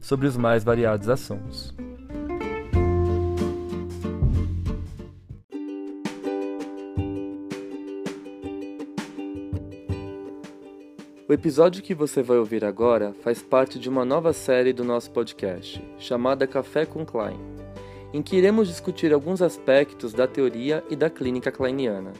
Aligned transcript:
sobre 0.00 0.26
os 0.26 0.36
mais 0.36 0.64
variados 0.64 1.08
assuntos. 1.08 1.74
O 11.30 11.32
episódio 11.32 11.80
que 11.80 11.94
você 11.94 12.24
vai 12.24 12.38
ouvir 12.38 12.64
agora 12.64 13.14
faz 13.22 13.40
parte 13.40 13.78
de 13.78 13.88
uma 13.88 14.04
nova 14.04 14.32
série 14.32 14.72
do 14.72 14.82
nosso 14.82 15.12
podcast, 15.12 15.80
chamada 15.96 16.44
Café 16.44 16.84
com 16.84 17.06
Klein, 17.06 17.38
em 18.12 18.20
que 18.20 18.34
iremos 18.34 18.66
discutir 18.66 19.12
alguns 19.12 19.40
aspectos 19.40 20.12
da 20.12 20.26
teoria 20.26 20.82
e 20.90 20.96
da 20.96 21.08
clínica 21.08 21.52
kleiniana. 21.52 22.12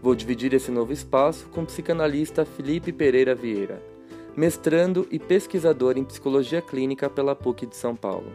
Vou 0.00 0.14
dividir 0.14 0.54
esse 0.54 0.70
novo 0.70 0.94
espaço 0.94 1.46
com 1.50 1.60
o 1.60 1.66
psicanalista 1.66 2.46
Felipe 2.46 2.90
Pereira 2.90 3.34
Vieira, 3.34 3.82
mestrando 4.36 5.06
e 5.10 5.18
pesquisador 5.18 5.96
em 5.98 6.04
psicologia 6.04 6.62
clínica 6.62 7.10
pela 7.10 7.36
PUC 7.36 7.66
de 7.66 7.76
São 7.76 7.94
Paulo. 7.94 8.32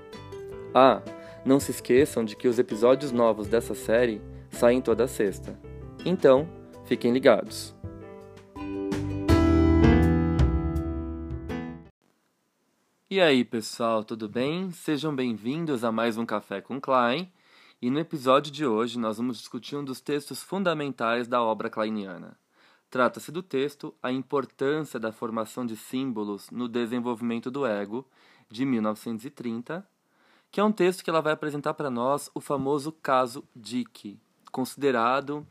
Ah, 0.74 1.02
não 1.46 1.60
se 1.60 1.72
esqueçam 1.72 2.24
de 2.24 2.36
que 2.36 2.48
os 2.48 2.60
episódios 2.60 3.12
novos 3.12 3.48
dessa 3.48 3.74
série 3.74 4.22
saem 4.52 4.82
toda 4.82 5.08
sexta. 5.08 5.60
Então, 6.06 6.48
fiquem 6.86 7.12
ligados. 7.12 7.76
E 13.10 13.22
aí, 13.22 13.44
pessoal, 13.44 14.04
tudo 14.04 14.28
bem? 14.28 14.70
Sejam 14.70 15.16
bem-vindos 15.16 15.84
a 15.84 15.92
mais 15.92 16.18
um 16.18 16.26
Café 16.26 16.62
com 16.62 16.80
Klein. 16.80 17.32
E 17.82 17.90
no 17.90 18.00
episódio 18.00 18.52
de 18.52 18.66
hoje 18.66 19.00
nós 19.00 19.18
vamos 19.18 19.38
discutir 19.38 19.76
um 19.76 19.84
dos 19.84 20.02
textos 20.02 20.44
fundamentais 20.44 21.28
da 21.28 21.42
obra 21.42 21.70
kleiniana. 21.70 22.38
Trata-se 22.90 23.32
do 23.32 23.44
texto 23.44 23.94
A 24.02 24.12
Importância 24.12 25.00
da 25.00 25.12
Formação 25.12 25.66
de 25.66 25.76
Símbolos 25.76 26.50
no 26.50 26.70
Desenvolvimento 26.70 27.52
do 27.52 27.66
Ego, 27.66 28.08
de 28.50 28.66
1930, 28.66 29.86
que 30.50 30.62
é 30.62 30.64
um 30.64 30.72
texto 30.72 31.04
que 31.04 31.10
ela 31.10 31.22
vai 31.22 31.34
apresentar 31.34 31.74
para 31.74 31.90
nós 31.90 32.30
o 32.34 32.40
famoso 32.40 32.92
caso 32.92 33.44
Dick, 33.54 34.18
considerado 34.54 35.46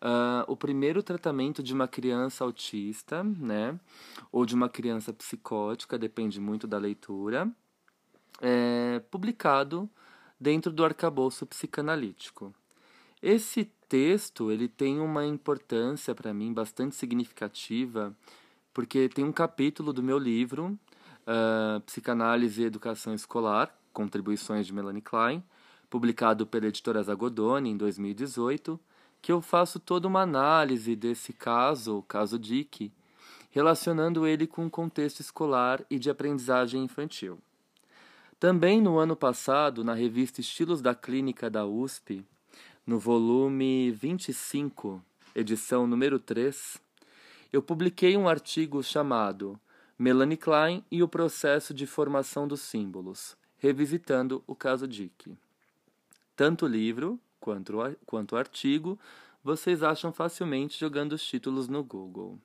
uh, 0.00 0.44
o 0.46 0.56
primeiro 0.56 1.02
tratamento 1.02 1.62
de 1.62 1.74
uma 1.74 1.86
criança 1.86 2.42
autista, 2.42 3.22
né, 3.22 3.78
ou 4.32 4.46
de 4.46 4.54
uma 4.54 4.68
criança 4.68 5.12
psicótica, 5.12 5.98
depende 5.98 6.40
muito 6.40 6.66
da 6.66 6.78
leitura, 6.78 7.50
é, 8.40 9.00
publicado 9.10 9.90
dentro 10.40 10.72
do 10.72 10.84
arcabouço 10.84 11.44
psicanalítico. 11.44 12.54
Esse 13.22 13.64
texto 13.88 14.52
ele 14.52 14.68
tem 14.68 15.00
uma 15.00 15.26
importância 15.26 16.14
para 16.14 16.32
mim 16.32 16.52
bastante 16.52 16.94
significativa, 16.94 18.14
porque 18.72 19.08
tem 19.08 19.24
um 19.24 19.32
capítulo 19.32 19.92
do 19.92 20.02
meu 20.02 20.18
livro, 20.18 20.78
uh, 21.26 21.80
Psicanálise 21.80 22.62
e 22.62 22.66
Educação 22.66 23.12
Escolar, 23.12 23.74
Contribuições 23.92 24.66
de 24.66 24.72
Melanie 24.72 25.02
Klein, 25.02 25.42
publicado 25.90 26.46
pela 26.46 26.66
editora 26.66 27.02
Zagodoni 27.02 27.70
em 27.70 27.76
2018, 27.76 28.78
que 29.20 29.32
eu 29.32 29.40
faço 29.40 29.80
toda 29.80 30.06
uma 30.06 30.22
análise 30.22 30.94
desse 30.94 31.32
caso, 31.32 31.98
o 31.98 32.02
caso 32.02 32.38
Dick, 32.38 32.92
relacionando 33.50 34.26
ele 34.26 34.46
com 34.46 34.66
o 34.66 34.70
contexto 34.70 35.20
escolar 35.20 35.84
e 35.90 35.98
de 35.98 36.08
aprendizagem 36.08 36.84
infantil. 36.84 37.40
Também 38.38 38.80
no 38.80 38.98
ano 38.98 39.16
passado, 39.16 39.82
na 39.82 39.94
revista 39.94 40.40
Estilos 40.40 40.80
da 40.80 40.94
Clínica 40.94 41.50
da 41.50 41.66
USP, 41.66 42.24
no 42.88 42.98
volume 42.98 43.90
25, 43.90 45.04
edição 45.34 45.86
número 45.86 46.18
3, 46.18 46.80
eu 47.52 47.60
publiquei 47.60 48.16
um 48.16 48.26
artigo 48.26 48.82
chamado 48.82 49.60
Melanie 49.98 50.38
Klein 50.38 50.82
e 50.90 51.02
o 51.02 51.06
processo 51.06 51.74
de 51.74 51.86
formação 51.86 52.48
dos 52.48 52.62
símbolos, 52.62 53.36
revisitando 53.58 54.42
o 54.46 54.54
caso 54.54 54.88
Dick. 54.88 55.36
Tanto 56.34 56.64
o 56.64 56.68
livro 56.68 57.20
quanto, 57.38 57.74
quanto 58.06 58.32
o 58.34 58.38
artigo 58.38 58.98
vocês 59.44 59.82
acham 59.82 60.10
facilmente 60.10 60.80
jogando 60.80 61.12
os 61.12 61.22
títulos 61.22 61.68
no 61.68 61.84
Google. 61.84 62.38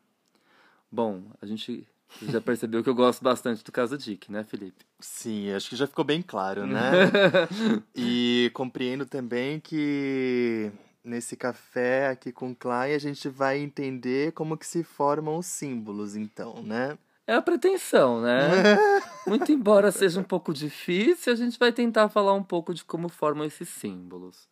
Bom, 0.92 1.24
a 1.42 1.46
gente 1.46 1.88
já 2.22 2.40
percebeu 2.40 2.84
que 2.84 2.90
eu 2.90 2.96
gosto 2.96 3.24
bastante 3.24 3.64
do 3.64 3.72
caso 3.72 3.98
Dick, 3.98 4.32
né, 4.32 4.44
Felipe? 4.44 4.86
Sim, 5.00 5.52
acho 5.52 5.70
que 5.70 5.76
já 5.76 5.88
ficou 5.88 6.06
bem 6.06 6.22
claro, 6.22 6.66
né? 6.66 7.10
e 7.96 8.52
compreendo 8.54 9.06
também 9.06 9.60
que 9.60 10.72
nesse 11.04 11.36
café 11.36 12.08
aqui 12.08 12.32
com 12.32 12.56
Klein 12.56 12.94
a 12.94 13.00
gente 13.00 13.28
vai 13.28 13.60
entender 13.60 14.32
como 14.32 14.58
que 14.58 14.66
se 14.66 14.84
formam 14.84 15.38
os 15.38 15.46
símbolos, 15.46 16.16
então, 16.16 16.62
né? 16.64 16.98
É 17.26 17.34
a 17.34 17.42
pretensão, 17.42 18.22
né? 18.22 18.50
Muito 19.28 19.52
embora 19.52 19.92
seja 19.92 20.20
um 20.20 20.24
pouco 20.24 20.54
difícil, 20.54 21.32
a 21.32 21.36
gente 21.36 21.58
vai 21.58 21.72
tentar 21.72 22.10
falar 22.10 22.34
um 22.34 22.44
pouco 22.44 22.74
de 22.74 22.84
como 22.84 23.08
formam 23.10 23.46
esses 23.46 23.70
símbolos. 23.70 24.48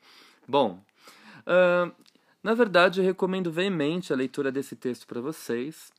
Bom, 0.47 0.79
uh, 1.41 1.91
na 2.43 2.53
verdade 2.53 2.99
eu 2.99 3.05
recomendo 3.05 3.51
veemente 3.51 4.11
a 4.11 4.15
leitura 4.15 4.51
desse 4.51 4.75
texto 4.75 5.05
para 5.05 5.21
vocês 5.21 5.91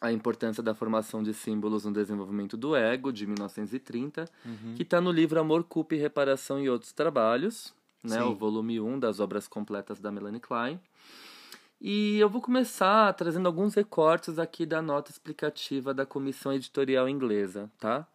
a 0.00 0.12
importância 0.12 0.62
da 0.62 0.74
formação 0.74 1.22
de 1.22 1.32
símbolos 1.32 1.84
no 1.84 1.92
desenvolvimento 1.92 2.56
do 2.56 2.76
ego, 2.76 3.12
de 3.12 3.26
1930, 3.26 4.28
uhum. 4.44 4.74
que 4.74 4.82
está 4.82 5.00
no 5.00 5.10
livro 5.10 5.40
Amor, 5.40 5.64
Culpa 5.64 5.94
e 5.94 5.98
Reparação 5.98 6.60
e 6.60 6.68
Outros 6.68 6.92
Trabalhos, 6.92 7.72
né, 8.02 8.22
o 8.22 8.34
volume 8.34 8.80
1 8.80 8.98
das 8.98 9.18
obras 9.18 9.48
completas 9.48 9.98
da 9.98 10.12
Melanie 10.12 10.40
Klein. 10.40 10.78
E 11.80 12.18
eu 12.18 12.28
vou 12.28 12.40
começar 12.40 13.12
trazendo 13.14 13.46
alguns 13.46 13.74
recortes 13.74 14.38
aqui 14.38 14.64
da 14.64 14.80
nota 14.80 15.10
explicativa 15.10 15.92
da 15.92 16.06
comissão 16.06 16.52
editorial 16.52 17.08
inglesa, 17.08 17.70
tá? 17.78 18.06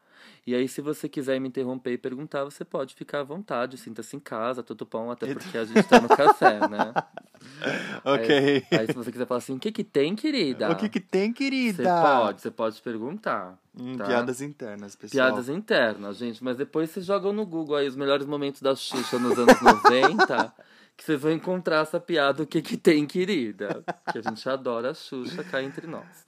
E 0.45 0.55
aí, 0.55 0.67
se 0.67 0.81
você 0.81 1.07
quiser 1.07 1.39
me 1.39 1.47
interromper 1.47 1.91
e 1.91 1.97
perguntar, 1.97 2.43
você 2.43 2.65
pode 2.65 2.95
ficar 2.95 3.19
à 3.19 3.23
vontade, 3.23 3.77
sinta-se 3.77 4.15
em 4.15 4.19
casa, 4.19 4.63
tudo 4.63 4.87
bom, 4.89 5.11
até 5.11 5.33
porque 5.33 5.57
a 5.57 5.63
gente 5.63 5.79
está 5.79 5.99
no 5.99 6.07
café, 6.07 6.59
né? 6.67 6.93
ok. 8.03 8.65
Aí, 8.71 8.79
aí, 8.79 8.87
se 8.87 8.93
você 8.93 9.11
quiser 9.11 9.27
falar 9.27 9.37
assim, 9.37 9.55
o 9.55 9.59
que 9.59 9.71
que 9.71 9.83
tem, 9.83 10.15
querida? 10.15 10.71
O 10.71 10.75
que 10.75 10.89
que 10.89 10.99
tem, 10.99 11.31
querida? 11.31 11.83
Você 11.83 11.89
pode, 11.89 12.41
você 12.41 12.51
pode 12.51 12.81
perguntar. 12.81 13.59
Hum, 13.79 13.95
tá? 13.95 14.05
Piadas 14.05 14.41
internas, 14.41 14.95
pessoal. 14.95 15.27
Piadas 15.27 15.49
internas, 15.49 16.17
gente. 16.17 16.43
Mas 16.43 16.57
depois 16.57 16.89
vocês 16.89 17.05
jogam 17.05 17.31
no 17.31 17.45
Google 17.45 17.75
aí 17.75 17.87
os 17.87 17.95
melhores 17.95 18.25
momentos 18.25 18.61
da 18.61 18.75
Xuxa 18.75 19.19
nos 19.19 19.37
anos 19.37 19.61
90, 19.61 20.53
que 20.97 21.03
vocês 21.03 21.21
vão 21.21 21.31
encontrar 21.31 21.83
essa 21.83 21.99
piada, 21.99 22.43
o 22.43 22.47
que 22.47 22.61
que 22.61 22.75
tem, 22.75 23.05
querida? 23.05 23.83
Que 24.11 24.17
a 24.17 24.21
gente 24.21 24.49
adora 24.49 24.91
a 24.91 24.93
Xuxa 24.93 25.43
cá 25.43 25.61
entre 25.61 25.85
nós. 25.87 26.25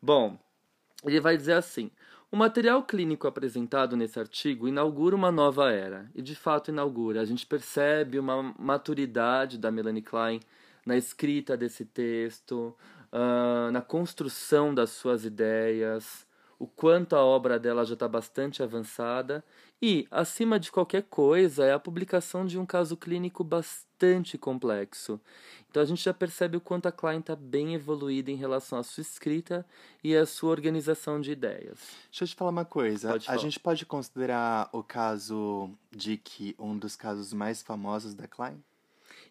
Bom, 0.00 0.38
ele 1.04 1.20
vai 1.20 1.36
dizer 1.36 1.54
assim... 1.54 1.90
O 2.32 2.36
material 2.36 2.84
clínico 2.84 3.26
apresentado 3.26 3.96
nesse 3.96 4.20
artigo 4.20 4.68
inaugura 4.68 5.16
uma 5.16 5.32
nova 5.32 5.72
era, 5.72 6.08
e 6.14 6.22
de 6.22 6.36
fato 6.36 6.70
inaugura. 6.70 7.20
A 7.20 7.24
gente 7.24 7.44
percebe 7.44 8.20
uma 8.20 8.54
maturidade 8.56 9.58
da 9.58 9.68
Melanie 9.68 10.00
Klein 10.00 10.38
na 10.86 10.96
escrita 10.96 11.56
desse 11.56 11.84
texto, 11.84 12.76
uh, 13.12 13.72
na 13.72 13.82
construção 13.82 14.72
das 14.72 14.90
suas 14.90 15.24
ideias, 15.24 16.24
o 16.56 16.68
quanto 16.68 17.16
a 17.16 17.24
obra 17.24 17.58
dela 17.58 17.84
já 17.84 17.94
está 17.94 18.06
bastante 18.06 18.62
avançada 18.62 19.42
e, 19.82 20.06
acima 20.10 20.60
de 20.60 20.70
qualquer 20.70 21.04
coisa, 21.04 21.64
é 21.64 21.72
a 21.72 21.78
publicação 21.78 22.44
de 22.44 22.58
um 22.58 22.66
caso 22.66 22.96
clínico 22.96 23.42
bastante 23.42 24.36
complexo. 24.36 25.18
Então 25.70 25.82
a 25.82 25.86
gente 25.86 26.02
já 26.02 26.12
percebe 26.12 26.56
o 26.56 26.60
quanto 26.60 26.86
a 26.86 26.92
Klein 26.92 27.20
está 27.20 27.34
bem 27.34 27.74
evoluída 27.74 28.30
em 28.30 28.34
relação 28.34 28.78
à 28.78 28.82
sua 28.82 29.00
escrita 29.00 29.64
e 30.02 30.14
à 30.14 30.26
sua 30.26 30.50
organização 30.50 31.20
de 31.20 31.30
ideias. 31.30 31.78
Deixa 32.10 32.24
eu 32.24 32.28
te 32.28 32.34
falar 32.34 32.50
uma 32.50 32.64
coisa. 32.64 33.16
a 33.26 33.36
gente 33.36 33.58
pode 33.58 33.86
considerar 33.86 34.68
o 34.72 34.82
caso 34.82 35.70
Dick 35.90 36.54
um 36.58 36.76
dos 36.76 36.96
casos 36.96 37.32
mais 37.32 37.62
famosos 37.62 38.14
da 38.14 38.26
Klein? 38.26 38.62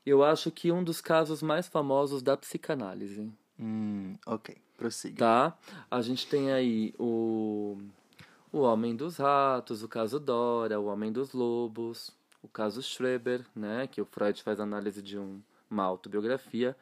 Eu 0.05 0.23
acho 0.23 0.49
que 0.49 0.71
um 0.71 0.83
dos 0.83 1.01
casos 1.01 1.43
mais 1.43 1.67
famosos 1.67 2.23
da 2.23 2.35
psicanálise. 2.35 3.29
Hum, 3.59 4.15
ok. 4.25 4.55
Prossiga. 4.77 5.17
Tá? 5.17 5.57
A 5.91 6.01
gente 6.01 6.25
tem 6.25 6.53
aí 6.53 6.93
o, 6.97 7.77
o 8.51 8.59
Homem 8.59 8.95
dos 8.95 9.17
Ratos, 9.17 9.83
o 9.83 9.87
caso 9.87 10.19
Dora, 10.19 10.79
o 10.79 10.85
Homem 10.85 11.11
dos 11.11 11.33
Lobos, 11.33 12.11
o 12.41 12.47
caso 12.47 12.81
Schreber, 12.81 13.45
né? 13.55 13.87
Que 13.87 14.01
o 14.01 14.05
Freud 14.05 14.41
faz 14.41 14.59
análise 14.59 15.01
de 15.01 15.17
um, 15.17 15.41
uma 15.69 15.83
autobiografia. 15.83 16.75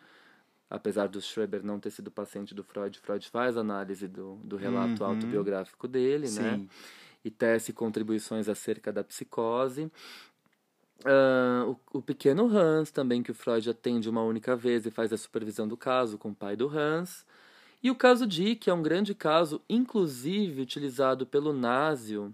Apesar 0.69 1.07
do 1.07 1.21
Schreber 1.21 1.63
não 1.63 1.79
ter 1.79 1.91
sido 1.91 2.11
paciente 2.11 2.53
do 2.53 2.63
Freud, 2.63 2.99
Freud 2.99 3.27
faz 3.29 3.55
análise 3.55 4.07
do, 4.07 4.35
do 4.43 4.57
relato 4.57 5.03
uhum. 5.03 5.09
autobiográfico 5.11 5.87
dele, 5.87 6.25
né? 6.25 6.29
Sim. 6.29 6.41
né? 6.41 6.67
e 7.27 7.29
tece 7.29 7.73
contribuições 7.73 8.47
acerca 8.47 8.91
da 8.91 9.03
psicose. 9.03 9.91
Uh, 11.01 11.77
o, 11.91 11.99
o, 11.99 12.01
pequeno 12.01 12.47
Hans 12.47 12.89
também, 12.89 13.21
que 13.21 13.31
o 13.31 13.35
Freud 13.35 13.69
atende 13.69 14.09
uma 14.09 14.23
única 14.23 14.55
vez 14.55 14.85
e 14.85 14.91
faz 14.91 15.11
a 15.13 15.17
supervisão 15.17 15.67
do 15.67 15.77
caso 15.77 16.17
com 16.17 16.29
o 16.29 16.35
pai 16.35 16.55
do 16.55 16.69
Hans. 16.69 17.25
E 17.81 17.91
o 17.91 17.95
caso 17.95 18.25
Dick 18.25 18.69
é 18.69 18.73
um 18.73 18.81
grande 18.81 19.13
caso, 19.13 19.61
inclusive 19.69 20.61
utilizado 20.61 21.25
pelo 21.25 21.53
Násio 21.53 22.33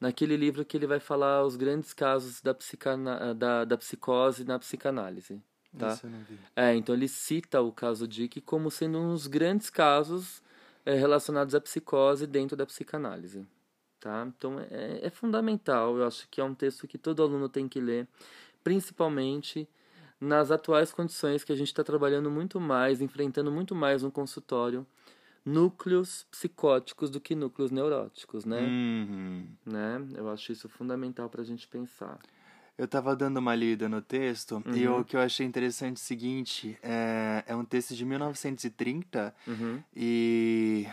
naquele 0.00 0.36
livro 0.36 0.64
que 0.64 0.76
ele 0.76 0.86
vai 0.86 0.98
falar 0.98 1.44
os 1.44 1.56
grandes 1.56 1.92
casos 1.94 2.42
da, 2.42 2.52
psicana, 2.52 3.34
da, 3.34 3.64
da 3.64 3.78
psicose 3.78 4.44
na 4.44 4.58
psicanálise. 4.58 5.40
Tá? 5.78 5.98
É, 6.54 6.74
então 6.74 6.94
ele 6.94 7.08
cita 7.08 7.60
o 7.62 7.72
caso 7.72 8.06
Dick 8.06 8.40
como 8.42 8.70
sendo 8.70 8.98
um 8.98 9.12
dos 9.12 9.26
grandes 9.26 9.70
casos 9.70 10.42
é, 10.84 10.94
relacionados 10.94 11.54
à 11.54 11.60
psicose 11.60 12.26
dentro 12.26 12.56
da 12.56 12.66
psicanálise. 12.66 13.46
Tá? 13.98 14.26
Então 14.26 14.58
é, 14.58 15.00
é 15.02 15.08
fundamental, 15.08 15.96
eu 15.96 16.06
acho 16.06 16.28
que 16.28 16.40
é 16.40 16.44
um 16.44 16.54
texto 16.54 16.86
que 16.86 16.98
todo 16.98 17.22
aluno 17.22 17.48
tem 17.48 17.68
que 17.68 17.80
ler, 17.80 18.06
principalmente 18.62 19.66
nas 20.22 20.52
atuais 20.52 20.92
condições 20.92 21.42
que 21.42 21.52
a 21.52 21.56
gente 21.56 21.66
está 21.66 21.82
trabalhando 21.82 22.30
muito 22.30 22.60
mais, 22.60 23.00
enfrentando 23.00 23.50
muito 23.50 23.74
mais 23.74 24.02
no 24.04 24.10
consultório, 24.10 24.86
núcleos 25.44 26.24
psicóticos 26.30 27.10
do 27.10 27.20
que 27.20 27.34
núcleos 27.34 27.72
neuróticos, 27.72 28.44
né? 28.44 28.60
Uhum. 28.60 29.46
né? 29.66 30.00
Eu 30.14 30.30
acho 30.30 30.52
isso 30.52 30.68
fundamental 30.68 31.28
para 31.28 31.42
a 31.42 31.44
gente 31.44 31.66
pensar. 31.66 32.20
Eu 32.78 32.84
estava 32.84 33.16
dando 33.16 33.38
uma 33.38 33.54
lida 33.54 33.88
no 33.88 34.00
texto 34.00 34.62
Uhum. 34.64 34.74
e 34.76 34.86
o 34.88 35.04
que 35.04 35.16
eu 35.16 35.20
achei 35.20 35.44
interessante 35.44 35.96
é 35.96 36.00
o 36.00 36.04
seguinte, 36.04 36.78
é, 36.82 37.42
é 37.48 37.56
um 37.56 37.64
texto 37.64 37.94
de 37.94 38.04
1930 38.04 39.34
Uhum. 39.46 39.82
e 39.94 40.86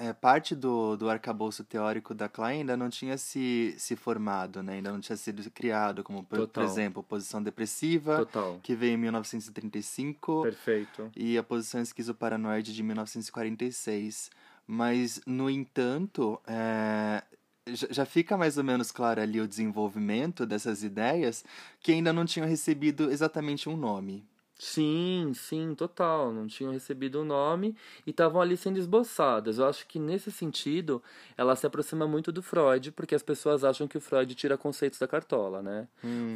é, 0.00 0.12
parte 0.12 0.54
do, 0.54 0.96
do 0.96 1.08
arcabouço 1.08 1.64
teórico 1.64 2.14
da 2.14 2.28
Klein 2.28 2.60
ainda 2.60 2.76
não 2.76 2.88
tinha 2.88 3.16
se, 3.16 3.74
se 3.78 3.96
formado, 3.96 4.62
né? 4.62 4.74
ainda 4.74 4.92
não 4.92 5.00
tinha 5.00 5.16
sido 5.16 5.48
criado, 5.50 6.02
como 6.02 6.22
por, 6.22 6.38
por 6.38 6.46
Total. 6.46 6.64
exemplo, 6.64 7.00
a 7.00 7.04
posição 7.04 7.42
depressiva, 7.42 8.18
Total. 8.18 8.60
que 8.62 8.74
veio 8.74 8.94
em 8.94 8.98
1935, 8.98 10.42
Perfeito. 10.42 11.10
e 11.16 11.36
a 11.38 11.42
posição 11.42 11.80
esquizoparanoide 11.80 12.74
de 12.74 12.82
1946. 12.82 14.30
Mas, 14.66 15.20
no 15.26 15.48
entanto, 15.48 16.40
é, 16.46 17.22
já 17.68 17.86
já 17.90 18.04
fica 18.04 18.36
mais 18.36 18.58
ou 18.58 18.64
menos 18.64 18.90
claro 18.90 19.20
ali 19.20 19.40
o 19.40 19.46
desenvolvimento 19.46 20.44
dessas 20.44 20.82
ideias 20.82 21.44
que 21.80 21.92
ainda 21.92 22.12
não 22.12 22.24
tinham 22.24 22.48
recebido 22.48 23.10
exatamente 23.10 23.68
um 23.68 23.76
nome. 23.76 24.24
Sim, 24.58 25.32
sim, 25.34 25.74
total. 25.74 26.32
Não 26.32 26.46
tinham 26.46 26.72
recebido 26.72 27.20
o 27.20 27.24
nome 27.24 27.76
e 28.06 28.10
estavam 28.10 28.40
ali 28.40 28.56
sendo 28.56 28.78
esboçadas. 28.78 29.58
Eu 29.58 29.66
acho 29.66 29.86
que 29.86 29.98
nesse 29.98 30.32
sentido 30.32 31.02
ela 31.36 31.54
se 31.54 31.66
aproxima 31.66 32.06
muito 32.06 32.32
do 32.32 32.42
Freud, 32.42 32.90
porque 32.92 33.14
as 33.14 33.22
pessoas 33.22 33.64
acham 33.64 33.86
que 33.86 33.98
o 33.98 34.00
Freud 34.00 34.34
tira 34.34 34.56
conceitos 34.56 34.98
da 34.98 35.06
cartola, 35.06 35.62
né? 35.62 35.86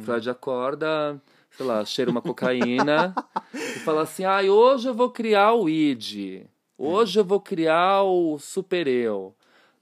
O 0.01 0.03
Freud 0.03 0.29
acorda, 0.29 1.19
sei 1.49 1.65
lá, 1.65 1.83
cheira 1.83 2.11
uma 2.11 2.21
cocaína 2.21 3.15
e 3.53 3.79
fala 3.79 4.03
assim: 4.03 4.23
ah, 4.23 4.41
hoje 4.41 4.87
eu 4.87 4.93
vou 4.93 5.09
criar 5.09 5.53
o 5.53 5.67
id, 5.67 6.45
hoje 6.77 7.19
eu 7.19 7.25
vou 7.25 7.39
criar 7.41 8.03
o 8.03 8.37
super 8.37 8.87
eu. 8.87 9.35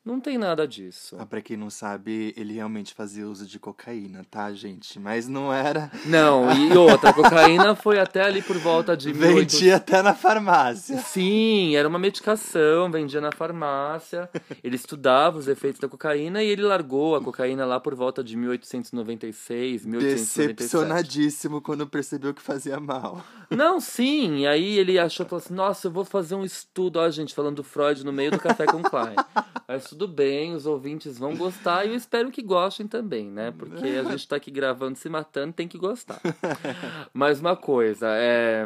Não 0.04 0.20
tem 0.20 0.38
nada 0.38 0.68
disso. 0.68 1.18
Ah, 1.20 1.26
pra 1.26 1.42
quem 1.42 1.58
não 1.58 1.70
sabe, 1.70 2.34
ele 2.38 2.54
realmente 2.54 2.94
fazia 2.94 3.28
uso 3.28 3.46
de 3.46 3.60
cocaína, 3.60 4.26
tá, 4.32 4.52
gente? 4.54 4.98
Mas 5.00 5.28
não 5.28 5.54
era. 5.54 5.92
Não, 6.06 6.52
e 6.52 6.76
outra, 6.76 7.10
a 7.10 7.14
cocaína 7.14 7.76
foi 7.76 8.00
até 8.00 8.22
ali 8.24 8.42
por 8.42 8.58
volta 8.58 8.96
de 8.96 9.14
1800. 9.14 9.54
Vendia 9.54 9.76
até 9.76 10.02
na 10.02 10.16
farmácia. 10.16 10.98
Sim, 11.00 11.76
era 11.76 11.88
uma 11.88 12.00
medicação, 12.00 12.90
vendia 12.90 13.20
na 13.20 13.32
farmácia. 13.32 14.30
Ele 14.64 14.76
estudava 14.76 15.38
os 15.38 15.48
efeitos 15.48 15.80
da 15.80 15.88
cocaína 15.88 16.42
e 16.42 16.48
ele 16.48 16.64
largou 16.64 17.16
a 17.16 17.22
cocaína 17.22 17.66
lá 17.66 17.80
por 17.80 17.94
volta 17.94 18.24
de 18.24 18.38
1896, 18.38 19.86
1897. 19.86 20.54
Decepcionadíssimo 20.54 21.62
quando 21.62 21.86
percebeu 21.86 22.34
que 22.34 22.42
fazia 22.42 22.80
mal. 22.80 23.24
Não, 23.50 23.80
sim, 23.80 24.40
e 24.40 24.48
aí 24.48 24.78
ele 24.78 24.98
achou, 24.98 25.26
falou 25.26 25.44
assim, 25.44 25.54
nossa, 25.54 25.88
eu 25.88 25.92
vou 25.92 26.06
fazer 26.06 26.36
um 26.36 26.46
estudo, 26.46 27.00
ó, 27.00 27.10
gente, 27.10 27.36
falando 27.36 27.58
do 27.58 27.64
Freud 27.64 28.06
no 28.06 28.14
meio 28.14 28.32
do 28.32 28.40
Café 28.40 28.66
com 28.66 28.82
Klein. 28.82 29.16
Mas 29.68 29.92
tudo 30.00 30.08
bem, 30.08 30.54
os 30.54 30.66
ouvintes 30.66 31.18
vão 31.20 31.36
gostar 31.36 31.84
e 31.84 31.90
eu 31.90 31.96
espero 31.96 32.32
que 32.32 32.42
gostem 32.42 32.88
também, 32.88 33.30
né? 33.30 33.52
Porque 33.52 33.86
a 33.86 34.04
gente 34.06 34.26
tá 34.26 34.38
aqui 34.38 34.50
gravando, 34.50 34.98
se 34.98 35.10
matando, 35.10 35.52
tem 35.52 35.68
que 35.68 35.78
gostar. 35.78 36.22
Mas 37.14 37.42
uma 37.42 37.58
coisa, 37.58 38.08
é... 38.16 38.66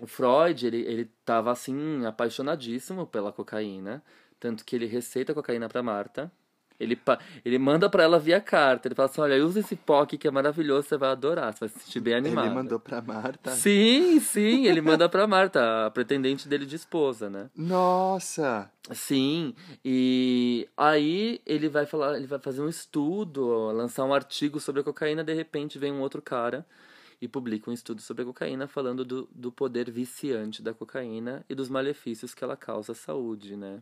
O 0.00 0.06
Freud, 0.06 0.66
ele, 0.66 0.78
ele 0.78 1.10
tava, 1.26 1.50
assim, 1.50 2.06
apaixonadíssimo 2.06 3.06
pela 3.06 3.30
cocaína. 3.30 4.02
Tanto 4.40 4.64
que 4.64 4.74
ele 4.74 4.86
receita 4.86 5.32
a 5.32 5.34
cocaína 5.34 5.68
pra 5.68 5.82
Marta. 5.82 6.32
Ele, 6.78 6.98
ele 7.44 7.58
manda 7.58 7.88
pra 7.88 8.02
ela 8.02 8.18
via 8.18 8.40
carta. 8.40 8.88
Ele 8.88 8.94
fala 8.94 9.08
assim, 9.08 9.20
olha, 9.20 9.44
usa 9.44 9.60
esse 9.60 9.76
pó 9.76 10.02
aqui 10.02 10.18
que 10.18 10.28
é 10.28 10.30
maravilhoso, 10.30 10.88
você 10.88 10.96
vai 10.96 11.10
adorar, 11.10 11.52
você 11.52 11.60
vai 11.60 11.68
se 11.68 11.78
sentir 11.80 12.00
bem 12.00 12.14
animado. 12.14 12.46
Ele 12.46 12.54
mandou 12.54 12.78
pra 12.80 13.00
Marta. 13.00 13.50
Sim, 13.52 14.20
sim, 14.20 14.66
ele 14.66 14.80
manda 14.80 15.08
pra 15.08 15.26
Marta, 15.26 15.86
a 15.86 15.90
pretendente 15.90 16.48
dele 16.48 16.66
de 16.66 16.76
esposa, 16.76 17.30
né? 17.30 17.48
Nossa! 17.56 18.70
Sim, 18.92 19.52
e 19.84 20.68
aí 20.76 21.40
ele 21.44 21.68
vai 21.68 21.86
falar, 21.86 22.16
ele 22.16 22.26
vai 22.26 22.38
fazer 22.38 22.62
um 22.62 22.68
estudo, 22.68 23.72
lançar 23.72 24.04
um 24.04 24.14
artigo 24.14 24.60
sobre 24.60 24.80
a 24.80 24.84
cocaína, 24.84 25.24
de 25.24 25.34
repente 25.34 25.76
vem 25.76 25.92
um 25.92 26.00
outro 26.00 26.22
cara 26.22 26.64
e 27.20 27.26
publica 27.26 27.70
um 27.70 27.74
estudo 27.74 28.00
sobre 28.00 28.22
a 28.22 28.26
cocaína 28.26 28.68
falando 28.68 29.04
do, 29.04 29.28
do 29.32 29.50
poder 29.50 29.90
viciante 29.90 30.62
da 30.62 30.72
cocaína 30.72 31.44
e 31.48 31.54
dos 31.54 31.68
malefícios 31.68 32.34
que 32.34 32.44
ela 32.44 32.56
causa 32.56 32.92
à 32.92 32.94
saúde, 32.94 33.56
né? 33.56 33.80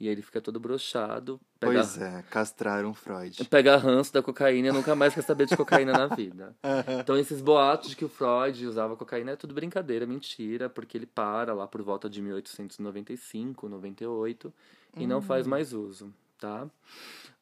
E 0.00 0.08
aí 0.08 0.12
ele 0.14 0.22
fica 0.22 0.40
todo 0.40 0.58
brochado, 0.58 1.40
pega, 1.60 1.74
Pois 1.74 1.96
é, 2.00 2.22
castraram 2.28 2.92
Freud. 2.92 3.44
pega 3.44 3.76
ranço 3.76 4.12
da 4.12 4.20
cocaína 4.20 4.68
e 4.68 4.72
nunca 4.72 4.96
mais 4.96 5.14
quer 5.14 5.22
saber 5.22 5.46
de 5.46 5.56
cocaína 5.56 5.92
na 5.92 6.06
vida. 6.08 6.56
Então 7.00 7.16
esses 7.16 7.40
boatos 7.40 7.90
de 7.90 7.96
que 7.96 8.04
o 8.04 8.08
Freud 8.08 8.66
usava 8.66 8.96
cocaína 8.96 9.32
é 9.32 9.36
tudo 9.36 9.54
brincadeira, 9.54 10.04
mentira, 10.06 10.68
porque 10.68 10.98
ele 10.98 11.06
para 11.06 11.54
lá 11.54 11.66
por 11.68 11.82
volta 11.82 12.10
de 12.10 12.20
1895, 12.20 13.68
98 13.68 14.52
e 14.96 15.06
não 15.06 15.22
faz 15.22 15.46
mais 15.46 15.72
uso, 15.72 16.12
tá? 16.38 16.66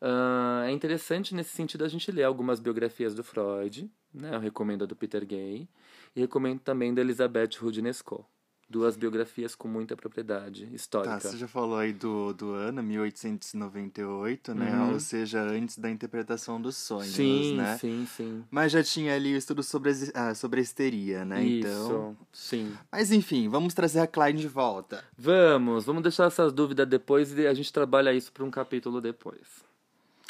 Ah, 0.00 0.64
é 0.66 0.70
interessante 0.70 1.34
nesse 1.34 1.50
sentido 1.50 1.84
a 1.84 1.88
gente 1.88 2.10
ler 2.12 2.24
algumas 2.24 2.60
biografias 2.60 3.14
do 3.14 3.24
Freud, 3.24 3.90
né? 4.12 4.34
Eu 4.34 4.40
recomendo 4.40 4.84
a 4.84 4.86
do 4.86 4.96
Peter 4.96 5.24
Gay 5.26 5.68
e 6.14 6.20
recomendo 6.20 6.60
também 6.60 6.92
da 6.92 7.00
Elizabeth 7.00 7.50
Rudinesco. 7.58 8.24
Duas 8.70 8.96
biografias 8.96 9.56
com 9.56 9.66
muita 9.66 9.96
propriedade 9.96 10.68
histórica. 10.72 11.14
Tá, 11.14 11.20
você 11.20 11.36
já 11.36 11.48
falou 11.48 11.76
aí 11.76 11.92
do, 11.92 12.32
do 12.32 12.52
ano, 12.52 12.80
1898, 12.84 14.54
né? 14.54 14.72
Uhum. 14.72 14.92
Ou 14.92 15.00
seja, 15.00 15.42
antes 15.42 15.76
da 15.76 15.90
interpretação 15.90 16.62
dos 16.62 16.76
sonhos, 16.76 17.12
sim, 17.12 17.56
né? 17.56 17.76
sim, 17.78 18.06
sim. 18.06 18.44
Mas 18.48 18.70
já 18.70 18.80
tinha 18.80 19.16
ali 19.16 19.34
o 19.34 19.36
estudo 19.36 19.64
sobre, 19.64 19.92
ah, 20.14 20.34
sobre 20.36 20.60
a 20.60 20.62
histeria, 20.62 21.24
né? 21.24 21.42
Isso, 21.42 21.66
Então. 21.66 22.16
sim. 22.32 22.72
Mas 22.92 23.10
enfim, 23.10 23.48
vamos 23.48 23.74
trazer 23.74 23.98
a 23.98 24.06
Klein 24.06 24.36
de 24.36 24.46
volta. 24.46 25.04
Vamos, 25.18 25.84
vamos 25.84 26.02
deixar 26.04 26.26
essas 26.28 26.52
dúvidas 26.52 26.86
depois 26.88 27.36
e 27.36 27.48
a 27.48 27.54
gente 27.54 27.72
trabalha 27.72 28.12
isso 28.12 28.30
para 28.30 28.44
um 28.44 28.50
capítulo 28.52 29.00
depois. 29.00 29.64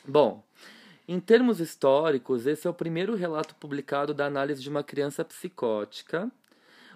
Bom, 0.08 0.42
em 1.06 1.20
termos 1.20 1.60
históricos, 1.60 2.46
esse 2.46 2.66
é 2.66 2.70
o 2.70 2.74
primeiro 2.74 3.14
relato 3.14 3.54
publicado 3.56 4.14
da 4.14 4.24
análise 4.24 4.62
de 4.62 4.68
uma 4.70 4.82
criança 4.82 5.22
psicótica, 5.24 6.30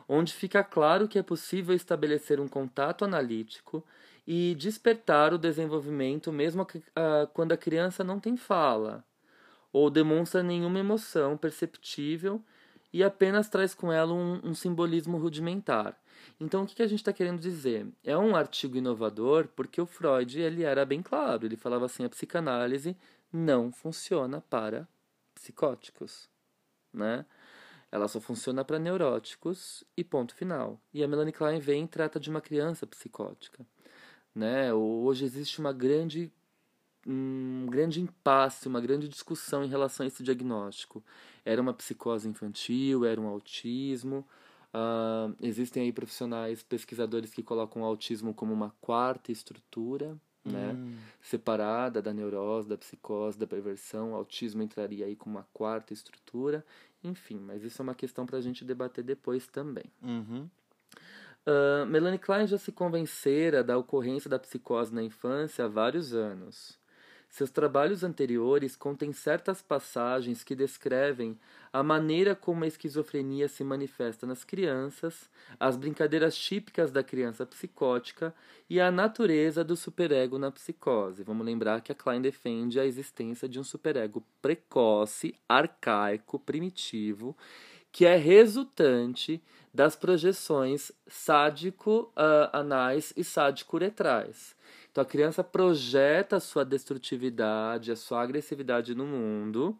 onde 0.08 0.32
fica 0.32 0.62
claro 0.62 1.08
que 1.08 1.18
é 1.18 1.22
possível 1.22 1.74
estabelecer 1.74 2.40
um 2.40 2.48
contato 2.48 3.04
analítico 3.04 3.84
e 4.26 4.54
despertar 4.54 5.34
o 5.34 5.38
desenvolvimento 5.38 6.32
mesmo 6.32 6.66
ah, 6.96 7.28
quando 7.32 7.52
a 7.52 7.56
criança 7.56 8.02
não 8.02 8.18
tem 8.18 8.36
fala 8.36 9.04
ou 9.72 9.90
demonstra 9.90 10.42
nenhuma 10.42 10.78
emoção 10.78 11.36
perceptível 11.36 12.40
e 12.92 13.02
apenas 13.02 13.48
traz 13.48 13.74
com 13.74 13.92
ela 13.92 14.14
um, 14.14 14.40
um 14.44 14.54
simbolismo 14.54 15.18
rudimentar. 15.18 16.00
Então, 16.38 16.62
o 16.62 16.66
que, 16.66 16.76
que 16.76 16.82
a 16.82 16.86
gente 16.86 17.00
está 17.00 17.12
querendo 17.12 17.40
dizer? 17.40 17.86
É 18.04 18.16
um 18.16 18.36
artigo 18.36 18.76
inovador 18.76 19.48
porque 19.48 19.80
o 19.80 19.86
Freud 19.86 20.40
ele 20.40 20.62
era 20.62 20.86
bem 20.86 21.02
claro. 21.02 21.44
Ele 21.44 21.56
falava 21.56 21.86
assim: 21.86 22.04
a 22.04 22.08
psicanálise 22.08 22.96
não 23.32 23.72
funciona 23.72 24.40
para 24.48 24.86
psicóticos, 25.34 26.30
né? 26.92 27.26
Ela 27.94 28.08
só 28.08 28.20
funciona 28.20 28.64
para 28.64 28.76
neuróticos 28.76 29.84
e 29.96 30.02
ponto 30.02 30.34
final. 30.34 30.80
E 30.92 31.04
a 31.04 31.06
Melanie 31.06 31.32
Klein 31.32 31.60
vem 31.60 31.84
e 31.84 31.86
trata 31.86 32.18
de 32.18 32.28
uma 32.28 32.40
criança 32.40 32.84
psicótica, 32.88 33.64
né? 34.34 34.74
Hoje 34.74 35.24
existe 35.24 35.60
uma 35.60 35.72
grande 35.72 36.32
um 37.06 37.66
grande 37.70 38.00
impasse, 38.00 38.66
uma 38.66 38.80
grande 38.80 39.06
discussão 39.06 39.62
em 39.62 39.68
relação 39.68 40.02
a 40.02 40.08
esse 40.08 40.24
diagnóstico. 40.24 41.04
Era 41.44 41.62
uma 41.62 41.72
psicose 41.72 42.28
infantil, 42.28 43.04
era 43.04 43.20
um 43.20 43.28
autismo. 43.28 44.26
Ah, 44.72 45.30
existem 45.40 45.84
aí 45.84 45.92
profissionais, 45.92 46.64
pesquisadores 46.64 47.32
que 47.32 47.44
colocam 47.44 47.82
o 47.82 47.84
autismo 47.84 48.34
como 48.34 48.52
uma 48.52 48.74
quarta 48.80 49.30
estrutura, 49.30 50.18
né? 50.44 50.72
Hum. 50.72 50.96
Separada 51.22 52.02
da 52.02 52.12
neurose, 52.12 52.68
da 52.68 52.76
psicose, 52.76 53.38
da 53.38 53.46
perversão. 53.46 54.14
O 54.14 54.16
autismo 54.16 54.64
entraria 54.64 55.06
aí 55.06 55.14
como 55.14 55.36
uma 55.36 55.46
quarta 55.52 55.92
estrutura. 55.92 56.64
Enfim, 57.04 57.38
mas 57.38 57.62
isso 57.62 57.80
é 57.80 57.84
uma 57.84 57.94
questão 57.94 58.24
para 58.24 58.38
a 58.38 58.40
gente 58.40 58.64
debater 58.64 59.04
depois 59.04 59.46
também. 59.46 59.84
Uhum. 60.02 60.48
Uh, 61.46 61.84
Melanie 61.86 62.18
Klein 62.18 62.46
já 62.46 62.56
se 62.56 62.72
convencera 62.72 63.62
da 63.62 63.76
ocorrência 63.76 64.30
da 64.30 64.38
psicose 64.38 64.94
na 64.94 65.02
infância 65.02 65.66
há 65.66 65.68
vários 65.68 66.14
anos. 66.14 66.78
Seus 67.34 67.50
trabalhos 67.50 68.04
anteriores 68.04 68.76
contêm 68.76 69.12
certas 69.12 69.60
passagens 69.60 70.44
que 70.44 70.54
descrevem 70.54 71.36
a 71.72 71.82
maneira 71.82 72.36
como 72.36 72.62
a 72.62 72.66
esquizofrenia 72.68 73.48
se 73.48 73.64
manifesta 73.64 74.24
nas 74.24 74.44
crianças, 74.44 75.28
as 75.58 75.76
brincadeiras 75.76 76.36
típicas 76.36 76.92
da 76.92 77.02
criança 77.02 77.44
psicótica 77.44 78.32
e 78.70 78.80
a 78.80 78.88
natureza 78.88 79.64
do 79.64 79.74
superego 79.74 80.38
na 80.38 80.52
psicose. 80.52 81.24
Vamos 81.24 81.44
lembrar 81.44 81.80
que 81.80 81.90
a 81.90 81.94
Klein 81.96 82.22
defende 82.22 82.78
a 82.78 82.86
existência 82.86 83.48
de 83.48 83.58
um 83.58 83.64
superego 83.64 84.24
precoce, 84.40 85.34
arcaico, 85.48 86.38
primitivo, 86.38 87.36
que 87.90 88.06
é 88.06 88.14
resultante 88.14 89.42
das 89.72 89.96
projeções 89.96 90.92
sádico-anais 91.08 93.10
uh, 93.10 93.14
e 93.16 93.24
sádico-uretrais. 93.24 94.54
Então 94.94 95.02
a 95.02 95.04
criança 95.04 95.42
projeta 95.42 96.36
a 96.36 96.40
sua 96.40 96.64
destrutividade, 96.64 97.90
a 97.90 97.96
sua 97.96 98.22
agressividade 98.22 98.94
no 98.94 99.04
mundo. 99.04 99.76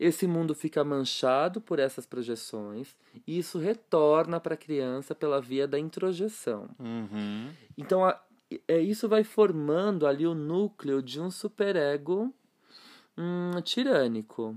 Esse 0.00 0.26
mundo 0.26 0.54
fica 0.54 0.82
manchado 0.82 1.60
por 1.60 1.78
essas 1.78 2.06
projeções 2.06 2.96
e 3.26 3.38
isso 3.38 3.58
retorna 3.58 4.40
para 4.40 4.54
a 4.54 4.56
criança 4.56 5.14
pela 5.14 5.42
via 5.42 5.68
da 5.68 5.78
introjeção. 5.78 6.70
Uhum. 6.78 7.50
Então 7.76 8.02
a, 8.02 8.18
é, 8.66 8.80
isso 8.80 9.06
vai 9.10 9.24
formando 9.24 10.06
ali 10.06 10.26
o 10.26 10.34
núcleo 10.34 11.02
de 11.02 11.20
um 11.20 11.30
superego 11.30 12.34
hum, 13.14 13.60
tirânico. 13.60 14.56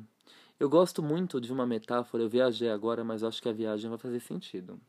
Eu 0.58 0.70
gosto 0.70 1.04
muito 1.04 1.42
de 1.42 1.52
uma 1.52 1.68
metáfora, 1.68 2.24
eu 2.24 2.30
viajei 2.30 2.70
agora, 2.70 3.04
mas 3.04 3.22
acho 3.22 3.42
que 3.42 3.50
a 3.50 3.54
viagem 3.54 3.90
vai 3.90 4.00
fazer 4.00 4.22
sentido. 4.22 4.80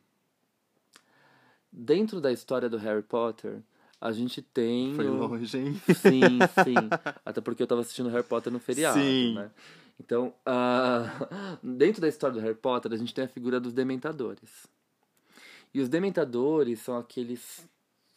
Dentro 1.73 2.21
da 2.21 2.31
história 2.31 2.69
do 2.71 2.77
Harry 2.77 3.03
Potter, 3.03 3.61
a 4.01 4.13
gente 4.13 4.41
tem. 4.41 4.95
Foi 4.95 5.07
longe, 5.07 5.59
hein? 5.59 5.81
Sim, 5.95 6.39
sim. 6.65 6.75
Até 7.25 7.41
porque 7.41 7.63
eu 7.63 7.67
tava 7.67 7.83
assistindo 7.83 8.09
Harry 8.09 8.25
Potter 8.25 8.53
no 8.53 8.59
feriado, 8.59 8.99
sim. 8.99 9.35
né? 9.35 9.51
Então, 9.99 10.33
uh, 10.47 11.59
dentro 11.63 12.01
da 12.01 12.09
história 12.09 12.35
do 12.35 12.41
Harry 12.41 12.55
Potter, 12.55 12.93
a 12.93 12.97
gente 12.97 13.13
tem 13.13 13.25
a 13.25 13.29
figura 13.29 13.61
dos 13.61 13.75
dementadores. 13.75 14.67
E 15.75 15.81
os 15.81 15.89
dementadores 15.89 16.81
são 16.81 16.97
aqueles 16.97 17.69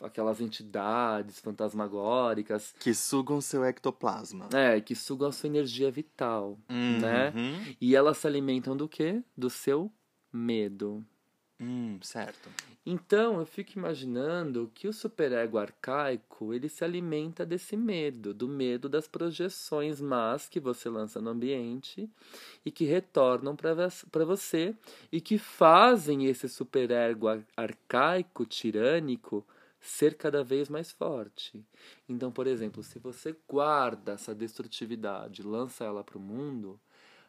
aquelas 0.02 0.42
entidades 0.42 1.40
fantasmagóricas 1.40 2.76
que 2.78 2.94
sugam 2.94 3.40
seu 3.40 3.64
ectoplasma. 3.64 4.50
É, 4.54 4.82
que 4.82 4.96
sugam 4.96 5.30
a 5.30 5.32
sua 5.32 5.48
energia 5.48 5.90
vital, 5.90 6.58
uhum. 6.70 7.00
né? 7.00 7.34
E 7.80 7.96
elas 7.96 8.18
se 8.18 8.28
alimentam 8.28 8.76
do 8.76 8.88
quê? 8.88 9.24
Do 9.38 9.50
seu 9.50 9.90
medo. 10.32 11.06
Hum, 11.64 11.98
certo. 12.02 12.50
Então, 12.86 13.40
eu 13.40 13.46
fico 13.46 13.78
imaginando 13.78 14.70
que 14.76 14.90
o 14.90 14.92
superego 14.92 15.58
arcaico, 15.58 16.54
ele 16.54 16.68
se 16.68 16.84
alimenta 16.84 17.46
desse 17.46 17.78
medo, 17.78 18.34
do 18.34 18.50
medo 18.50 18.90
das 18.90 19.08
projeções 19.08 20.02
más 20.02 20.50
que 20.50 20.60
você 20.60 20.90
lança 20.90 21.22
no 21.22 21.30
ambiente 21.30 22.10
e 22.66 22.70
que 22.70 22.84
retornam 22.84 23.56
para 23.56 24.26
você 24.26 24.76
e 25.10 25.22
que 25.22 25.38
fazem 25.38 26.26
esse 26.26 26.50
superego 26.50 27.28
arcaico, 27.56 28.46
tirânico, 28.46 29.48
ser 29.80 30.16
cada 30.16 30.44
vez 30.44 30.68
mais 30.68 30.92
forte. 30.92 31.64
Então, 32.10 32.30
por 32.30 32.48
exemplo, 32.48 32.84
se 32.84 33.00
você 33.00 33.34
guarda 33.48 34.14
essa 34.14 34.36
destrutividade, 34.36 35.42
lança 35.42 35.86
ela 35.86 36.04
para 36.04 36.18
o 36.18 36.22
mundo, 36.22 36.78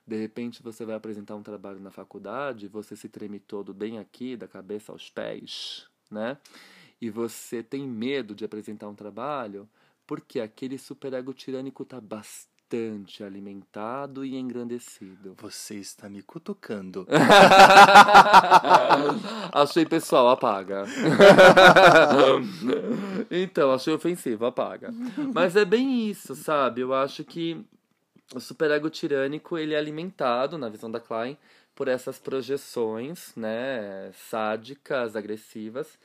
de 0.06 0.16
repente 0.16 0.62
você 0.62 0.84
vai 0.84 0.94
apresentar 0.94 1.34
um 1.34 1.42
trabalho 1.42 1.80
na 1.80 1.90
faculdade, 1.90 2.68
você 2.68 2.94
se 2.94 3.08
treme 3.08 3.38
todo 3.38 3.72
bem 3.72 3.98
aqui, 3.98 4.36
da 4.36 4.46
cabeça 4.46 4.92
aos 4.92 5.10
pés, 5.10 5.86
né? 6.10 6.36
E 7.00 7.10
você 7.10 7.62
tem 7.62 7.86
medo 7.86 8.34
de 8.34 8.44
apresentar 8.44 8.88
um 8.88 8.94
trabalho 8.94 9.68
porque 10.06 10.40
aquele 10.40 10.78
superego 10.78 11.32
tirânico 11.32 11.82
está 11.82 12.00
bastante 12.00 13.22
alimentado 13.22 14.24
e 14.24 14.36
engrandecido. 14.36 15.34
Você 15.38 15.76
está 15.76 16.08
me 16.08 16.22
cutucando. 16.22 17.06
achei 19.52 19.86
pessoal, 19.86 20.28
apaga. 20.28 20.84
então, 23.30 23.72
achei 23.72 23.94
ofensivo, 23.94 24.46
apaga. 24.46 24.92
Mas 25.32 25.56
é 25.56 25.64
bem 25.64 26.08
isso, 26.08 26.34
sabe? 26.34 26.80
Eu 26.80 26.92
acho 26.92 27.24
que 27.24 27.64
o 28.32 28.40
superego 28.40 28.88
tirânico 28.88 29.58
ele 29.58 29.74
é 29.74 29.78
alimentado, 29.78 30.56
na 30.56 30.68
visão 30.68 30.90
da 30.90 31.00
Klein, 31.00 31.36
por 31.74 31.88
essas 31.88 32.18
projeções 32.18 33.32
né, 33.34 34.12
sádicas, 34.12 35.16
agressivas, 35.16 35.98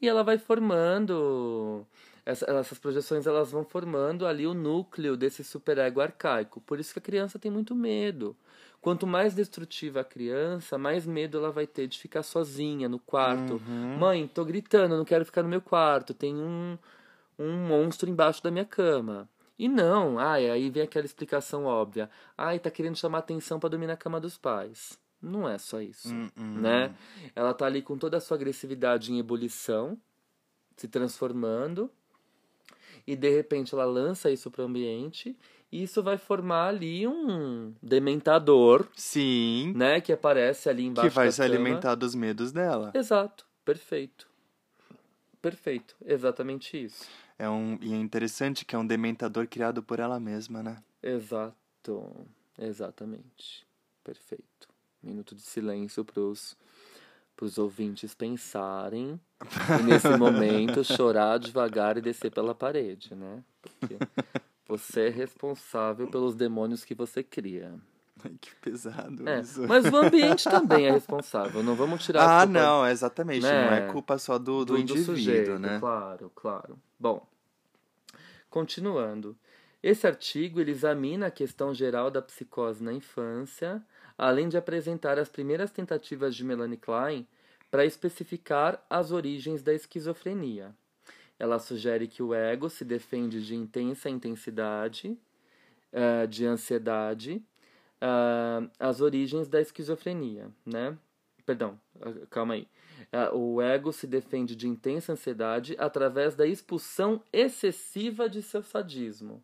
e 0.00 0.08
ela 0.08 0.22
vai 0.22 0.36
formando 0.36 1.86
essa, 2.26 2.50
essas 2.50 2.78
projeções 2.78 3.26
elas 3.26 3.50
vão 3.50 3.64
formando 3.64 4.26
ali 4.26 4.46
o 4.46 4.54
núcleo 4.54 5.16
desse 5.16 5.44
superego 5.44 6.00
arcaico. 6.00 6.60
Por 6.60 6.80
isso 6.80 6.92
que 6.92 6.98
a 6.98 7.02
criança 7.02 7.38
tem 7.38 7.50
muito 7.50 7.74
medo. 7.74 8.36
Quanto 8.80 9.06
mais 9.06 9.34
destrutiva 9.34 10.00
a 10.00 10.04
criança, 10.04 10.76
mais 10.76 11.06
medo 11.06 11.38
ela 11.38 11.50
vai 11.50 11.66
ter 11.66 11.86
de 11.86 11.98
ficar 11.98 12.22
sozinha 12.22 12.88
no 12.88 12.98
quarto. 12.98 13.54
Uhum. 13.54 13.96
Mãe, 13.98 14.26
tô 14.26 14.44
gritando, 14.44 14.96
não 14.96 15.04
quero 15.04 15.24
ficar 15.24 15.42
no 15.42 15.48
meu 15.48 15.60
quarto. 15.60 16.12
Tem 16.12 16.34
um, 16.34 16.76
um 17.38 17.66
monstro 17.66 18.10
embaixo 18.10 18.42
da 18.42 18.50
minha 18.50 18.64
cama. 18.64 19.28
E 19.58 19.68
não, 19.68 20.18
ai, 20.18 20.50
aí 20.50 20.68
vem 20.70 20.82
aquela 20.82 21.06
explicação 21.06 21.64
óbvia. 21.64 22.10
Ai, 22.36 22.58
tá 22.58 22.70
querendo 22.70 22.96
chamar 22.96 23.18
atenção 23.18 23.60
para 23.60 23.68
dormir 23.70 23.86
na 23.86 23.96
cama 23.96 24.20
dos 24.20 24.36
pais. 24.36 24.98
Não 25.22 25.48
é 25.48 25.56
só 25.58 25.80
isso, 25.80 26.12
Hum, 26.12 26.28
hum. 26.36 26.60
né? 26.60 26.94
Ela 27.34 27.54
tá 27.54 27.64
ali 27.66 27.80
com 27.80 27.96
toda 27.96 28.16
a 28.16 28.20
sua 28.20 28.36
agressividade 28.36 29.12
em 29.12 29.18
ebulição, 29.18 29.98
se 30.76 30.86
transformando, 30.88 31.90
e 33.06 33.14
de 33.16 33.30
repente 33.30 33.74
ela 33.74 33.84
lança 33.84 34.30
isso 34.30 34.50
para 34.50 34.62
o 34.62 34.66
ambiente, 34.66 35.36
e 35.72 35.82
isso 35.82 36.02
vai 36.02 36.18
formar 36.18 36.68
ali 36.68 37.06
um 37.06 37.72
dementador, 37.82 38.86
Sim. 38.96 39.72
né, 39.74 40.00
que 40.00 40.12
aparece 40.12 40.68
ali 40.68 40.84
embaixo 40.84 41.08
Que 41.10 41.14
vai 41.14 41.30
se 41.30 41.38
cama. 41.38 41.54
alimentar 41.54 41.94
dos 41.94 42.14
medos 42.14 42.52
dela. 42.52 42.90
Exato, 42.94 43.46
perfeito. 43.64 44.28
Perfeito, 45.40 45.94
exatamente 46.04 46.82
isso. 46.82 47.06
É 47.38 47.48
um, 47.48 47.78
e 47.80 47.92
é 47.92 47.96
interessante 47.96 48.64
que 48.64 48.74
é 48.74 48.78
um 48.78 48.86
dementador 48.86 49.46
criado 49.48 49.82
por 49.82 49.98
ela 49.98 50.20
mesma, 50.20 50.62
né? 50.62 50.82
Exato, 51.02 52.26
exatamente. 52.58 53.66
Perfeito. 54.02 54.68
Minuto 55.02 55.34
de 55.34 55.42
silêncio 55.42 56.04
pros, 56.04 56.56
pros 57.36 57.58
ouvintes 57.58 58.14
pensarem 58.14 59.20
e 59.78 59.82
nesse 59.82 60.08
momento 60.16 60.84
chorar 60.84 61.38
devagar 61.38 61.96
e 61.98 62.00
descer 62.00 62.30
pela 62.30 62.54
parede, 62.54 63.14
né? 63.14 63.42
Porque 63.60 63.98
você 64.68 65.08
é 65.08 65.10
responsável 65.10 66.06
pelos 66.08 66.34
demônios 66.34 66.84
que 66.84 66.94
você 66.94 67.22
cria. 67.22 67.74
Ai, 68.24 68.34
que 68.40 68.54
pesado 68.56 69.28
É, 69.28 69.40
isso. 69.40 69.66
mas 69.66 69.84
o 69.86 69.96
ambiente 69.96 70.44
também 70.48 70.86
é 70.86 70.90
responsável. 70.90 71.62
Não 71.62 71.74
vamos 71.74 72.04
tirar 72.04 72.22
Ah, 72.22 72.46
culpa 72.46 72.60
não, 72.60 72.86
exatamente. 72.86 73.42
né, 73.42 73.64
Não 73.64 73.72
é 73.72 73.92
culpa 73.92 74.16
só 74.18 74.38
do, 74.38 74.64
do, 74.64 74.78
indivíduo, 74.78 75.16
sujeito, 75.16 75.58
né? 75.58 75.78
Claro, 75.80 76.30
claro. 76.34 76.78
Bom, 77.04 77.28
continuando. 78.48 79.36
Esse 79.82 80.06
artigo 80.06 80.58
examina 80.58 81.26
a 81.26 81.30
questão 81.30 81.74
geral 81.74 82.10
da 82.10 82.22
psicose 82.22 82.82
na 82.82 82.94
infância, 82.94 83.84
além 84.16 84.48
de 84.48 84.56
apresentar 84.56 85.18
as 85.18 85.28
primeiras 85.28 85.70
tentativas 85.70 86.34
de 86.34 86.42
Melanie 86.42 86.78
Klein 86.78 87.28
para 87.70 87.84
especificar 87.84 88.82
as 88.88 89.12
origens 89.12 89.62
da 89.62 89.74
esquizofrenia. 89.74 90.74
Ela 91.38 91.58
sugere 91.58 92.08
que 92.08 92.22
o 92.22 92.32
ego 92.32 92.70
se 92.70 92.86
defende 92.86 93.44
de 93.44 93.54
intensa 93.54 94.08
intensidade, 94.08 95.14
eh, 95.92 96.26
de 96.26 96.46
ansiedade, 96.46 97.44
ah, 98.00 98.66
as 98.80 99.02
origens 99.02 99.46
da 99.46 99.60
esquizofrenia, 99.60 100.50
né? 100.64 100.96
Perdão, 101.46 101.78
ah, 102.00 102.26
calma 102.30 102.54
aí. 102.54 102.66
Ah, 103.12 103.34
o 103.34 103.60
ego 103.60 103.92
se 103.92 104.06
defende 104.06 104.56
de 104.56 104.66
intensa 104.66 105.12
ansiedade 105.12 105.76
através 105.78 106.34
da 106.34 106.46
expulsão 106.46 107.22
excessiva 107.32 108.28
de 108.28 108.42
seu 108.42 108.62
sadismo. 108.62 109.42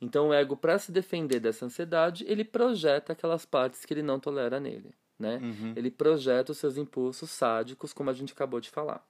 Então, 0.00 0.28
o 0.28 0.34
ego, 0.34 0.56
para 0.56 0.78
se 0.78 0.90
defender 0.90 1.40
dessa 1.40 1.66
ansiedade, 1.66 2.24
ele 2.26 2.44
projeta 2.44 3.12
aquelas 3.12 3.44
partes 3.44 3.84
que 3.84 3.92
ele 3.92 4.02
não 4.02 4.18
tolera 4.18 4.58
nele, 4.58 4.94
né? 5.18 5.38
Uhum. 5.42 5.74
Ele 5.76 5.90
projeta 5.90 6.52
os 6.52 6.58
seus 6.58 6.78
impulsos 6.78 7.30
sádicos, 7.30 7.92
como 7.92 8.08
a 8.08 8.14
gente 8.14 8.32
acabou 8.32 8.60
de 8.60 8.70
falar. 8.70 9.06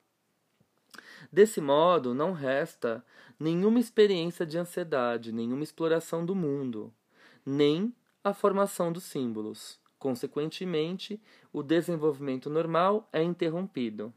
Desse 1.30 1.60
modo, 1.60 2.12
não 2.12 2.32
resta 2.32 3.04
nenhuma 3.38 3.78
experiência 3.78 4.44
de 4.44 4.58
ansiedade, 4.58 5.32
nenhuma 5.32 5.62
exploração 5.62 6.26
do 6.26 6.34
mundo, 6.34 6.92
nem 7.46 7.94
a 8.24 8.34
formação 8.34 8.92
dos 8.92 9.04
símbolos. 9.04 9.78
Consequentemente, 10.00 11.20
o 11.52 11.62
desenvolvimento 11.62 12.48
normal 12.48 13.06
é 13.12 13.22
interrompido. 13.22 14.12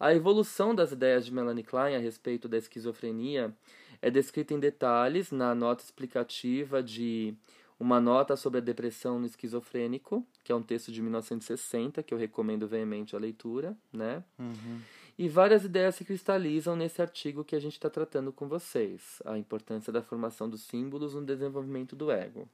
A 0.00 0.12
evolução 0.12 0.74
das 0.74 0.90
ideias 0.90 1.24
de 1.24 1.32
Melanie 1.32 1.62
Klein 1.62 1.94
a 1.94 2.00
respeito 2.00 2.48
da 2.48 2.58
esquizofrenia 2.58 3.56
é 4.02 4.10
descrita 4.10 4.52
em 4.52 4.58
detalhes 4.58 5.30
na 5.30 5.54
nota 5.54 5.84
explicativa 5.84 6.82
de 6.82 7.34
Uma 7.78 8.00
Nota 8.00 8.36
sobre 8.36 8.58
a 8.58 8.60
Depressão 8.60 9.20
no 9.20 9.26
Esquizofrênico, 9.26 10.26
que 10.42 10.50
é 10.50 10.54
um 10.56 10.62
texto 10.62 10.90
de 10.90 11.00
1960 11.00 12.02
que 12.02 12.12
eu 12.12 12.18
recomendo 12.18 12.66
veemente 12.66 13.14
a 13.14 13.18
leitura, 13.20 13.78
né? 13.92 14.24
Uhum. 14.36 14.80
E 15.16 15.28
várias 15.28 15.64
ideias 15.64 15.94
se 15.94 16.04
cristalizam 16.04 16.74
nesse 16.74 17.00
artigo 17.00 17.44
que 17.44 17.54
a 17.54 17.60
gente 17.60 17.74
está 17.74 17.88
tratando 17.88 18.32
com 18.32 18.48
vocês, 18.48 19.22
a 19.24 19.38
importância 19.38 19.92
da 19.92 20.02
formação 20.02 20.50
dos 20.50 20.62
símbolos 20.62 21.14
no 21.14 21.24
desenvolvimento 21.24 21.94
do 21.94 22.10
ego. 22.10 22.48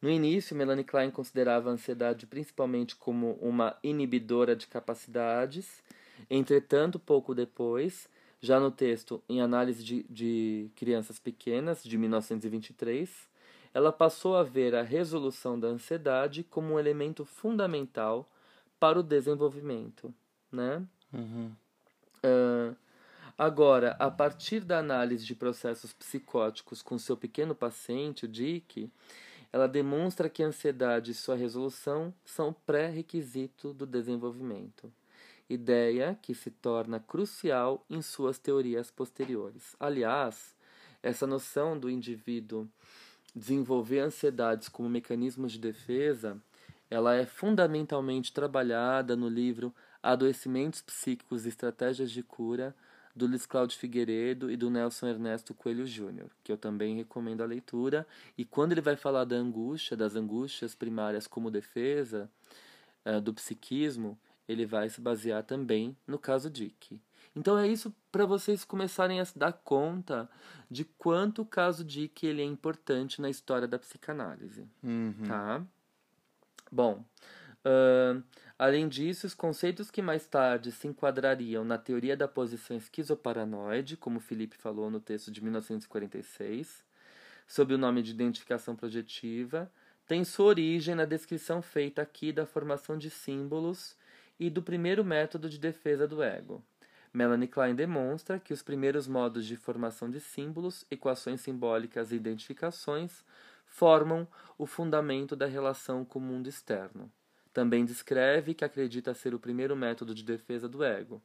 No 0.00 0.08
início, 0.08 0.54
Melanie 0.54 0.84
Klein 0.84 1.10
considerava 1.10 1.70
a 1.70 1.72
ansiedade 1.72 2.26
principalmente 2.26 2.94
como 2.94 3.32
uma 3.40 3.76
inibidora 3.82 4.54
de 4.54 4.66
capacidades. 4.66 5.82
Entretanto, 6.30 6.98
pouco 6.98 7.34
depois, 7.34 8.08
já 8.40 8.60
no 8.60 8.70
texto 8.70 9.22
Em 9.28 9.40
Análise 9.40 9.82
de, 9.82 10.04
de 10.08 10.70
Crianças 10.76 11.18
Pequenas, 11.18 11.82
de 11.82 11.98
1923, 11.98 13.28
ela 13.74 13.92
passou 13.92 14.36
a 14.36 14.42
ver 14.42 14.74
a 14.74 14.82
resolução 14.82 15.58
da 15.58 15.68
ansiedade 15.68 16.44
como 16.44 16.74
um 16.74 16.78
elemento 16.78 17.24
fundamental 17.24 18.30
para 18.78 19.00
o 19.00 19.02
desenvolvimento. 19.02 20.14
Né? 20.50 20.82
Uhum. 21.12 21.52
Uh, 22.18 22.76
agora, 23.36 23.96
a 23.98 24.10
partir 24.10 24.60
da 24.60 24.78
análise 24.78 25.26
de 25.26 25.34
processos 25.34 25.92
psicóticos 25.92 26.82
com 26.82 26.98
seu 26.98 27.16
pequeno 27.16 27.54
paciente, 27.54 28.24
o 28.24 28.28
Dick, 28.28 28.90
ela 29.52 29.66
demonstra 29.66 30.28
que 30.28 30.42
a 30.42 30.46
ansiedade 30.46 31.12
e 31.12 31.14
sua 31.14 31.34
resolução 31.34 32.12
são 32.24 32.52
pré-requisito 32.66 33.72
do 33.72 33.86
desenvolvimento, 33.86 34.92
ideia 35.48 36.18
que 36.20 36.34
se 36.34 36.50
torna 36.50 37.00
crucial 37.00 37.84
em 37.88 38.02
suas 38.02 38.38
teorias 38.38 38.90
posteriores. 38.90 39.74
Aliás, 39.80 40.54
essa 41.02 41.26
noção 41.26 41.78
do 41.78 41.88
indivíduo 41.88 42.68
desenvolver 43.34 44.00
ansiedades 44.00 44.68
como 44.68 44.88
mecanismos 44.88 45.52
de 45.52 45.58
defesa, 45.58 46.36
ela 46.90 47.14
é 47.14 47.24
fundamentalmente 47.24 48.32
trabalhada 48.32 49.14
no 49.14 49.28
livro 49.28 49.74
Adoecimentos 50.02 50.82
Psíquicos 50.82 51.44
e 51.44 51.48
Estratégias 51.48 52.10
de 52.10 52.22
Cura, 52.22 52.74
do 53.18 53.26
Luiz 53.26 53.44
Cláudio 53.44 53.76
Figueiredo 53.76 54.50
e 54.50 54.56
do 54.56 54.70
Nelson 54.70 55.08
Ernesto 55.08 55.52
Coelho 55.52 55.84
Júnior, 55.84 56.30
que 56.44 56.52
eu 56.52 56.56
também 56.56 56.94
recomendo 56.94 57.42
a 57.42 57.46
leitura. 57.46 58.06
E 58.36 58.44
quando 58.44 58.72
ele 58.72 58.80
vai 58.80 58.96
falar 58.96 59.24
da 59.24 59.34
angústia, 59.34 59.96
das 59.96 60.14
angústias 60.14 60.74
primárias 60.74 61.26
como 61.26 61.50
defesa 61.50 62.30
uh, 63.04 63.20
do 63.20 63.34
psiquismo, 63.34 64.16
ele 64.48 64.64
vai 64.64 64.88
se 64.88 65.00
basear 65.00 65.42
também 65.42 65.96
no 66.06 66.18
caso 66.18 66.48
Dick. 66.48 67.00
Então 67.34 67.58
é 67.58 67.66
isso 67.66 67.92
para 68.10 68.24
vocês 68.24 68.64
começarem 68.64 69.20
a 69.20 69.24
se 69.24 69.36
dar 69.36 69.52
conta 69.52 70.30
de 70.70 70.84
quanto 70.84 71.42
o 71.42 71.46
caso 71.46 71.84
Dick 71.84 72.24
ele 72.24 72.40
é 72.40 72.44
importante 72.44 73.20
na 73.20 73.28
história 73.28 73.66
da 73.66 73.78
psicanálise, 73.78 74.64
uhum. 74.82 75.24
tá? 75.26 75.62
Bom, 76.70 77.04
uh, 77.64 78.22
Além 78.58 78.88
disso, 78.88 79.24
os 79.24 79.34
conceitos 79.34 79.88
que 79.88 80.02
mais 80.02 80.26
tarde 80.26 80.72
se 80.72 80.88
enquadrariam 80.88 81.64
na 81.64 81.78
teoria 81.78 82.16
da 82.16 82.26
posição 82.26 82.76
esquizoparanoide, 82.76 83.96
como 83.96 84.18
Felipe 84.18 84.56
falou 84.56 84.90
no 84.90 84.98
texto 84.98 85.30
de 85.30 85.40
1946, 85.40 86.84
sob 87.46 87.74
o 87.74 87.78
nome 87.78 88.02
de 88.02 88.10
identificação 88.10 88.74
projetiva, 88.74 89.70
têm 90.08 90.24
sua 90.24 90.46
origem 90.46 90.96
na 90.96 91.04
descrição 91.04 91.62
feita 91.62 92.02
aqui 92.02 92.32
da 92.32 92.44
formação 92.44 92.98
de 92.98 93.10
símbolos 93.10 93.96
e 94.40 94.50
do 94.50 94.60
primeiro 94.60 95.04
método 95.04 95.48
de 95.48 95.58
defesa 95.58 96.08
do 96.08 96.20
ego. 96.20 96.60
Melanie 97.14 97.46
Klein 97.46 97.76
demonstra 97.76 98.40
que 98.40 98.52
os 98.52 98.62
primeiros 98.62 99.06
modos 99.06 99.46
de 99.46 99.56
formação 99.56 100.10
de 100.10 100.18
símbolos, 100.18 100.84
equações 100.90 101.40
simbólicas 101.42 102.10
e 102.10 102.16
identificações 102.16 103.24
formam 103.64 104.26
o 104.58 104.66
fundamento 104.66 105.36
da 105.36 105.46
relação 105.46 106.04
com 106.04 106.18
o 106.18 106.22
mundo 106.22 106.48
externo. 106.48 107.08
Também 107.58 107.84
descreve 107.84 108.54
que 108.54 108.64
acredita 108.64 109.12
ser 109.12 109.34
o 109.34 109.38
primeiro 109.40 109.74
método 109.74 110.14
de 110.14 110.22
defesa 110.22 110.68
do 110.68 110.84
ego, 110.84 111.20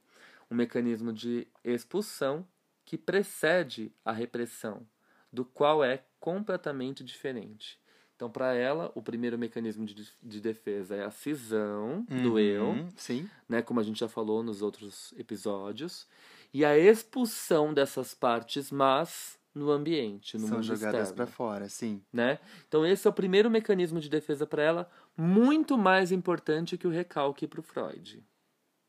um 0.49 0.55
mecanismo 0.55 1.13
de 1.13 1.47
expulsão 1.63 2.43
que 2.83 2.97
precede 2.97 3.93
a 4.03 4.11
repressão, 4.11 4.83
do 5.31 5.45
qual 5.45 5.83
é 5.83 6.03
completamente 6.19 7.03
diferente. 7.03 7.79
Então, 8.15 8.31
para 8.31 8.55
ela, 8.55 8.91
o 8.95 9.01
primeiro 9.03 9.37
mecanismo 9.37 9.85
de, 9.85 10.09
de 10.23 10.41
defesa 10.41 10.95
é 10.95 11.03
a 11.05 11.11
cisão 11.11 12.03
uhum, 12.09 12.23
do 12.23 12.39
eu, 12.39 12.83
sim. 12.95 13.29
Né, 13.47 13.61
como 13.61 13.79
a 13.79 13.83
gente 13.83 13.99
já 13.99 14.07
falou 14.07 14.41
nos 14.41 14.63
outros 14.63 15.13
episódios, 15.15 16.07
e 16.51 16.65
a 16.65 16.75
expulsão 16.75 17.71
dessas 17.71 18.15
partes 18.15 18.71
más 18.71 19.37
no 19.53 19.69
ambiente, 19.71 20.37
no 20.37 20.47
São 20.47 20.57
mundo 20.57 20.63
jogadas 20.63 21.11
para 21.11 21.27
fora, 21.27 21.69
sim. 21.69 22.03
Né? 22.11 22.39
Então 22.67 22.85
esse 22.85 23.05
é 23.07 23.09
o 23.09 23.13
primeiro 23.13 23.49
mecanismo 23.49 23.99
de 23.99 24.09
defesa 24.09 24.47
para 24.47 24.63
ela, 24.63 24.89
muito 25.15 25.77
mais 25.77 26.11
importante 26.11 26.77
que 26.77 26.87
o 26.87 26.91
recalque 26.91 27.47
para 27.47 27.59
o 27.59 27.63
Freud, 27.63 28.23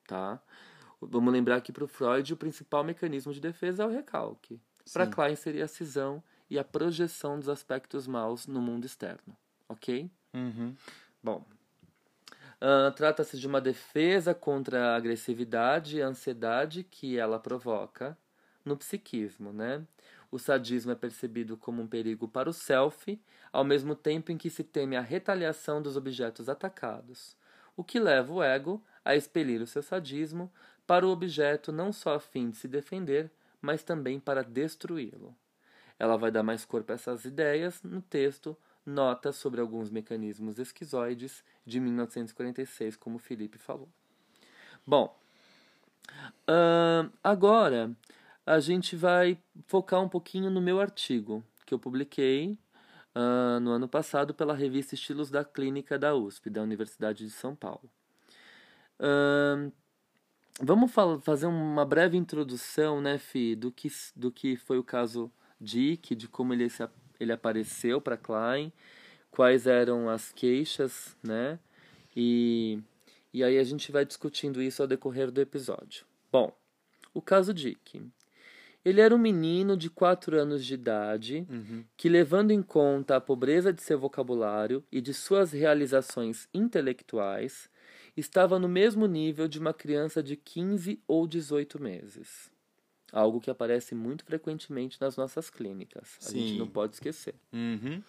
tá? 0.07 0.40
Vamos 1.00 1.33
lembrar 1.33 1.61
que 1.61 1.72
para 1.72 1.85
o 1.85 1.88
Freud 1.88 2.33
o 2.33 2.37
principal 2.37 2.83
mecanismo 2.83 3.33
de 3.33 3.40
defesa 3.40 3.83
é 3.83 3.87
o 3.87 3.90
recalque. 3.90 4.61
Para 4.92 5.07
Klein 5.07 5.37
seria 5.37 5.64
a 5.64 5.68
cisão 5.68 6.22
e 6.48 6.59
a 6.59 6.64
projeção 6.64 7.38
dos 7.38 7.48
aspectos 7.48 8.07
maus 8.07 8.46
no 8.46 8.61
mundo 8.61 8.85
externo, 8.85 9.37
ok? 9.68 10.11
Uhum. 10.33 10.74
Bom, 11.22 11.44
uh, 12.61 12.90
trata-se 12.94 13.38
de 13.38 13.46
uma 13.46 13.61
defesa 13.61 14.35
contra 14.35 14.92
a 14.92 14.96
agressividade 14.96 15.98
e 15.98 16.03
a 16.03 16.07
ansiedade 16.07 16.85
que 16.85 17.18
ela 17.18 17.38
provoca 17.38 18.16
no 18.64 18.77
psiquismo, 18.77 19.53
né? 19.53 19.85
O 20.35 20.38
sadismo 20.40 20.90
é 20.90 20.97
percebido 20.97 21.57
como 21.57 21.81
um 21.81 21.87
perigo 21.87 22.27
para 22.27 22.51
o 22.51 22.53
self, 22.53 23.23
ao 23.53 23.62
mesmo 23.62 23.94
tempo 23.94 24.33
em 24.33 24.37
que 24.37 24.51
se 24.51 24.64
teme 24.64 24.97
a 24.97 25.01
retaliação 25.01 25.81
dos 25.81 25.97
objetos 25.97 26.49
atacados, 26.49 27.37
o 27.77 27.85
que 27.85 28.01
leva 28.01 28.33
o 28.33 28.42
ego 28.42 28.83
a 29.05 29.14
expelir 29.14 29.62
o 29.62 29.66
seu 29.68 29.81
sadismo 29.81 30.53
para 30.88 31.07
o 31.07 31.11
objeto 31.11 31.70
não 31.70 31.92
só 31.92 32.16
a 32.16 32.18
fim 32.18 32.51
de 32.51 32.57
se 32.57 32.66
defender, 32.66 33.31
mas 33.62 33.85
também 33.85 34.18
para 34.18 34.42
destruí-lo. 34.42 35.37
Ela 36.01 36.16
vai 36.16 36.33
dar 36.33 36.42
mais 36.42 36.64
corpo 36.64 36.90
a 36.90 36.97
essas 36.97 37.25
ideias 37.25 37.81
no 37.85 38.03
texto 38.03 38.57
Notas 38.85 39.37
sobre 39.37 39.61
alguns 39.61 39.88
mecanismos 39.88 40.59
esquizoides 40.59 41.44
de 41.64 41.79
1946, 41.79 42.97
como 42.97 43.16
o 43.16 43.20
Felipe 43.20 43.57
falou. 43.57 43.88
Bom, 44.85 45.16
uh, 46.49 47.09
agora 47.23 47.97
a 48.47 48.61
gente 48.61 48.95
vai 48.95 49.39
focar 49.67 50.03
um 50.03 50.09
pouquinho 50.09 50.51
no 50.51 50.61
meu 50.61 50.81
artigo 50.81 51.43
que 51.65 51.73
eu 51.73 51.79
publiquei 51.79 52.59
uh, 53.15 53.61
no 53.61 53.71
ano 53.71 53.89
passado 53.89 54.35
pela 54.35 54.55
revista 54.55 54.95
Estilos 54.95 55.31
da 55.31 55.45
Clínica 55.45 55.99
da 55.99 56.15
USP, 56.15 56.51
da 56.51 56.63
Universidade 56.63 57.25
de 57.25 57.31
São 57.31 57.55
Paulo. 57.55 57.91
Uh, 59.01 59.73
vamos 60.61 60.93
fazer 61.23 61.47
uma 61.47 61.85
breve 61.85 62.17
introdução, 62.17 63.01
né, 63.01 63.19
Fi, 63.19 63.57
do 63.57 63.73
que, 63.73 63.89
do 64.15 64.31
que 64.31 64.57
foi 64.57 64.79
o 64.79 64.85
caso 64.85 65.31
Dick, 65.61 66.15
de 66.15 66.29
como 66.29 66.53
ele, 66.53 66.69
se, 66.69 66.87
ele 67.19 67.33
apareceu 67.33 68.01
para 68.01 68.17
Klein, 68.17 68.73
quais 69.31 69.67
eram 69.67 70.09
as 70.09 70.31
queixas, 70.33 71.17
né, 71.23 71.59
e, 72.15 72.79
e 73.33 73.43
aí 73.43 73.59
a 73.59 73.65
gente 73.65 73.91
vai 73.91 74.05
discutindo 74.05 74.63
isso 74.63 74.83
ao 74.83 74.89
decorrer 74.89 75.31
do 75.31 75.41
episódio. 75.41 76.05
Bom, 76.31 76.55
o 77.13 77.23
caso 77.23 77.55
Dick. 77.55 78.03
Ele 78.85 79.01
era 79.01 79.14
um 79.14 79.18
menino 79.18 79.77
de 79.77 79.88
4 79.88 80.38
anos 80.38 80.64
de 80.64 80.75
idade 80.75 81.47
uhum. 81.49 81.85
que, 81.97 82.09
levando 82.09 82.51
em 82.51 82.62
conta 82.62 83.16
a 83.16 83.20
pobreza 83.20 83.73
de 83.73 83.83
seu 83.83 83.99
vocabulário 83.99 84.85
e 84.92 85.01
de 85.01 85.14
suas 85.14 85.53
realizações 85.53 86.49
intelectuais, 86.53 87.70
estava 88.16 88.59
no 88.59 88.68
mesmo 88.68 89.07
nível 89.07 89.49
de 89.49 89.59
uma 89.59 89.73
criança 89.73 90.23
de 90.23 90.37
15 90.37 91.03
ou 91.09 91.27
18 91.27 91.81
meses. 91.81 92.51
Algo 93.11 93.40
que 93.40 93.51
aparece 93.51 93.94
muito 93.94 94.25
frequentemente 94.25 95.01
nas 95.01 95.16
nossas 95.16 95.49
clínicas. 95.49 96.18
A 96.20 96.31
Sim. 96.31 96.40
gente 96.40 96.59
não 96.59 96.68
pode 96.68 96.94
esquecer. 96.94 97.35
Uhum. 97.53 98.03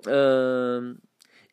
Uh, 0.00 0.96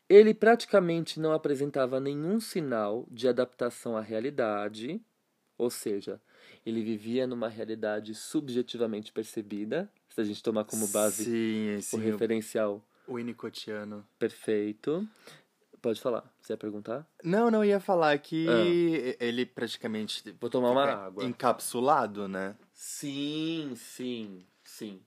ele 0.09 0.33
praticamente 0.33 1.19
não 1.19 1.31
apresentava 1.31 1.99
nenhum 1.99 2.39
sinal 2.39 3.07
de 3.09 3.29
adaptação 3.29 3.95
à 3.95 4.01
realidade, 4.01 5.01
ou 5.57 5.69
seja, 5.69 6.21
ele 6.65 6.81
vivia 6.81 7.25
numa 7.25 7.49
realidade 7.49 8.13
subjetivamente 8.13 9.11
percebida, 9.11 9.91
se 10.09 10.21
a 10.21 10.23
gente 10.23 10.43
tomar 10.43 10.65
como 10.65 10.87
base 10.87 11.25
sim, 11.25 11.81
sim, 11.81 11.95
o 11.95 11.99
referencial. 11.99 12.85
O 13.07 13.13
Winnicottiano. 13.13 14.05
Perfeito. 14.19 15.07
Pode 15.81 15.99
falar. 15.99 16.31
Você 16.39 16.53
ia 16.53 16.57
perguntar? 16.57 17.07
Não, 17.23 17.49
não, 17.49 17.65
ia 17.65 17.79
falar 17.79 18.17
que 18.19 18.47
ah. 18.47 19.23
ele 19.23 19.45
praticamente. 19.45 20.35
Vou 20.39 20.49
tomar 20.49 20.69
uma 20.69 20.85
água. 20.85 21.23
Encapsulado, 21.23 22.27
né? 22.27 22.55
Sim, 22.71 23.73
sim, 23.75 24.45
sim. 24.63 25.01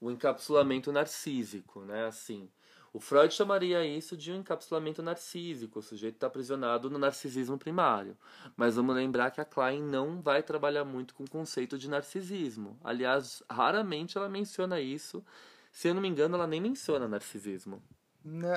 O 0.00 0.10
encapsulamento 0.10 0.90
narcísico, 0.90 1.80
né? 1.84 2.06
Assim. 2.06 2.48
O 2.96 2.98
Freud 2.98 3.34
chamaria 3.34 3.84
isso 3.84 4.16
de 4.16 4.32
um 4.32 4.36
encapsulamento 4.36 5.02
narcísico, 5.02 5.80
o 5.80 5.82
sujeito 5.82 6.14
está 6.14 6.28
aprisionado 6.28 6.88
no 6.88 6.98
narcisismo 6.98 7.58
primário. 7.58 8.16
Mas 8.56 8.76
vamos 8.76 8.96
lembrar 8.96 9.30
que 9.30 9.38
a 9.38 9.44
Klein 9.44 9.82
não 9.82 10.22
vai 10.22 10.42
trabalhar 10.42 10.82
muito 10.82 11.14
com 11.14 11.24
o 11.24 11.28
conceito 11.28 11.76
de 11.76 11.90
narcisismo. 11.90 12.80
Aliás, 12.82 13.42
raramente 13.50 14.16
ela 14.16 14.30
menciona 14.30 14.80
isso. 14.80 15.22
Se 15.70 15.88
eu 15.88 15.94
não 15.94 16.00
me 16.00 16.08
engano, 16.08 16.36
ela 16.36 16.46
nem 16.46 16.58
menciona 16.58 17.06
narcisismo. 17.06 17.82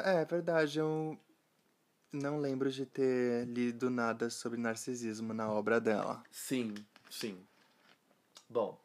É 0.06 0.24
verdade, 0.24 0.80
eu, 0.80 1.20
Não 2.14 2.40
lembro 2.40 2.72
de 2.72 2.86
ter 2.86 3.46
lido 3.46 3.90
nada 3.90 4.30
sobre 4.30 4.58
narcisismo 4.58 5.34
na 5.34 5.52
obra 5.52 5.82
dela. 5.82 6.24
Sim, 6.32 6.74
sim. 7.10 7.46
Bom, 8.50 8.80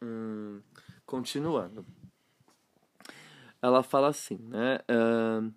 hum, 0.00 0.62
continuando. 1.04 1.84
Ela 3.64 3.82
fala 3.82 4.08
assim, 4.08 4.36
né? 4.50 4.78
Uh, 4.90 5.50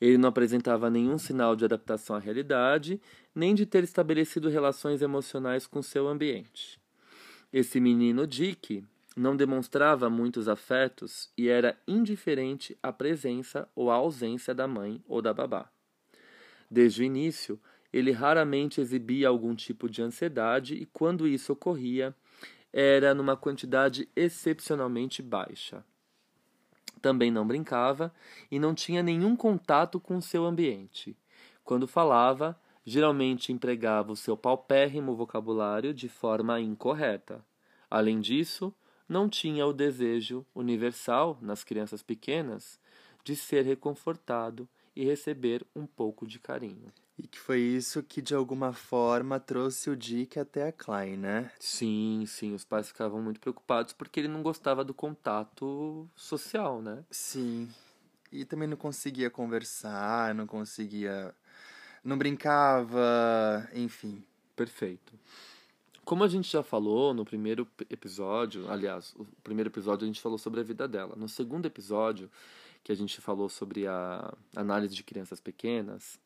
ele 0.00 0.18
não 0.18 0.30
apresentava 0.30 0.90
nenhum 0.90 1.16
sinal 1.16 1.54
de 1.54 1.64
adaptação 1.64 2.16
à 2.16 2.18
realidade, 2.18 3.00
nem 3.32 3.54
de 3.54 3.64
ter 3.64 3.84
estabelecido 3.84 4.48
relações 4.48 5.00
emocionais 5.00 5.64
com 5.64 5.80
seu 5.80 6.08
ambiente. 6.08 6.80
Esse 7.52 7.78
menino 7.78 8.26
Dick 8.26 8.84
não 9.16 9.36
demonstrava 9.36 10.10
muitos 10.10 10.48
afetos 10.48 11.30
e 11.38 11.48
era 11.48 11.78
indiferente 11.86 12.76
à 12.82 12.92
presença 12.92 13.68
ou 13.76 13.92
à 13.92 13.94
ausência 13.94 14.52
da 14.52 14.66
mãe 14.66 15.00
ou 15.06 15.22
da 15.22 15.32
babá. 15.32 15.70
Desde 16.68 17.02
o 17.02 17.04
início, 17.04 17.60
ele 17.92 18.10
raramente 18.10 18.80
exibia 18.80 19.28
algum 19.28 19.54
tipo 19.54 19.88
de 19.88 20.02
ansiedade 20.02 20.74
e, 20.74 20.84
quando 20.86 21.28
isso 21.28 21.52
ocorria, 21.52 22.12
era 22.72 23.14
numa 23.14 23.36
quantidade 23.36 24.08
excepcionalmente 24.16 25.22
baixa. 25.22 25.84
Também 27.02 27.32
não 27.32 27.44
brincava 27.44 28.14
e 28.48 28.60
não 28.60 28.74
tinha 28.74 29.02
nenhum 29.02 29.34
contato 29.34 29.98
com 29.98 30.20
seu 30.20 30.46
ambiente. 30.46 31.16
Quando 31.64 31.88
falava, 31.88 32.56
geralmente 32.86 33.52
empregava 33.52 34.12
o 34.12 34.16
seu 34.16 34.36
paupérrimo 34.36 35.16
vocabulário 35.16 35.92
de 35.92 36.08
forma 36.08 36.60
incorreta. 36.60 37.44
Além 37.90 38.20
disso, 38.20 38.72
não 39.08 39.28
tinha 39.28 39.66
o 39.66 39.72
desejo 39.72 40.46
universal 40.54 41.36
nas 41.42 41.64
crianças 41.64 42.02
pequenas 42.02 42.80
de 43.24 43.34
ser 43.34 43.64
reconfortado 43.64 44.68
e 44.94 45.04
receber 45.04 45.66
um 45.74 45.86
pouco 45.86 46.24
de 46.24 46.38
carinho. 46.38 46.92
E 47.18 47.26
que 47.26 47.38
foi 47.38 47.60
isso 47.60 48.02
que 48.02 48.22
de 48.22 48.34
alguma 48.34 48.72
forma 48.72 49.38
trouxe 49.38 49.90
o 49.90 49.96
Dick 49.96 50.38
até 50.38 50.68
a 50.68 50.72
Klein, 50.72 51.16
né? 51.16 51.50
Sim, 51.60 52.24
sim, 52.26 52.54
os 52.54 52.64
pais 52.64 52.88
ficavam 52.88 53.20
muito 53.20 53.38
preocupados 53.38 53.92
porque 53.92 54.20
ele 54.20 54.28
não 54.28 54.42
gostava 54.42 54.82
do 54.82 54.94
contato 54.94 56.08
social, 56.16 56.80
né? 56.80 57.04
Sim. 57.10 57.68
E 58.30 58.44
também 58.44 58.66
não 58.66 58.78
conseguia 58.78 59.28
conversar, 59.28 60.34
não 60.34 60.46
conseguia 60.46 61.34
não 62.04 62.18
brincava, 62.18 63.68
enfim. 63.74 64.22
Perfeito. 64.56 65.12
Como 66.04 66.24
a 66.24 66.28
gente 66.28 66.50
já 66.50 66.62
falou 66.62 67.14
no 67.14 67.24
primeiro 67.24 67.66
episódio, 67.88 68.68
aliás, 68.70 69.14
o 69.16 69.24
primeiro 69.42 69.70
episódio 69.70 70.04
a 70.04 70.06
gente 70.06 70.20
falou 70.20 70.36
sobre 70.36 70.60
a 70.60 70.64
vida 70.64 70.88
dela. 70.88 71.14
No 71.16 71.28
segundo 71.28 71.66
episódio, 71.66 72.28
que 72.82 72.90
a 72.90 72.94
gente 72.94 73.20
falou 73.20 73.48
sobre 73.48 73.86
a 73.86 74.34
análise 74.56 74.94
de 74.94 75.04
crianças 75.04 75.38
pequenas, 75.38 76.18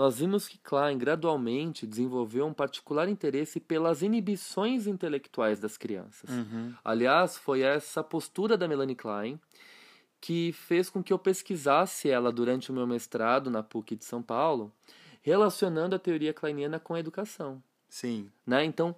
nós 0.00 0.18
vimos 0.18 0.48
que 0.48 0.56
Klein 0.56 0.96
gradualmente 0.96 1.86
desenvolveu 1.86 2.46
um 2.46 2.54
particular 2.54 3.06
interesse 3.06 3.60
pelas 3.60 4.00
inibições 4.00 4.86
intelectuais 4.86 5.60
das 5.60 5.76
crianças. 5.76 6.30
Uhum. 6.30 6.72
Aliás, 6.82 7.36
foi 7.36 7.60
essa 7.60 8.02
postura 8.02 8.56
da 8.56 8.66
Melanie 8.66 8.96
Klein 8.96 9.38
que 10.18 10.52
fez 10.52 10.88
com 10.88 11.02
que 11.02 11.12
eu 11.12 11.18
pesquisasse 11.18 12.08
ela 12.08 12.32
durante 12.32 12.70
o 12.70 12.74
meu 12.74 12.86
mestrado 12.86 13.50
na 13.50 13.62
PUC 13.62 13.94
de 13.94 14.06
São 14.06 14.22
Paulo 14.22 14.72
relacionando 15.20 15.94
a 15.94 15.98
teoria 15.98 16.32
kleiniana 16.32 16.80
com 16.80 16.94
a 16.94 17.00
educação. 17.00 17.62
Sim. 17.86 18.30
Né? 18.46 18.64
Então, 18.64 18.96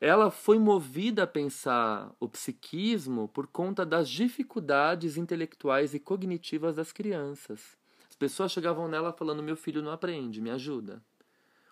ela 0.00 0.30
foi 0.30 0.58
movida 0.58 1.24
a 1.24 1.26
pensar 1.26 2.10
o 2.18 2.26
psiquismo 2.26 3.28
por 3.28 3.46
conta 3.46 3.84
das 3.84 4.08
dificuldades 4.08 5.18
intelectuais 5.18 5.92
e 5.92 5.98
cognitivas 5.98 6.76
das 6.76 6.90
crianças. 6.90 7.77
As 8.18 8.26
pessoas 8.32 8.50
chegavam 8.50 8.88
nela 8.88 9.12
falando: 9.12 9.44
meu 9.44 9.56
filho 9.56 9.80
não 9.80 9.92
aprende, 9.92 10.40
me 10.40 10.50
ajuda. 10.50 11.00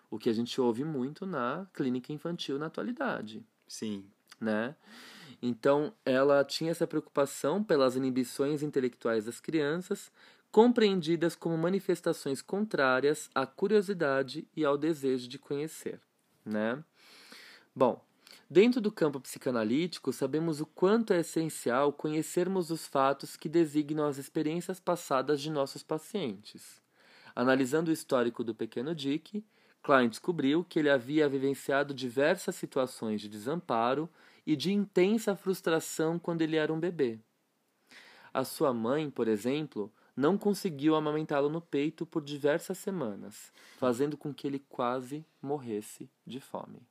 O 0.09 0.17
que 0.17 0.29
a 0.29 0.33
gente 0.33 0.61
ouve 0.61 0.85
muito 0.85 1.25
na 1.25 1.67
clínica 1.73 2.13
infantil 2.13 2.57
na 2.57 2.67
atualidade. 2.67 3.45
Sim. 3.67 4.05
Né? 4.39 4.73
Então, 5.41 5.93
ela 6.05 6.45
tinha 6.45 6.71
essa 6.71 6.87
preocupação 6.87 7.61
pelas 7.61 7.97
inibições 7.97 8.63
intelectuais 8.63 9.25
das 9.25 9.41
crianças, 9.41 10.09
compreendidas 10.49 11.35
como 11.35 11.57
manifestações 11.57 12.41
contrárias 12.41 13.29
à 13.35 13.45
curiosidade 13.45 14.47
e 14.55 14.63
ao 14.63 14.77
desejo 14.77 15.27
de 15.27 15.37
conhecer, 15.37 15.99
né? 16.45 16.81
Bom, 17.75 18.01
dentro 18.49 18.81
do 18.81 18.91
campo 18.91 19.19
psicanalítico, 19.19 20.11
sabemos 20.11 20.61
o 20.61 20.65
quanto 20.65 21.13
é 21.13 21.19
essencial 21.19 21.91
conhecermos 21.91 22.71
os 22.71 22.87
fatos 22.87 23.35
que 23.35 23.49
designam 23.49 24.05
as 24.05 24.17
experiências 24.17 24.79
passadas 24.79 25.41
de 25.41 25.49
nossos 25.49 25.83
pacientes. 25.83 26.81
Analisando 27.35 27.89
o 27.89 27.93
histórico 27.93 28.43
do 28.43 28.55
pequeno 28.55 28.95
Dick, 28.95 29.43
Klein 29.83 30.09
descobriu 30.09 30.63
que 30.63 30.79
ele 30.79 30.89
havia 30.89 31.29
vivenciado 31.29 31.93
diversas 31.93 32.55
situações 32.55 33.21
de 33.21 33.29
desamparo 33.29 34.09
e 34.45 34.55
de 34.55 34.73
intensa 34.73 35.35
frustração 35.35 36.17
quando 36.17 36.41
ele 36.41 36.55
era 36.55 36.73
um 36.73 36.79
bebê. 36.79 37.19
A 38.33 38.43
sua 38.43 38.73
mãe, 38.73 39.09
por 39.09 39.27
exemplo, 39.27 39.91
não 40.15 40.37
conseguiu 40.37 40.95
amamentá-lo 40.95 41.49
no 41.49 41.61
peito 41.61 42.05
por 42.05 42.23
diversas 42.23 42.77
semanas, 42.77 43.51
fazendo 43.77 44.17
com 44.17 44.33
que 44.33 44.47
ele 44.47 44.59
quase 44.67 45.25
morresse 45.41 46.09
de 46.25 46.39
fome. 46.39 46.81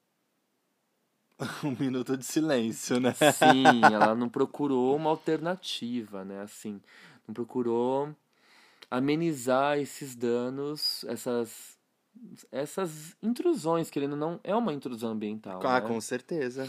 Um 1.64 1.77
minuto 1.79 2.16
de 2.16 2.25
silêncio, 2.25 2.99
né? 2.99 3.12
Sim, 3.12 3.64
ela 3.92 4.14
não 4.14 4.29
procurou 4.29 4.96
uma 4.96 5.11
alternativa, 5.11 6.25
né? 6.25 6.42
Assim, 6.42 6.81
não 7.27 7.35
procurou 7.35 8.14
amenizar 8.90 9.79
esses 9.79 10.14
danos, 10.14 11.05
essas 11.09 11.77
essas 12.51 13.14
intrusões, 13.22 13.90
que 13.90 13.99
ele 13.99 14.07
não 14.07 14.40
é 14.42 14.55
uma 14.55 14.72
intrusão 14.72 15.11
ambiental. 15.11 15.61
Ah, 15.62 15.81
né? 15.81 15.87
com 15.87 16.01
certeza. 16.01 16.66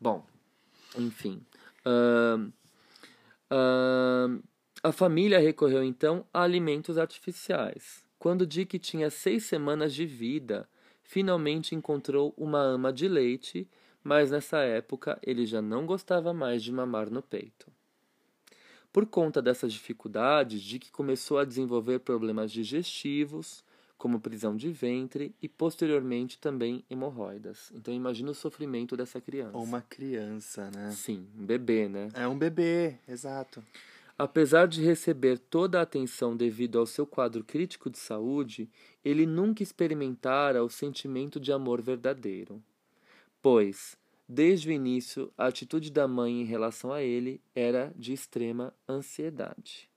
Bom, 0.00 0.24
enfim. 0.96 1.42
Uh, 1.84 2.50
uh, 3.52 4.42
a 4.82 4.92
família 4.92 5.38
recorreu 5.38 5.84
então 5.84 6.24
a 6.32 6.42
alimentos 6.42 6.96
artificiais. 6.96 8.04
Quando 8.18 8.46
Dick 8.46 8.78
tinha 8.78 9.10
seis 9.10 9.44
semanas 9.44 9.94
de 9.94 10.06
vida, 10.06 10.66
finalmente 11.02 11.74
encontrou 11.74 12.32
uma 12.36 12.60
ama 12.60 12.92
de 12.92 13.06
leite, 13.06 13.68
mas 14.06 14.30
nessa 14.30 14.58
época 14.58 15.18
ele 15.20 15.44
já 15.44 15.60
não 15.60 15.84
gostava 15.84 16.32
mais 16.32 16.62
de 16.62 16.70
mamar 16.70 17.10
no 17.10 17.20
peito. 17.20 17.66
Por 18.92 19.04
conta 19.04 19.42
dessas 19.42 19.72
dificuldades, 19.72 20.62
Dick 20.62 20.92
começou 20.92 21.38
a 21.38 21.44
desenvolver 21.44 21.98
problemas 21.98 22.52
digestivos, 22.52 23.64
como 23.98 24.20
prisão 24.20 24.56
de 24.56 24.70
ventre 24.70 25.34
e 25.42 25.48
posteriormente 25.48 26.38
também 26.38 26.84
hemorroidas. 26.88 27.72
Então 27.74 27.92
imagina 27.92 28.30
o 28.30 28.34
sofrimento 28.34 28.96
dessa 28.96 29.20
criança. 29.20 29.58
Uma 29.58 29.82
criança, 29.82 30.70
né? 30.70 30.92
Sim, 30.92 31.26
um 31.36 31.44
bebê, 31.44 31.88
né? 31.88 32.08
É 32.14 32.28
um 32.28 32.38
bebê, 32.38 32.98
exato. 33.08 33.60
Apesar 34.16 34.68
de 34.68 34.84
receber 34.84 35.36
toda 35.36 35.80
a 35.80 35.82
atenção 35.82 36.36
devido 36.36 36.78
ao 36.78 36.86
seu 36.86 37.08
quadro 37.08 37.42
crítico 37.42 37.90
de 37.90 37.98
saúde, 37.98 38.70
ele 39.04 39.26
nunca 39.26 39.64
experimentara 39.64 40.62
o 40.62 40.70
sentimento 40.70 41.40
de 41.40 41.50
amor 41.50 41.82
verdadeiro. 41.82 42.62
Pois, 43.46 43.96
desde 44.28 44.68
o 44.68 44.72
início, 44.72 45.32
a 45.38 45.46
atitude 45.46 45.88
da 45.88 46.08
mãe 46.08 46.40
em 46.40 46.44
relação 46.44 46.92
a 46.92 47.00
ele 47.00 47.40
era 47.54 47.92
de 47.94 48.12
extrema 48.12 48.74
ansiedade. 48.88 49.88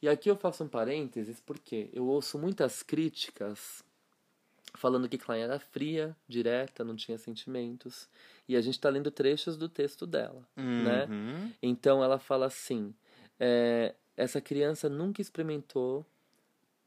E 0.00 0.08
aqui 0.08 0.30
eu 0.30 0.34
faço 0.34 0.64
um 0.64 0.68
parênteses 0.68 1.38
porque 1.38 1.90
eu 1.92 2.06
ouço 2.06 2.38
muitas 2.38 2.82
críticas 2.82 3.84
falando 4.72 5.06
que 5.06 5.18
Klein 5.18 5.42
era 5.42 5.60
fria, 5.60 6.16
direta, 6.26 6.82
não 6.82 6.96
tinha 6.96 7.18
sentimentos. 7.18 8.08
E 8.48 8.56
a 8.56 8.60
gente 8.62 8.76
está 8.76 8.88
lendo 8.88 9.10
trechos 9.10 9.58
do 9.58 9.68
texto 9.68 10.06
dela, 10.06 10.48
né? 10.56 11.04
uhum. 11.04 11.44
né? 11.44 11.52
Então 11.62 12.02
ela 12.02 12.18
fala 12.18 12.46
assim 12.46 12.94
é, 13.38 13.94
essa 14.16 14.40
criança 14.40 14.88
nunca 14.88 15.20
experimentou 15.20 16.06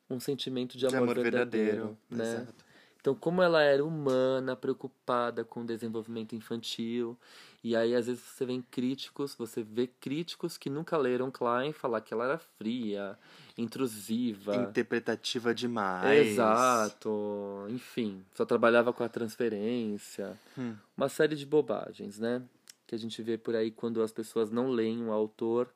um 0.09 0.19
sentimento 0.19 0.79
de 0.79 0.87
amor, 0.87 0.97
de 0.97 1.03
amor 1.03 1.19
verdadeiro, 1.19 1.65
verdadeiro, 1.69 1.97
né? 2.09 2.41
Exato. 2.41 2.70
Então, 3.01 3.15
como 3.15 3.41
ela 3.41 3.63
era 3.63 3.83
humana, 3.83 4.55
preocupada 4.55 5.43
com 5.43 5.61
o 5.61 5.65
desenvolvimento 5.65 6.35
infantil, 6.35 7.17
e 7.63 7.75
aí 7.75 7.95
às 7.95 8.05
vezes 8.05 8.21
você 8.21 8.45
vê 8.45 8.61
críticos, 8.69 9.33
você 9.35 9.63
vê 9.63 9.87
críticos 9.87 10.55
que 10.55 10.69
nunca 10.69 10.95
leram 10.97 11.31
Klein 11.31 11.73
falar 11.73 12.01
que 12.01 12.13
ela 12.13 12.25
era 12.25 12.37
fria, 12.37 13.17
intrusiva, 13.57 14.55
interpretativa 14.55 15.53
demais. 15.53 16.27
Exato. 16.27 17.65
Enfim, 17.69 18.23
só 18.35 18.45
trabalhava 18.45 18.93
com 18.93 19.03
a 19.03 19.09
transferência, 19.09 20.39
hum. 20.55 20.75
uma 20.95 21.09
série 21.09 21.35
de 21.35 21.45
bobagens, 21.45 22.19
né? 22.19 22.43
Que 22.85 22.93
a 22.93 22.99
gente 22.99 23.19
vê 23.23 23.35
por 23.35 23.55
aí 23.55 23.71
quando 23.71 24.03
as 24.03 24.11
pessoas 24.11 24.51
não 24.51 24.69
leem 24.69 25.03
o 25.03 25.11
autor 25.11 25.67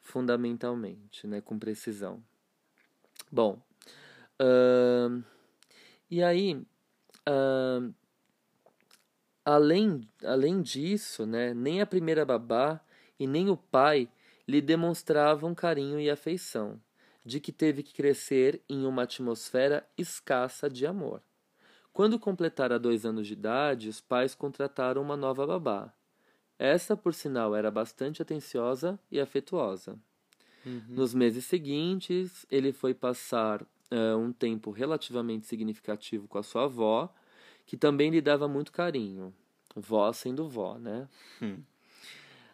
fundamentalmente, 0.00 1.26
né, 1.26 1.40
com 1.40 1.58
precisão. 1.58 2.22
Bom, 3.30 3.58
uh, 4.40 5.22
e 6.12 6.22
aí, 6.22 6.62
uh, 7.26 7.94
além, 9.42 10.06
além 10.22 10.60
disso, 10.60 11.24
né, 11.24 11.54
nem 11.54 11.80
a 11.80 11.86
primeira 11.86 12.22
babá 12.22 12.78
e 13.18 13.26
nem 13.26 13.48
o 13.48 13.56
pai 13.56 14.10
lhe 14.46 14.60
demonstravam 14.60 15.54
carinho 15.54 15.98
e 15.98 16.10
afeição. 16.10 16.78
de 17.24 17.38
que 17.38 17.52
teve 17.52 17.84
que 17.84 17.94
crescer 17.94 18.60
em 18.68 18.84
uma 18.84 19.04
atmosfera 19.04 19.88
escassa 19.96 20.68
de 20.68 20.84
amor. 20.84 21.22
Quando 21.92 22.18
completara 22.18 22.80
dois 22.80 23.06
anos 23.06 23.28
de 23.28 23.34
idade, 23.34 23.88
os 23.88 24.00
pais 24.00 24.34
contrataram 24.34 25.00
uma 25.00 25.16
nova 25.16 25.46
babá. 25.46 25.94
Essa, 26.58 26.96
por 26.96 27.14
sinal, 27.14 27.54
era 27.54 27.70
bastante 27.70 28.20
atenciosa 28.20 28.98
e 29.08 29.20
afetuosa. 29.20 29.96
Uhum. 30.66 30.82
Nos 30.88 31.14
meses 31.14 31.44
seguintes, 31.44 32.44
ele 32.50 32.72
foi 32.72 32.92
passar 32.92 33.64
uh, 33.92 34.16
um 34.16 34.32
tempo 34.32 34.70
relativamente 34.70 35.46
significativo 35.46 36.26
com 36.26 36.38
a 36.38 36.42
sua 36.42 36.64
avó, 36.64 37.12
que 37.66 37.76
também 37.76 38.10
lhe 38.10 38.20
dava 38.20 38.48
muito 38.48 38.72
carinho. 38.72 39.32
Vó 39.76 40.12
sendo 40.12 40.48
vó, 40.48 40.78
né? 40.78 41.08
Hum. 41.40 41.58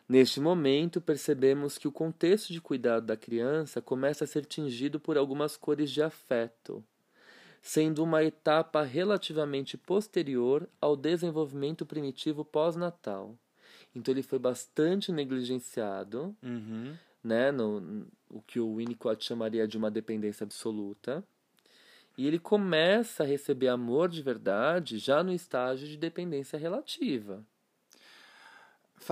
Neste 0.09 0.40
momento, 0.40 1.01
percebemos 1.01 1.77
que 1.77 1.87
o 1.87 1.92
contexto 1.92 2.53
de 2.53 2.61
cuidado 2.61 3.07
da 3.07 3.16
criança 3.16 3.83
começa 3.83 4.24
a 4.24 4.27
ser 4.27 4.46
tingido 4.46 4.98
por 4.98 5.18
algumas 5.18 5.57
cores 5.57 5.90
de 5.90 6.03
afeto, 6.03 6.83
sendo 7.61 8.03
uma 8.03 8.24
etapa 8.24 8.83
relativamente 8.83 9.77
posterior 9.77 10.66
ao 10.81 10.96
desenvolvimento 10.96 11.85
primitivo 11.85 12.42
pós-natal. 12.42 13.37
Então, 13.94 14.14
ele 14.14 14.22
foi 14.22 14.38
bastante 14.38 15.12
negligenciado, 15.12 16.35
uhum. 16.42 16.96
Né, 17.22 17.50
no, 17.50 18.07
o 18.31 18.40
que 18.42 18.61
o 18.61 18.76
Winnicott 18.76 19.24
chamaria 19.24 19.66
de 19.66 19.76
uma 19.76 19.90
dependência 19.90 20.44
absoluta. 20.44 21.24
E 22.16 22.26
ele 22.26 22.38
começa 22.38 23.22
a 23.22 23.26
receber 23.26 23.68
amor 23.68 24.09
de 24.09 24.22
verdade 24.22 24.98
já 24.98 25.22
no 25.22 25.33
estágio 25.33 25.87
de 25.87 25.96
dependência 25.96 26.59
relativa. 26.59 27.44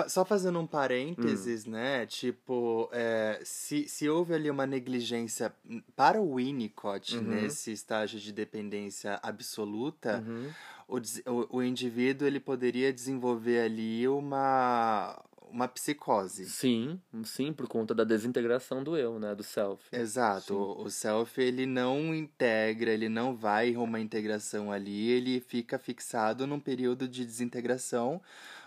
Só 0.08 0.24
fazendo 0.24 0.58
um 0.58 0.66
parênteses, 0.66 1.66
hum. 1.66 1.70
né? 1.70 2.04
Tipo, 2.06 2.88
é, 2.92 3.40
se, 3.44 3.88
se 3.88 4.08
houve 4.08 4.34
ali 4.34 4.50
uma 4.50 4.66
negligência 4.66 5.54
para 5.94 6.20
o 6.20 6.34
Winnicott 6.34 7.16
uhum. 7.16 7.22
nesse 7.22 7.70
estágio 7.70 8.18
de 8.18 8.32
dependência 8.32 9.20
absoluta, 9.22 10.24
uhum. 10.26 10.50
o, 10.88 10.96
o, 11.30 11.56
o 11.58 11.62
indivíduo 11.62 12.26
ele 12.26 12.40
poderia 12.40 12.92
desenvolver 12.92 13.60
ali 13.60 14.08
uma, 14.08 15.16
uma 15.56 15.66
psicose. 15.66 16.44
Sim, 16.44 17.00
sim, 17.24 17.50
por 17.50 17.66
conta 17.66 17.94
da 17.94 18.04
desintegração 18.04 18.84
do 18.84 18.94
eu, 18.94 19.18
né, 19.18 19.34
do 19.34 19.42
self. 19.42 19.82
Exato. 19.90 20.54
O, 20.54 20.82
o 20.82 20.90
self 20.90 21.40
ele 21.40 21.64
não 21.64 22.14
integra, 22.14 22.90
ele 22.90 23.08
não 23.08 23.34
vai 23.34 23.74
uma 23.74 23.98
integração 23.98 24.70
ali, 24.70 25.08
ele 25.08 25.40
fica 25.40 25.78
fixado 25.78 26.46
num 26.46 26.60
período 26.60 27.08
de 27.08 27.24
desintegração 27.24 28.20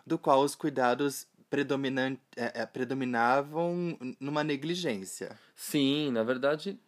do 0.04 0.18
qual 0.18 0.42
os 0.42 0.56
cuidados 0.56 1.28
predominan 1.48 2.18
é, 2.36 2.62
é, 2.62 2.66
predominavam 2.66 3.96
numa 4.20 4.44
negligência. 4.44 5.38
Sim, 5.56 6.10
na 6.12 6.24
verdade, 6.24 6.80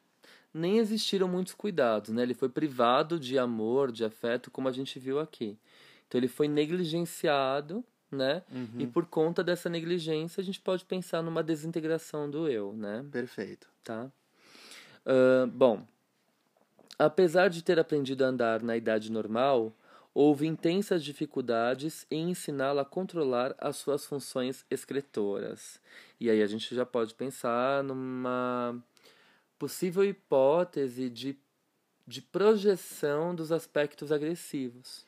nem 0.51 0.79
existiram 0.79 1.27
muitos 1.27 1.53
cuidados, 1.53 2.09
né? 2.09 2.23
Ele 2.23 2.33
foi 2.33 2.49
privado 2.49 3.19
de 3.19 3.37
amor, 3.37 3.91
de 3.91 4.03
afeto, 4.03 4.49
como 4.49 4.67
a 4.67 4.71
gente 4.71 4.97
viu 4.97 5.19
aqui. 5.19 5.59
Então 6.07 6.19
ele 6.19 6.27
foi 6.27 6.47
negligenciado, 6.47 7.85
né? 8.11 8.43
Uhum. 8.51 8.79
E 8.79 8.87
por 8.87 9.05
conta 9.05 9.43
dessa 9.43 9.69
negligência, 9.69 10.41
a 10.41 10.43
gente 10.43 10.59
pode 10.59 10.83
pensar 10.85 11.21
numa 11.21 11.41
desintegração 11.41 12.29
do 12.29 12.47
eu, 12.47 12.73
né? 12.73 13.05
Perfeito. 13.11 13.67
Tá. 13.83 14.11
Uh, 15.05 15.47
bom, 15.47 15.85
apesar 16.99 17.49
de 17.49 17.63
ter 17.63 17.79
aprendido 17.79 18.23
a 18.23 18.27
andar 18.27 18.61
na 18.61 18.75
idade 18.75 19.11
normal, 19.11 19.73
houve 20.13 20.45
intensas 20.45 21.03
dificuldades 21.03 22.05
em 22.11 22.31
ensiná-la 22.31 22.81
a 22.81 22.85
controlar 22.85 23.55
as 23.57 23.77
suas 23.77 24.05
funções 24.05 24.65
excretoras. 24.69 25.79
E 26.19 26.29
aí 26.29 26.41
a 26.41 26.47
gente 26.47 26.75
já 26.75 26.85
pode 26.85 27.13
pensar 27.13 27.83
numa 27.83 28.77
possível 29.57 30.03
hipótese 30.03 31.09
de, 31.09 31.37
de 32.05 32.21
projeção 32.21 33.33
dos 33.33 33.51
aspectos 33.51 34.11
agressivos. 34.11 35.05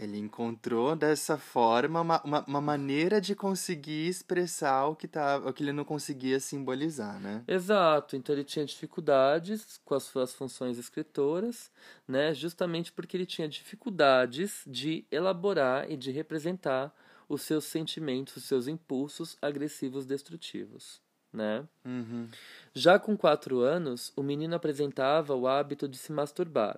Ele 0.00 0.16
encontrou 0.16 0.96
dessa 0.96 1.36
forma 1.36 2.00
uma, 2.00 2.22
uma, 2.22 2.44
uma, 2.46 2.60
maneira 2.60 3.20
de 3.20 3.34
conseguir 3.34 4.08
expressar 4.08 4.86
o 4.86 4.96
que, 4.96 5.06
tá, 5.06 5.36
o 5.36 5.52
que 5.52 5.62
ele 5.62 5.74
não 5.74 5.84
conseguia 5.84 6.40
simbolizar, 6.40 7.20
né? 7.20 7.44
Exato. 7.46 8.16
Então 8.16 8.34
ele 8.34 8.42
tinha 8.42 8.64
dificuldades 8.64 9.78
com 9.84 9.94
as 9.94 10.04
suas 10.04 10.32
funções 10.32 10.78
escritoras, 10.78 11.70
né? 12.08 12.32
Justamente 12.32 12.90
porque 12.90 13.14
ele 13.14 13.26
tinha 13.26 13.46
dificuldades 13.46 14.62
de 14.66 15.04
elaborar 15.10 15.90
e 15.90 15.98
de 15.98 16.10
representar 16.10 16.94
os 17.28 17.42
seus 17.42 17.64
sentimentos, 17.64 18.36
os 18.36 18.44
seus 18.44 18.66
impulsos 18.66 19.36
agressivos 19.42 20.06
destrutivos. 20.06 21.00
Né? 21.32 21.64
Uhum. 21.84 22.28
Já 22.74 22.98
com 22.98 23.16
quatro 23.16 23.60
anos, 23.60 24.12
o 24.16 24.22
menino 24.22 24.56
apresentava 24.56 25.32
o 25.36 25.46
hábito 25.46 25.86
de 25.86 25.96
se 25.96 26.10
masturbar 26.10 26.76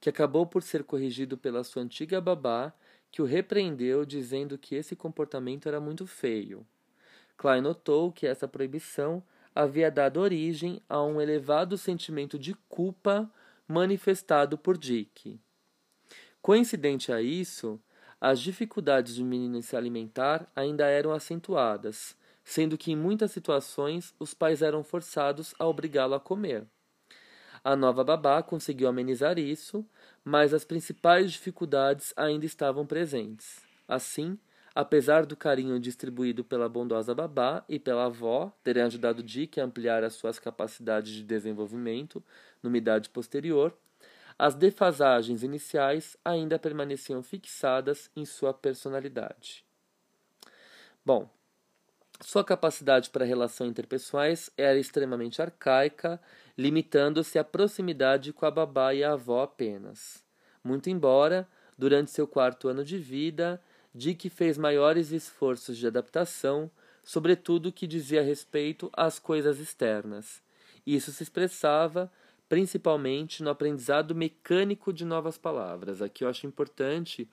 que 0.00 0.08
acabou 0.08 0.46
por 0.46 0.62
ser 0.62 0.84
corrigido 0.84 1.36
pela 1.36 1.64
sua 1.64 1.82
antiga 1.82 2.20
babá, 2.20 2.72
que 3.10 3.22
o 3.22 3.24
repreendeu 3.24 4.04
dizendo 4.04 4.58
que 4.58 4.74
esse 4.74 4.94
comportamento 4.94 5.68
era 5.68 5.80
muito 5.80 6.06
feio. 6.06 6.66
Klein 7.36 7.62
notou 7.62 8.12
que 8.12 8.26
essa 8.26 8.48
proibição 8.48 9.22
havia 9.54 9.90
dado 9.90 10.20
origem 10.20 10.80
a 10.88 11.02
um 11.02 11.20
elevado 11.20 11.76
sentimento 11.78 12.38
de 12.38 12.54
culpa 12.68 13.30
manifestado 13.66 14.56
por 14.56 14.76
Dick. 14.76 15.40
Coincidente 16.40 17.12
a 17.12 17.20
isso, 17.20 17.80
as 18.20 18.40
dificuldades 18.40 19.16
do 19.16 19.24
menino 19.24 19.56
em 19.56 19.62
se 19.62 19.76
alimentar 19.76 20.50
ainda 20.54 20.86
eram 20.86 21.12
acentuadas, 21.12 22.16
sendo 22.44 22.78
que 22.78 22.92
em 22.92 22.96
muitas 22.96 23.30
situações 23.30 24.14
os 24.18 24.34
pais 24.34 24.62
eram 24.62 24.82
forçados 24.82 25.54
a 25.58 25.66
obrigá-lo 25.66 26.14
a 26.14 26.20
comer. 26.20 26.66
A 27.68 27.76
nova 27.76 28.02
babá 28.02 28.42
conseguiu 28.42 28.88
amenizar 28.88 29.38
isso, 29.38 29.84
mas 30.24 30.54
as 30.54 30.64
principais 30.64 31.32
dificuldades 31.32 32.14
ainda 32.16 32.46
estavam 32.46 32.86
presentes. 32.86 33.60
Assim, 33.86 34.38
apesar 34.74 35.26
do 35.26 35.36
carinho 35.36 35.78
distribuído 35.78 36.42
pela 36.42 36.66
bondosa 36.66 37.14
babá 37.14 37.62
e 37.68 37.78
pela 37.78 38.06
avó 38.06 38.50
terem 38.64 38.84
ajudado 38.84 39.22
Dick 39.22 39.60
a 39.60 39.64
ampliar 39.64 40.02
as 40.02 40.14
suas 40.14 40.38
capacidades 40.38 41.12
de 41.12 41.22
desenvolvimento 41.22 42.24
numa 42.62 42.78
idade 42.78 43.10
posterior, 43.10 43.76
as 44.38 44.54
defasagens 44.54 45.42
iniciais 45.42 46.16
ainda 46.24 46.58
permaneciam 46.58 47.22
fixadas 47.22 48.10
em 48.16 48.24
sua 48.24 48.54
personalidade. 48.54 49.62
Bom, 51.04 51.28
sua 52.20 52.42
capacidade 52.42 53.10
para 53.10 53.24
relações 53.24 53.70
interpessoais 53.70 54.50
era 54.56 54.76
extremamente 54.78 55.40
arcaica 55.40 56.20
limitando-se 56.58 57.38
à 57.38 57.44
proximidade 57.44 58.32
com 58.32 58.44
a 58.44 58.50
babá 58.50 58.92
e 58.92 59.04
a 59.04 59.12
avó 59.12 59.44
apenas. 59.44 60.24
Muito 60.62 60.90
embora, 60.90 61.48
durante 61.78 62.10
seu 62.10 62.26
quarto 62.26 62.66
ano 62.66 62.84
de 62.84 62.98
vida, 62.98 63.62
Dick 63.94 64.28
fez 64.28 64.58
maiores 64.58 65.12
esforços 65.12 65.78
de 65.78 65.86
adaptação, 65.86 66.68
sobretudo 67.04 67.72
que 67.72 67.86
dizia 67.86 68.22
respeito 68.22 68.90
às 68.92 69.20
coisas 69.20 69.60
externas. 69.60 70.42
Isso 70.84 71.12
se 71.12 71.22
expressava 71.22 72.10
principalmente 72.48 73.42
no 73.42 73.50
aprendizado 73.50 74.14
mecânico 74.14 74.92
de 74.92 75.04
novas 75.04 75.38
palavras. 75.38 76.02
Aqui 76.02 76.24
eu 76.24 76.28
acho 76.28 76.46
importante 76.46 77.28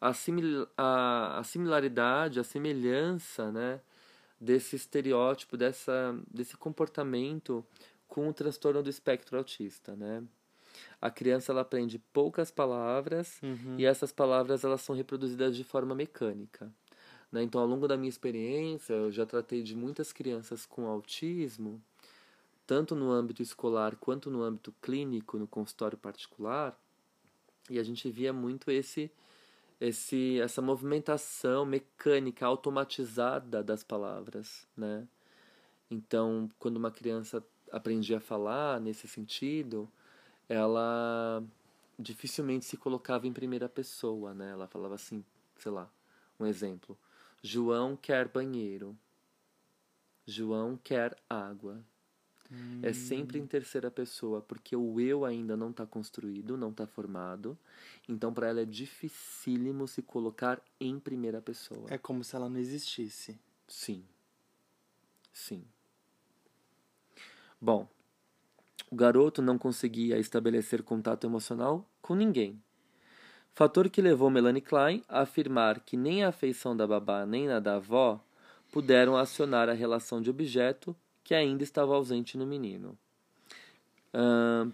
a, 0.00 0.12
simil 0.12 0.68
a, 0.76 1.38
a 1.38 1.42
similaridade, 1.42 2.38
a 2.38 2.44
semelhança 2.44 3.50
né, 3.50 3.80
desse 4.40 4.76
estereótipo, 4.76 5.56
dessa, 5.56 6.16
desse 6.30 6.56
comportamento 6.56 7.66
com 8.08 8.28
o 8.28 8.32
transtorno 8.32 8.82
do 8.82 8.90
espectro 8.90 9.38
autista, 9.38 9.94
né? 9.94 10.24
A 11.00 11.10
criança 11.10 11.52
ela 11.52 11.60
aprende 11.60 11.98
poucas 12.12 12.50
palavras 12.50 13.40
uhum. 13.42 13.76
e 13.78 13.84
essas 13.84 14.12
palavras 14.12 14.64
elas 14.64 14.80
são 14.80 14.94
reproduzidas 14.94 15.56
de 15.56 15.64
forma 15.64 15.94
mecânica. 15.94 16.72
Né? 17.30 17.42
Então, 17.42 17.60
ao 17.60 17.66
longo 17.66 17.86
da 17.86 17.96
minha 17.96 18.08
experiência, 18.08 18.94
eu 18.94 19.10
já 19.10 19.26
tratei 19.26 19.62
de 19.62 19.76
muitas 19.76 20.12
crianças 20.12 20.66
com 20.66 20.86
autismo, 20.86 21.82
tanto 22.66 22.94
no 22.94 23.10
âmbito 23.10 23.42
escolar 23.42 23.96
quanto 23.96 24.30
no 24.30 24.42
âmbito 24.42 24.74
clínico, 24.82 25.38
no 25.38 25.46
consultório 25.46 25.98
particular, 25.98 26.78
e 27.70 27.78
a 27.78 27.82
gente 27.82 28.10
via 28.10 28.32
muito 28.32 28.70
esse 28.70 29.10
esse 29.80 30.40
essa 30.40 30.60
movimentação 30.60 31.64
mecânica 31.64 32.44
automatizada 32.44 33.62
das 33.62 33.84
palavras, 33.84 34.66
né? 34.76 35.06
Então, 35.90 36.50
quando 36.58 36.76
uma 36.76 36.90
criança 36.90 37.44
aprendi 37.72 38.14
a 38.14 38.20
falar 38.20 38.80
nesse 38.80 39.06
sentido, 39.08 39.88
ela 40.48 41.42
dificilmente 41.98 42.64
se 42.64 42.76
colocava 42.76 43.26
em 43.26 43.32
primeira 43.32 43.68
pessoa, 43.68 44.32
né? 44.34 44.50
Ela 44.52 44.66
falava 44.66 44.94
assim, 44.94 45.24
sei 45.58 45.72
lá, 45.72 45.90
um 46.38 46.46
exemplo. 46.46 46.96
João 47.42 47.96
quer 47.96 48.28
banheiro. 48.28 48.96
João 50.26 50.78
quer 50.82 51.16
água. 51.28 51.82
Hum. 52.50 52.80
É 52.82 52.92
sempre 52.92 53.38
em 53.38 53.46
terceira 53.46 53.90
pessoa, 53.90 54.40
porque 54.40 54.74
o 54.74 55.00
eu 55.00 55.24
ainda 55.24 55.56
não 55.56 55.70
está 55.70 55.86
construído, 55.86 56.56
não 56.56 56.70
está 56.70 56.86
formado. 56.86 57.58
Então, 58.08 58.32
para 58.32 58.48
ela 58.48 58.60
é 58.62 58.64
dificílimo 58.64 59.86
se 59.86 60.00
colocar 60.02 60.62
em 60.80 60.98
primeira 60.98 61.42
pessoa. 61.42 61.86
É 61.90 61.98
como 61.98 62.24
se 62.24 62.34
ela 62.34 62.48
não 62.48 62.58
existisse. 62.58 63.38
Sim. 63.66 64.04
Sim. 65.32 65.64
Bom, 67.60 67.88
O 68.90 68.96
garoto 68.96 69.42
não 69.42 69.58
conseguia 69.58 70.18
estabelecer 70.18 70.82
contato 70.82 71.26
emocional 71.26 71.86
com 72.00 72.14
ninguém. 72.14 72.62
Fator 73.52 73.90
que 73.90 74.00
levou 74.00 74.30
Melanie 74.30 74.62
Klein 74.62 75.02
a 75.08 75.22
afirmar 75.22 75.80
que 75.80 75.96
nem 75.96 76.24
a 76.24 76.28
afeição 76.28 76.76
da 76.76 76.86
babá 76.86 77.26
nem 77.26 77.50
a 77.50 77.60
da 77.60 77.74
avó 77.74 78.24
puderam 78.72 79.16
acionar 79.16 79.68
a 79.68 79.74
relação 79.74 80.22
de 80.22 80.30
objeto 80.30 80.96
que 81.22 81.34
ainda 81.34 81.62
estava 81.62 81.94
ausente 81.94 82.38
no 82.38 82.46
menino. 82.46 82.96
Uh, 84.14 84.72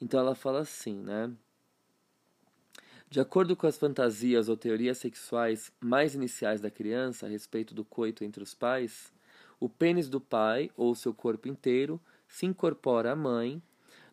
então 0.00 0.18
ela 0.18 0.34
fala 0.34 0.60
assim, 0.60 0.96
né? 0.96 1.30
De 3.08 3.20
acordo 3.20 3.54
com 3.54 3.66
as 3.66 3.76
fantasias 3.76 4.48
ou 4.48 4.56
teorias 4.56 4.98
sexuais 4.98 5.70
mais 5.78 6.14
iniciais 6.14 6.60
da 6.60 6.70
criança 6.70 7.26
a 7.26 7.28
respeito 7.28 7.74
do 7.74 7.84
coito 7.84 8.24
entre 8.24 8.42
os 8.42 8.54
pais, 8.54 9.12
o 9.62 9.68
pênis 9.68 10.08
do 10.08 10.20
pai 10.20 10.72
ou 10.76 10.92
seu 10.92 11.14
corpo 11.14 11.46
inteiro 11.46 12.00
se 12.26 12.46
incorpora 12.46 13.12
à 13.12 13.14
mãe 13.14 13.62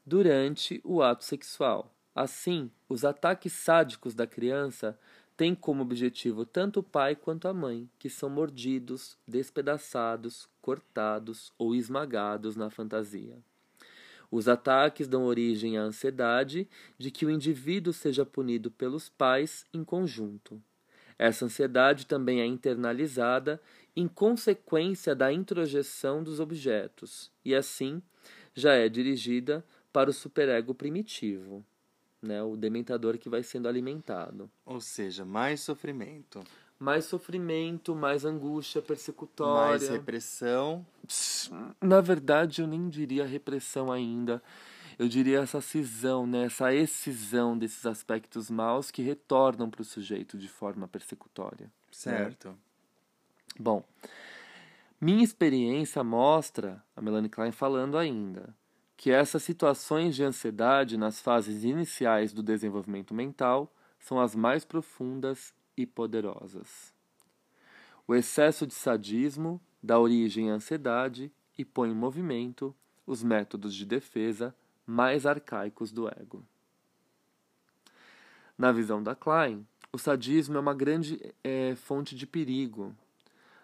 durante 0.05 0.79
o 0.83 1.01
ato 1.01 1.25
sexual. 1.25 1.91
Assim, 2.13 2.69
os 2.88 3.03
ataques 3.03 3.53
sádicos 3.53 4.13
da 4.13 4.27
criança 4.27 4.95
têm 5.35 5.55
como 5.55 5.81
objetivo 5.81 6.45
tanto 6.45 6.81
o 6.81 6.83
pai 6.83 7.15
quanto 7.15 7.47
a 7.47 7.53
mãe, 7.53 7.89
que 7.97 8.12
são 8.12 8.29
mordidos, 8.29 9.17
despedaçados, 9.27 10.47
cortados 10.62 11.51
ou 11.57 11.73
esmagados 11.73 12.55
na 12.55 12.69
fantasia. 12.69 13.35
Os 14.29 14.47
ataques 14.47 15.07
dão 15.07 15.23
origem 15.23 15.79
à 15.79 15.81
ansiedade 15.81 16.69
de 16.95 17.09
que 17.09 17.25
o 17.25 17.31
indivíduo 17.31 17.91
seja 17.91 18.23
punido 18.23 18.69
pelos 18.69 19.09
pais 19.09 19.65
em 19.73 19.83
conjunto. 19.83 20.62
Essa 21.19 21.45
ansiedade 21.45 22.05
também 22.05 22.39
é 22.39 22.45
internalizada 22.45 23.59
em 23.99 24.07
consequência 24.07 25.13
da 25.13 25.31
introjeção 25.31 26.23
dos 26.23 26.39
objetos, 26.39 27.31
e 27.43 27.53
assim 27.53 28.01
já 28.53 28.73
é 28.73 28.88
dirigida 28.88 29.63
para 29.91 30.09
o 30.09 30.13
superego 30.13 30.73
primitivo, 30.73 31.65
né, 32.21 32.41
o 32.41 32.55
dementador 32.55 33.17
que 33.17 33.29
vai 33.29 33.43
sendo 33.43 33.67
alimentado. 33.67 34.49
Ou 34.65 34.79
seja, 34.79 35.25
mais 35.25 35.62
sofrimento 35.62 36.41
mais 36.79 37.03
sofrimento, 37.03 37.93
mais 37.93 38.23
angústia 38.23 38.81
persecutória. 38.81 39.71
Mais 39.71 39.89
repressão. 39.89 40.85
Na 41.81 41.99
verdade, 41.99 42.62
eu 42.62 42.67
nem 42.67 42.88
diria 42.88 43.25
repressão 43.25 43.91
ainda. 43.91 44.41
Eu 44.97 45.09
diria 45.09 45.39
essa 45.39 45.59
cisão, 45.59 46.25
né? 46.25 46.45
essa 46.45 46.73
excisão 46.73 47.57
desses 47.57 47.85
aspectos 47.85 48.49
maus 48.49 48.91
que 48.91 49.01
retornam 49.01 49.69
para 49.69 49.81
o 49.81 49.85
sujeito 49.85 50.38
de 50.38 50.47
forma 50.47 50.88
persecutória. 50.88 51.65
Né? 51.65 51.71
Certo. 51.91 52.47
Né? 52.47 52.55
Bom, 53.57 53.83
minha 54.99 55.23
experiência 55.23 56.03
mostra, 56.03 56.83
a 56.93 57.01
Melanie 57.01 57.29
Klein 57.29 57.51
falando 57.51 57.97
ainda, 57.97 58.53
que 58.97 59.12
essas 59.12 59.43
situações 59.43 60.13
de 60.13 60.23
ansiedade 60.23 60.97
nas 60.97 61.21
fases 61.21 61.63
iniciais 61.63 62.33
do 62.33 62.43
desenvolvimento 62.43 63.13
mental 63.13 63.73
são 63.97 64.19
as 64.19 64.35
mais 64.35 64.65
profundas 64.65 65.53
e 65.77 65.85
poderosas. 65.85 66.93
O 68.05 68.13
excesso 68.13 68.67
de 68.67 68.73
sadismo 68.73 69.62
dá 69.81 69.97
origem 69.97 70.51
à 70.51 70.55
ansiedade 70.55 71.31
e 71.57 71.63
põe 71.63 71.91
em 71.91 71.95
movimento 71.95 72.75
os 73.07 73.23
métodos 73.23 73.73
de 73.73 73.85
defesa 73.85 74.53
mais 74.85 75.25
arcaicos 75.25 75.91
do 75.91 76.09
ego. 76.09 76.43
Na 78.57 78.73
visão 78.73 79.01
da 79.01 79.15
Klein, 79.15 79.65
o 79.93 79.97
sadismo 79.97 80.57
é 80.57 80.59
uma 80.59 80.73
grande 80.73 81.33
é, 81.41 81.75
fonte 81.75 82.15
de 82.15 82.27
perigo, 82.27 82.93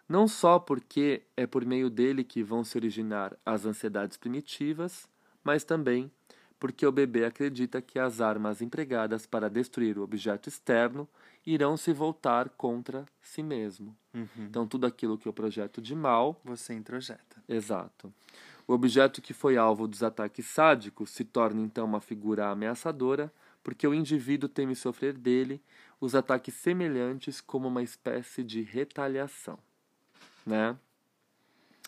não 0.07 0.27
só 0.27 0.59
porque 0.59 1.23
é 1.35 1.47
por 1.47 1.65
meio 1.65 1.89
dele 1.89 2.23
que 2.23 2.43
vão 2.43 2.63
se 2.63 2.77
originar 2.77 3.35
as 3.45 3.65
ansiedades 3.65 4.17
primitivas, 4.17 5.07
mas 5.43 5.63
também 5.63 6.11
porque 6.59 6.85
o 6.85 6.91
bebê 6.91 7.25
acredita 7.25 7.81
que 7.81 7.99
as 7.99 8.21
armas 8.21 8.61
empregadas 8.61 9.25
para 9.25 9.49
destruir 9.49 9.97
o 9.97 10.03
objeto 10.03 10.49
externo 10.49 11.07
irão 11.45 11.77
se 11.77 11.93
voltar 11.93 12.49
contra 12.49 13.05
si 13.21 13.43
mesmo. 13.43 13.95
Uhum. 14.13 14.27
Então, 14.37 14.65
tudo 14.65 14.87
aquilo 14.87 15.17
que 15.17 15.27
eu 15.27 15.33
projeto 15.33 15.81
de 15.81 15.93
mal. 15.93 16.39
Você 16.43 16.73
introjeta. 16.73 17.43
Exato. 17.47 18.11
O 18.67 18.73
objeto 18.73 19.21
que 19.21 19.33
foi 19.33 19.57
alvo 19.57 19.87
dos 19.87 20.01
ataques 20.01 20.47
sádicos 20.47 21.11
se 21.11 21.23
torna 21.23 21.61
então 21.61 21.85
uma 21.85 22.01
figura 22.01 22.47
ameaçadora, 22.47 23.31
porque 23.63 23.85
o 23.85 23.93
indivíduo 23.93 24.49
teme 24.49 24.75
sofrer 24.75 25.13
dele 25.13 25.61
os 26.01 26.15
ataques 26.15 26.55
semelhantes 26.55 27.41
como 27.41 27.67
uma 27.67 27.83
espécie 27.83 28.43
de 28.43 28.61
retaliação. 28.61 29.59
Né? 30.45 30.77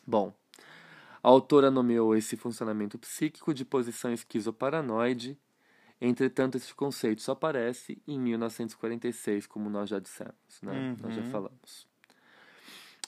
Bom, 0.06 0.34
a 1.22 1.28
autora 1.28 1.70
nomeou 1.70 2.16
esse 2.16 2.36
funcionamento 2.36 2.98
psíquico 2.98 3.54
de 3.54 3.64
posição 3.64 4.12
esquizoparanoide 4.14 5.38
Entretanto, 6.00 6.58
esse 6.58 6.74
conceito 6.74 7.22
só 7.22 7.32
aparece 7.32 8.02
em 8.08 8.20
1946, 8.20 9.48
como 9.48 9.70
nós 9.70 9.90
já 9.90 10.00
dissemos, 10.00 10.62
né? 10.62 10.72
Uhum. 10.72 10.98
Nós 11.02 11.16
já 11.16 11.24
falamos. 11.24 11.88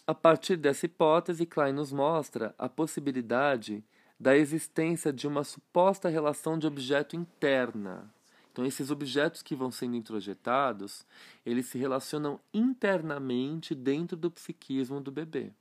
A 0.07 0.15
partir 0.15 0.57
dessa 0.57 0.87
hipótese, 0.87 1.45
Klein 1.45 1.73
nos 1.73 1.91
mostra 1.91 2.55
a 2.57 2.67
possibilidade 2.67 3.83
da 4.19 4.35
existência 4.35 5.13
de 5.13 5.27
uma 5.27 5.43
suposta 5.43 6.09
relação 6.09 6.57
de 6.57 6.65
objeto 6.65 7.15
interna. 7.15 8.11
Então, 8.51 8.65
esses 8.65 8.89
objetos 8.91 9.41
que 9.41 9.55
vão 9.55 9.71
sendo 9.71 9.95
introjetados, 9.95 11.05
eles 11.45 11.67
se 11.67 11.77
relacionam 11.77 12.39
internamente 12.53 13.73
dentro 13.75 14.17
do 14.17 14.31
psiquismo 14.31 14.99
do 14.99 15.11
bebê. 15.11 15.51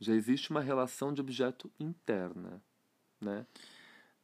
Já 0.00 0.14
existe 0.14 0.50
uma 0.50 0.60
relação 0.60 1.12
de 1.12 1.20
objeto 1.20 1.70
interna, 1.78 2.62
né? 3.20 3.46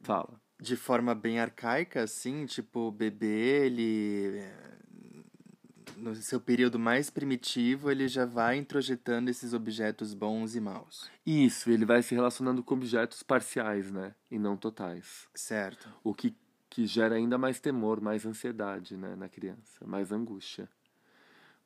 Fala 0.00 0.40
de 0.60 0.76
forma 0.76 1.14
bem 1.14 1.40
arcaica, 1.40 2.02
assim, 2.02 2.44
tipo, 2.46 2.80
o 2.80 2.92
bebê, 2.92 3.66
ele. 3.66 4.44
No 5.96 6.14
seu 6.14 6.40
período 6.40 6.78
mais 6.78 7.10
primitivo, 7.10 7.90
ele 7.90 8.08
já 8.08 8.24
vai 8.24 8.56
introjetando 8.56 9.28
esses 9.28 9.52
objetos 9.52 10.14
bons 10.14 10.54
e 10.54 10.60
maus. 10.60 11.10
Isso, 11.26 11.70
ele 11.70 11.84
vai 11.84 12.02
se 12.02 12.14
relacionando 12.14 12.62
com 12.62 12.74
objetos 12.74 13.22
parciais, 13.22 13.90
né? 13.90 14.14
E 14.30 14.38
não 14.38 14.56
totais. 14.56 15.28
Certo. 15.34 15.92
O 16.02 16.14
que, 16.14 16.34
que 16.70 16.86
gera 16.86 17.16
ainda 17.16 17.36
mais 17.36 17.58
temor, 17.58 18.00
mais 18.00 18.24
ansiedade, 18.24 18.96
né? 18.96 19.16
Na 19.16 19.28
criança, 19.28 19.84
mais 19.84 20.12
angústia. 20.12 20.68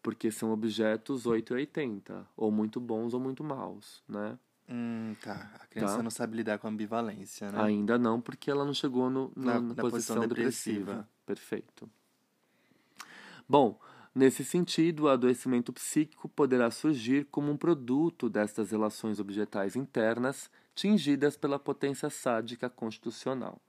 Porque 0.03 0.31
são 0.31 0.51
objetos 0.51 1.27
8 1.27 1.53
e 1.53 1.57
80, 1.57 2.27
ou 2.35 2.51
muito 2.51 2.81
bons 2.81 3.13
ou 3.13 3.21
muito 3.21 3.45
maus, 3.45 4.03
né? 4.09 4.39
Hum, 4.69 5.15
tá. 5.23 5.51
A 5.61 5.67
criança 5.67 5.99
tá? 5.99 6.03
não 6.03 6.11
sabe 6.11 6.39
lidar 6.39 6.59
com 6.59 6.67
a 6.67 6.71
ambivalência, 6.71 7.53
né? 7.53 7.63
Ainda 7.63 7.99
não, 7.99 8.19
porque 8.19 8.51
ela 8.51 8.65
não 8.65 8.73
chegou 8.73 9.11
no, 9.11 9.31
no 9.37 9.45
na, 9.45 9.55
na, 9.55 9.61
na, 9.61 9.75
posição, 9.75 10.17
posição 10.17 10.21
depressiva. 10.21 10.79
depressiva. 10.79 11.09
Perfeito. 11.27 11.91
Bom, 13.47 13.79
nesse 14.15 14.43
sentido, 14.43 15.05
o 15.05 15.09
adoecimento 15.09 15.71
psíquico 15.71 16.31
poderá 16.31 16.71
surgir 16.71 17.27
como 17.27 17.53
um 17.53 17.59
produto 17.59 18.31
destas 18.31 18.71
relações 18.71 19.21
objetais 19.21 19.77
internas 19.77 20.51
tingidas 20.75 21.37
pela 21.37 21.59
potência 21.59 22.09
sádica 22.09 22.71
constitucional. 22.71 23.61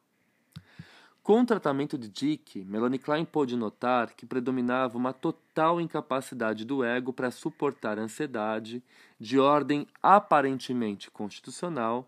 Com 1.26 1.42
o 1.42 1.46
tratamento 1.46 1.98
de 1.98 2.08
Dick, 2.08 2.64
Melanie 2.66 3.00
Klein 3.00 3.26
pôde 3.26 3.58
notar 3.58 4.14
que 4.14 4.28
predominava 4.28 4.96
uma 4.96 5.12
total 5.12 5.82
incapacidade 5.82 6.64
do 6.64 6.84
ego 6.84 7.12
para 7.12 7.32
suportar 7.32 7.98
a 7.98 8.04
ansiedade, 8.04 8.84
de 9.20 9.40
ordem 9.40 9.88
aparentemente 10.04 11.10
constitucional, 11.10 12.08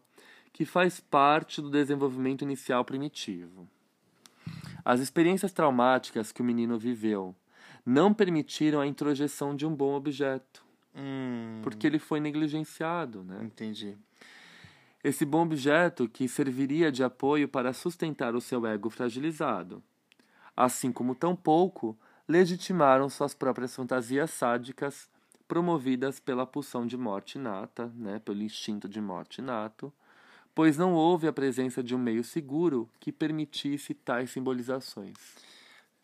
que 0.54 0.66
faz 0.66 1.00
parte 1.00 1.64
do 1.64 1.72
desenvolvimento 1.72 2.44
inicial 2.44 2.86
primitivo. 2.86 3.68
As 4.86 5.00
experiências 5.00 5.52
traumáticas 5.52 6.32
que 6.32 6.44
o 6.44 6.46
menino 6.46 6.78
viveu 6.78 7.36
não 7.84 8.14
permitiram 8.14 8.80
a 8.80 8.86
introjeção 8.86 9.56
de 9.56 9.66
um 9.66 9.74
bom 9.74 9.96
objeto, 9.96 10.64
hum. 10.96 11.62
porque 11.64 11.88
ele 11.88 11.98
foi 11.98 12.20
negligenciado. 12.20 13.24
Né? 13.24 13.40
Entendi. 13.42 13.98
Esse 15.08 15.24
bom 15.24 15.44
objeto 15.44 16.10
que 16.10 16.28
serviria 16.28 16.92
de 16.92 17.02
apoio 17.02 17.48
para 17.48 17.72
sustentar 17.72 18.36
o 18.36 18.42
seu 18.42 18.68
ego 18.68 18.90
fragilizado. 18.90 19.82
Assim 20.54 20.92
como 20.92 21.16
tampouco 21.16 21.98
legitimaram 22.28 23.08
suas 23.08 23.34
próprias 23.34 23.74
fantasias 23.74 24.32
sádicas 24.32 25.10
promovidas 25.48 26.20
pela 26.20 26.46
pulsão 26.46 26.86
de 26.86 26.98
morte 26.98 27.40
nata, 27.40 27.90
né, 27.96 28.20
pelo 28.20 28.42
instinto 28.42 28.90
de 28.90 29.00
morte 29.00 29.42
nato, 29.42 29.94
pois 30.54 30.78
não 30.78 30.94
houve 30.94 31.26
a 31.26 31.32
presença 31.32 31.82
de 31.82 31.96
um 31.96 31.98
meio 31.98 32.22
seguro 32.22 32.90
que 33.00 33.10
permitisse 33.10 33.94
tais 33.94 34.32
simbolizações. 34.32 35.16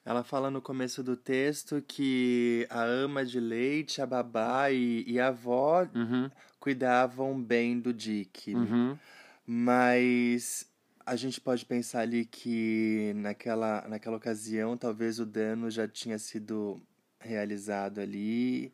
Ela 0.06 0.24
fala 0.24 0.52
no 0.52 0.62
começo 0.62 1.02
do 1.02 1.16
texto 1.16 1.82
que 1.88 2.68
a 2.70 2.84
ama 2.84 3.26
de 3.26 3.40
leite, 3.40 4.02
a 4.02 4.06
babá 4.06 4.70
e, 4.72 5.04
e 5.08 5.20
a 5.20 5.28
avó 5.28 5.88
uhum 5.96 6.30
cuidavam 6.64 7.44
bem 7.44 7.78
do 7.78 7.94
Dick. 7.94 8.56
Uhum. 8.56 8.98
Mas 9.46 10.66
a 11.06 11.14
gente 11.18 11.42
pode 11.42 11.66
pensar 11.66 12.00
ali 12.00 12.24
que 12.24 13.12
naquela, 13.18 13.86
naquela 13.90 14.16
ocasião 14.16 14.78
talvez 14.78 15.20
o 15.20 15.26
dano 15.26 15.70
já 15.70 15.90
tinha 15.90 16.18
sido 16.18 16.82
realizado 17.20 18.00
ali 18.00 18.74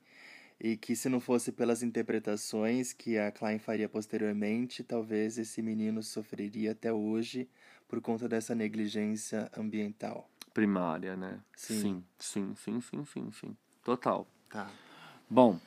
E 0.60 0.78
que 0.78 0.96
se 0.96 1.10
não 1.10 1.20
fosse 1.20 1.52
pelas 1.52 1.82
interpretações 1.82 2.94
que 2.94 3.18
a 3.18 3.32
Klein 3.32 3.58
faria 3.58 3.90
posteriormente, 3.90 4.84
talvez 4.84 5.40
esse 5.40 5.62
menino 5.64 6.04
sofreria 6.04 6.74
até 6.74 6.94
hoje 6.94 7.50
por 7.88 8.00
conta 8.02 8.30
dessa 8.30 8.54
negligência 8.54 9.50
ambiental. 9.58 10.30
Primária, 10.60 11.16
né? 11.16 11.40
Sim. 11.56 12.04
sim, 12.20 12.54
sim, 12.54 12.82
sim, 12.82 13.06
sim, 13.06 13.32
sim. 13.32 13.58
Total. 13.82 14.28
Tá. 14.50 14.70
Bom, 15.30 15.58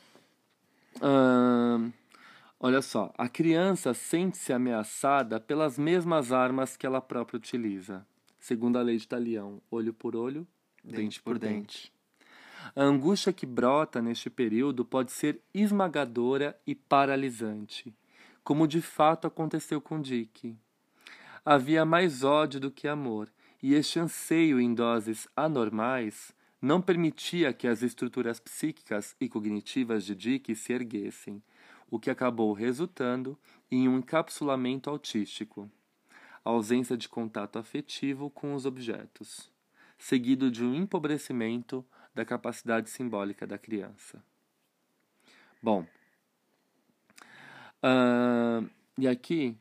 olha 2.61 2.83
só, 2.83 3.11
a 3.17 3.27
criança 3.27 3.95
sente-se 3.95 4.53
ameaçada 4.53 5.41
pelas 5.41 5.79
mesmas 5.79 6.31
armas 6.31 6.77
que 6.77 6.85
ela 6.85 7.01
própria 7.01 7.39
utiliza. 7.39 8.07
Segundo 8.39 8.79
a 8.79 8.83
lei 8.83 8.99
de 8.99 9.09
Talião, 9.09 9.63
olho 9.71 9.95
por 9.95 10.15
olho, 10.15 10.47
dente, 10.85 11.23
por 11.23 11.39
dente. 11.39 11.91
A 12.77 12.83
angústia 12.83 13.33
que 13.33 13.47
brota 13.47 14.03
neste 14.03 14.29
período 14.29 14.85
pode 14.85 15.11
ser 15.11 15.41
esmagadora 15.55 16.55
e 16.67 16.75
paralisante, 16.75 17.95
como 18.45 18.69
de 18.69 18.83
fato 18.83 19.27
aconteceu 19.27 19.81
com 19.81 20.03
Dick. 20.03 20.55
Havia 21.43 21.87
mais 21.87 22.23
ódio 22.23 22.61
do 22.61 22.71
que 22.71 22.87
amor, 22.87 23.33
e 23.63 23.75
este 23.75 24.01
anseio 24.01 24.61
em 24.61 24.75
doses 24.75 25.29
anormais 25.37 26.35
não 26.61 26.83
permitia 26.83 27.53
que 27.53 27.69
as 27.69 27.83
estruturas 27.83 28.41
psíquicas 28.41 29.17
e 29.21 29.29
cognitivas 29.29 30.05
de 30.05 30.15
Dick 30.15 30.55
se 30.55 30.73
erguessem, 30.73 31.43
o 31.91 31.99
que 31.99 32.11
acabou 32.11 32.53
resultando 32.53 33.39
em 33.71 33.89
um 33.89 33.99
encapsulamento 33.99 34.91
autístico, 34.91 35.71
ausência 36.45 36.97
de 36.97 37.09
contato 37.09 37.59
afetivo 37.59 38.31
com 38.31 38.55
os 38.55 38.67
objetos, 38.67 39.51
seguido 39.99 40.51
de 40.51 40.65
um 40.65 40.75
empobrecimento 40.75 41.85
da 42.15 42.25
capacidade 42.25 42.91
simbólica 42.91 43.47
da 43.47 43.59
criança. 43.59 44.23
Bom, 45.63 45.87
ah, 47.83 48.63
e 48.99 49.09
aqui 49.09 49.57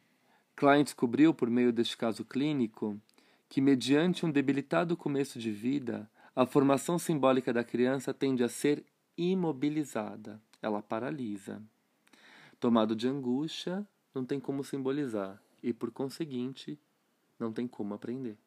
Klein 0.55 0.83
descobriu, 0.83 1.33
por 1.33 1.49
meio 1.49 1.73
deste 1.73 1.97
caso 1.97 2.23
clínico, 2.23 2.99
que, 3.51 3.59
mediante 3.59 4.25
um 4.25 4.31
debilitado 4.31 4.95
começo 4.95 5.37
de 5.37 5.51
vida, 5.51 6.09
a 6.33 6.45
formação 6.45 6.97
simbólica 6.97 7.51
da 7.51 7.65
criança 7.65 8.13
tende 8.13 8.45
a 8.45 8.47
ser 8.47 8.85
imobilizada, 9.17 10.41
ela 10.61 10.81
paralisa. 10.81 11.61
Tomado 12.61 12.95
de 12.95 13.09
angústia, 13.09 13.85
não 14.15 14.23
tem 14.23 14.39
como 14.39 14.63
simbolizar 14.63 15.37
e, 15.61 15.73
por 15.73 15.91
conseguinte, 15.91 16.79
não 17.37 17.51
tem 17.51 17.67
como 17.67 17.93
aprender. 17.93 18.37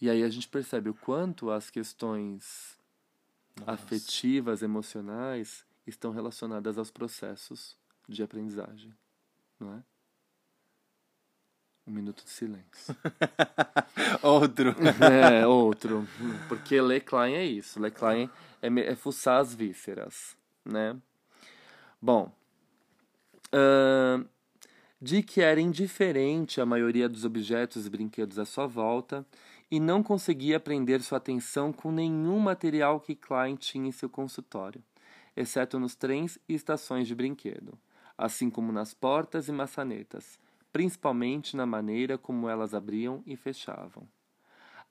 E 0.00 0.10
aí 0.10 0.24
a 0.24 0.28
gente 0.28 0.48
percebe 0.48 0.90
o 0.90 0.94
quanto 0.94 1.48
as 1.48 1.70
questões 1.70 2.76
Nossa. 3.56 3.70
afetivas, 3.70 4.62
emocionais, 4.62 5.64
estão 5.86 6.10
relacionadas 6.10 6.76
aos 6.76 6.90
processos 6.90 7.78
de 8.08 8.20
aprendizagem, 8.20 8.92
não 9.60 9.74
é? 9.74 9.84
Um 11.90 11.92
minuto 11.92 12.22
de 12.22 12.30
silêncio. 12.30 12.96
Outro. 14.22 14.76
é, 15.02 15.44
outro. 15.44 16.06
Porque 16.46 16.80
Le 16.80 17.00
Klein 17.00 17.34
é 17.34 17.44
isso. 17.44 17.82
Le 17.82 17.90
Klein 17.90 18.30
é, 18.62 18.68
é 18.68 18.94
fuçar 18.94 19.40
as 19.40 19.52
vísceras, 19.52 20.36
né? 20.64 20.96
Bom, 22.00 22.32
ahn, 23.52 24.24
Dick 25.02 25.40
era 25.40 25.60
indiferente 25.60 26.60
à 26.60 26.66
maioria 26.66 27.08
dos 27.08 27.24
objetos 27.24 27.86
e 27.86 27.90
brinquedos 27.90 28.38
à 28.38 28.44
sua 28.44 28.68
volta 28.68 29.26
e 29.68 29.80
não 29.80 30.00
conseguia 30.00 30.60
prender 30.60 31.02
sua 31.02 31.18
atenção 31.18 31.72
com 31.72 31.90
nenhum 31.90 32.38
material 32.38 33.00
que 33.00 33.16
Klein 33.16 33.56
tinha 33.56 33.88
em 33.88 33.92
seu 33.92 34.08
consultório, 34.08 34.80
exceto 35.36 35.76
nos 35.80 35.96
trens 35.96 36.38
e 36.48 36.54
estações 36.54 37.08
de 37.08 37.16
brinquedo, 37.16 37.76
assim 38.16 38.48
como 38.48 38.70
nas 38.70 38.94
portas 38.94 39.48
e 39.48 39.52
maçanetas, 39.52 40.38
principalmente 40.72 41.56
na 41.56 41.66
maneira 41.66 42.16
como 42.16 42.48
elas 42.48 42.74
abriam 42.74 43.22
e 43.26 43.36
fechavam. 43.36 44.06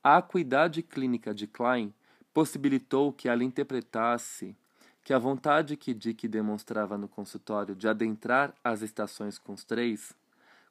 A 0.03 0.17
acuidade 0.17 0.81
clínica 0.81 1.33
de 1.33 1.47
Klein 1.47 1.93
possibilitou 2.33 3.11
que 3.11 3.27
ela 3.27 3.43
interpretasse 3.43 4.55
que 5.03 5.13
a 5.13 5.19
vontade 5.19 5.75
que 5.75 5.93
Dick 5.93 6.27
demonstrava 6.27 6.97
no 6.97 7.07
consultório 7.07 7.75
de 7.75 7.87
adentrar 7.87 8.53
as 8.63 8.81
estações 8.81 9.37
com 9.37 9.53
os 9.53 9.63
três, 9.63 10.13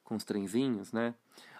com 0.04 0.14
os 0.14 0.24
trenzinhos, 0.24 0.92
né? 0.92 1.14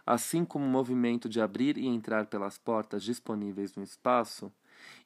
assim 0.09 0.43
como 0.43 0.65
o 0.65 0.69
movimento 0.69 1.29
de 1.29 1.39
abrir 1.39 1.77
e 1.77 1.87
entrar 1.87 2.25
pelas 2.27 2.57
portas 2.57 3.03
disponíveis 3.03 3.75
no 3.77 3.83
espaço, 3.83 4.51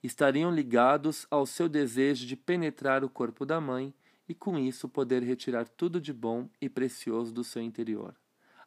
estariam 0.00 0.54
ligados 0.54 1.26
ao 1.28 1.44
seu 1.44 1.68
desejo 1.68 2.24
de 2.24 2.36
penetrar 2.36 3.02
o 3.02 3.08
corpo 3.08 3.44
da 3.44 3.60
mãe 3.60 3.92
e 4.28 4.34
com 4.34 4.56
isso 4.56 4.88
poder 4.88 5.20
retirar 5.20 5.66
tudo 5.66 6.00
de 6.00 6.12
bom 6.12 6.48
e 6.60 6.68
precioso 6.68 7.34
do 7.34 7.42
seu 7.42 7.60
interior, 7.60 8.14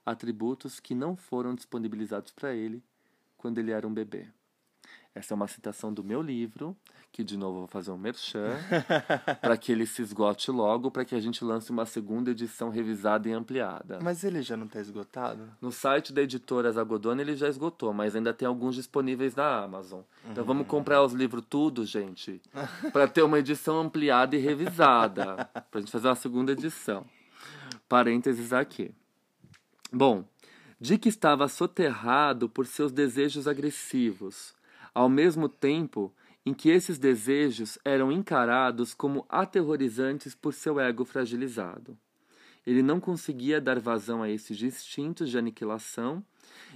atributos 0.06 0.80
que 0.80 0.93
não 0.93 1.16
foram 1.16 1.56
disponibilizados 1.56 2.32
para 2.32 2.53
ele 2.53 2.84
quando 3.38 3.58
ele 3.58 3.72
era 3.72 3.88
um 3.88 3.93
bebê. 3.93 4.28
Essa 5.16 5.34
é 5.34 5.36
uma 5.36 5.47
citação 5.47 5.93
do 5.93 6.03
meu 6.03 6.22
livro, 6.22 6.76
que 7.10 7.24
de 7.24 7.38
novo 7.38 7.56
eu 7.56 7.60
vou 7.60 7.68
fazer 7.68 7.89
um 7.89 7.97
merchan, 7.97 8.58
para 9.39 9.56
que 9.56 9.72
ele 9.72 9.86
se 9.86 10.01
esgote 10.01 10.51
logo, 10.51 10.91
para 10.91 11.06
que 11.06 11.16
a 11.16 11.20
gente 11.22 11.41
lance 11.41 11.72
uma 11.72 11.86
segunda 11.86 12.32
edição 12.32 12.70
revisada 12.70 13.30
e 13.30 13.32
ampliada. 13.32 13.99
Mas 14.03 14.26
ele 14.26 14.41
já 14.41 14.58
não 14.58 14.68
tá 14.68 14.82
esgotado? 14.82 15.49
No 15.62 15.72
site 15.72 16.12
da 16.12 16.22
editora 16.22 16.70
Zagodona 16.70 17.22
ele 17.22 17.38
já 17.38 17.47
esgotou, 17.47 17.93
mas 17.93 18.14
ainda 18.14 18.34
tem 18.34 18.45
alguns 18.45 18.76
disponíveis 18.76 19.34
na 19.34 19.64
Amazon. 19.64 20.01
Então 20.30 20.43
vamos 20.43 20.68
comprar 20.68 21.01
os 21.01 21.14
livros 21.14 21.45
tudo, 21.49 21.86
gente, 21.86 22.41
para 22.91 23.08
ter 23.08 23.22
uma 23.22 23.39
edição 23.39 23.80
ampliada 23.80 24.36
e 24.36 24.39
revisada, 24.39 25.49
pra 25.72 25.80
gente 25.80 25.93
fazer 25.93 26.10
uma 26.10 26.16
segunda 26.16 26.51
edição. 26.51 27.06
Parênteses 27.88 28.51
aqui. 28.51 28.93
Bom, 29.97 30.25
Dick 30.77 31.07
estava 31.07 31.47
soterrado 31.47 32.49
por 32.49 32.67
seus 32.67 32.91
desejos 32.91 33.47
agressivos, 33.47 34.53
ao 34.93 35.07
mesmo 35.07 35.47
tempo 35.47 36.13
em 36.45 36.53
que 36.53 36.67
esses 36.67 36.97
desejos 36.97 37.79
eram 37.85 38.11
encarados 38.11 38.93
como 38.93 39.25
aterrorizantes 39.29 40.35
por 40.35 40.53
seu 40.53 40.81
ego 40.81 41.05
fragilizado. 41.05 41.97
Ele 42.67 42.83
não 42.83 42.99
conseguia 42.99 43.61
dar 43.61 43.79
vazão 43.79 44.21
a 44.21 44.29
esses 44.29 44.61
instintos 44.61 45.29
de 45.29 45.37
aniquilação, 45.37 46.21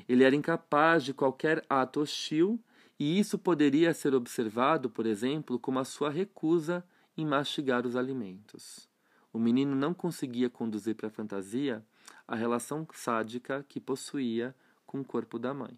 ele 0.08 0.24
era 0.24 0.34
incapaz 0.34 1.04
de 1.04 1.14
qualquer 1.14 1.66
ato 1.70 2.00
hostil, 2.00 2.58
e 2.98 3.20
isso 3.20 3.38
poderia 3.38 3.94
ser 3.94 4.16
observado, 4.16 4.90
por 4.90 5.06
exemplo, 5.06 5.60
como 5.60 5.78
a 5.80 5.84
sua 5.84 6.10
recusa 6.10 6.86
em 7.18 7.26
mastigar 7.26 7.86
os 7.86 7.98
alimentos. 7.98 8.88
O 9.34 9.38
menino 9.38 9.76
não 9.76 9.94
conseguia 9.94 10.50
conduzir 10.50 10.96
para 10.96 11.08
a 11.08 11.12
fantasia 11.12 11.86
a 12.28 12.36
relação 12.36 12.88
sádica 12.94 13.66
que 13.68 13.80
possuía 13.80 14.56
com 14.86 15.00
o 15.02 15.06
corpo 15.06 15.38
da 15.40 15.54
mãe. 15.54 15.78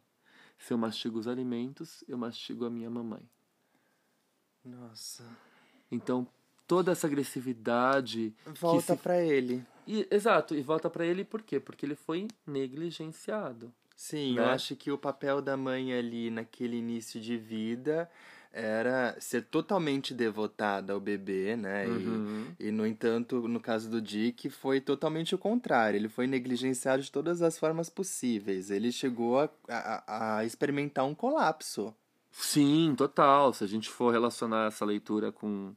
Se 0.58 0.74
eu 0.74 0.78
mastigo 0.78 1.18
os 1.18 1.28
alimentos, 1.28 2.04
eu 2.08 2.18
mastigo 2.18 2.66
a 2.66 2.70
minha 2.70 2.90
mamãe. 2.90 3.22
Nossa. 4.64 5.24
Então, 5.92 6.28
toda 6.68 6.92
essa 6.92 7.08
agressividade 7.08 8.34
Volta 8.60 8.96
se- 8.96 9.02
pra 9.02 9.20
ele. 9.22 9.66
E- 9.88 10.08
exato, 10.12 10.56
e 10.56 10.62
volta 10.62 10.90
pra 10.90 11.06
ele 11.06 11.24
por 11.26 11.42
quê? 11.42 11.60
Porque 11.60 11.86
ele 11.86 11.96
foi 11.96 12.28
negligenciado. 12.46 13.74
Sim, 13.96 14.36
Né? 14.36 14.42
eu 14.42 14.46
acho 14.50 14.76
que 14.76 14.92
o 14.92 14.98
papel 14.98 15.42
da 15.42 15.58
mãe 15.58 15.94
ali 15.94 16.30
naquele 16.30 16.78
início 16.78 17.20
de 17.20 17.38
vida 17.38 18.10
era 18.54 19.16
ser 19.20 19.44
totalmente 19.44 20.14
devotada 20.14 20.94
ao 20.94 21.00
bebê, 21.00 21.56
né? 21.56 21.88
E- 21.88 21.92
Uhum. 21.92 22.48
E, 22.60 22.72
no 22.72 22.86
entanto, 22.86 23.48
no 23.48 23.60
caso 23.60 23.90
do 23.90 24.02
Dick, 24.02 24.50
foi 24.50 24.80
totalmente 24.82 25.34
o 25.34 25.38
contrário. 25.38 25.98
Ele 25.98 26.10
foi 26.10 26.28
negligenciado 26.28 27.02
de 27.02 27.12
todas 27.12 27.42
as 27.42 27.58
formas 27.58 27.90
possíveis. 27.90 28.70
Ele 28.70 28.92
chegou 28.92 29.40
a, 29.40 29.50
a, 29.70 30.38
a 30.38 30.46
experimentar 30.46 31.06
um 31.06 31.16
colapso. 31.16 31.96
Sim, 32.32 32.94
total. 32.98 33.54
Se 33.54 33.64
a 33.64 33.68
gente 33.68 33.90
for 33.90 34.12
relacionar 34.12 34.68
essa 34.68 34.86
leitura 34.86 35.32
com 35.32 35.74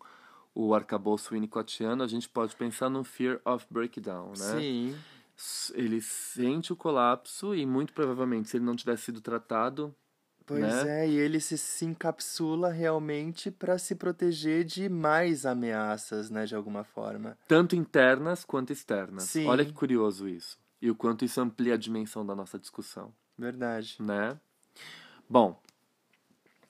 o 0.55 0.75
arcabouço 0.75 1.35
winnicottiano, 1.35 2.03
a 2.03 2.07
gente 2.07 2.29
pode 2.29 2.55
pensar 2.55 2.89
no 2.89 3.03
fear 3.03 3.41
of 3.45 3.66
breakdown, 3.70 4.29
né? 4.31 4.61
Sim. 4.61 4.97
Ele 5.75 6.01
sente 6.01 6.72
o 6.72 6.77
colapso 6.77 7.55
e 7.55 7.66
muito 7.66 7.93
provavelmente, 7.93 8.49
se 8.49 8.57
ele 8.57 8.64
não 8.64 8.77
tivesse 8.77 9.05
sido 9.05 9.20
tratado, 9.20 9.93
Pois 10.47 10.61
né? 10.61 11.05
é, 11.05 11.09
e 11.09 11.16
ele 11.16 11.40
se, 11.40 11.57
se 11.57 11.86
encapsula 11.86 12.70
realmente 12.70 13.51
para 13.51 13.78
se 13.78 13.95
proteger 13.95 14.64
de 14.64 14.88
mais 14.88 15.47
ameaças, 15.47 16.28
né, 16.28 16.45
de 16.45 16.55
alguma 16.55 16.84
forma. 16.84 17.38
tanto 17.49 17.74
internas 17.74 18.45
quanto 18.45 18.72
externas. 18.72 19.24
Sim. 19.24 19.47
Olha 19.47 19.64
que 19.64 19.72
curioso 19.72 20.28
isso. 20.28 20.59
E 20.82 20.90
o 20.90 20.95
quanto 20.95 21.24
isso 21.24 21.40
amplia 21.40 21.74
a 21.74 21.78
dimensão 21.78 22.26
da 22.26 22.34
nossa 22.34 22.59
discussão. 22.59 23.12
Verdade. 23.38 23.97
né? 24.01 24.38
Bom, 25.28 25.59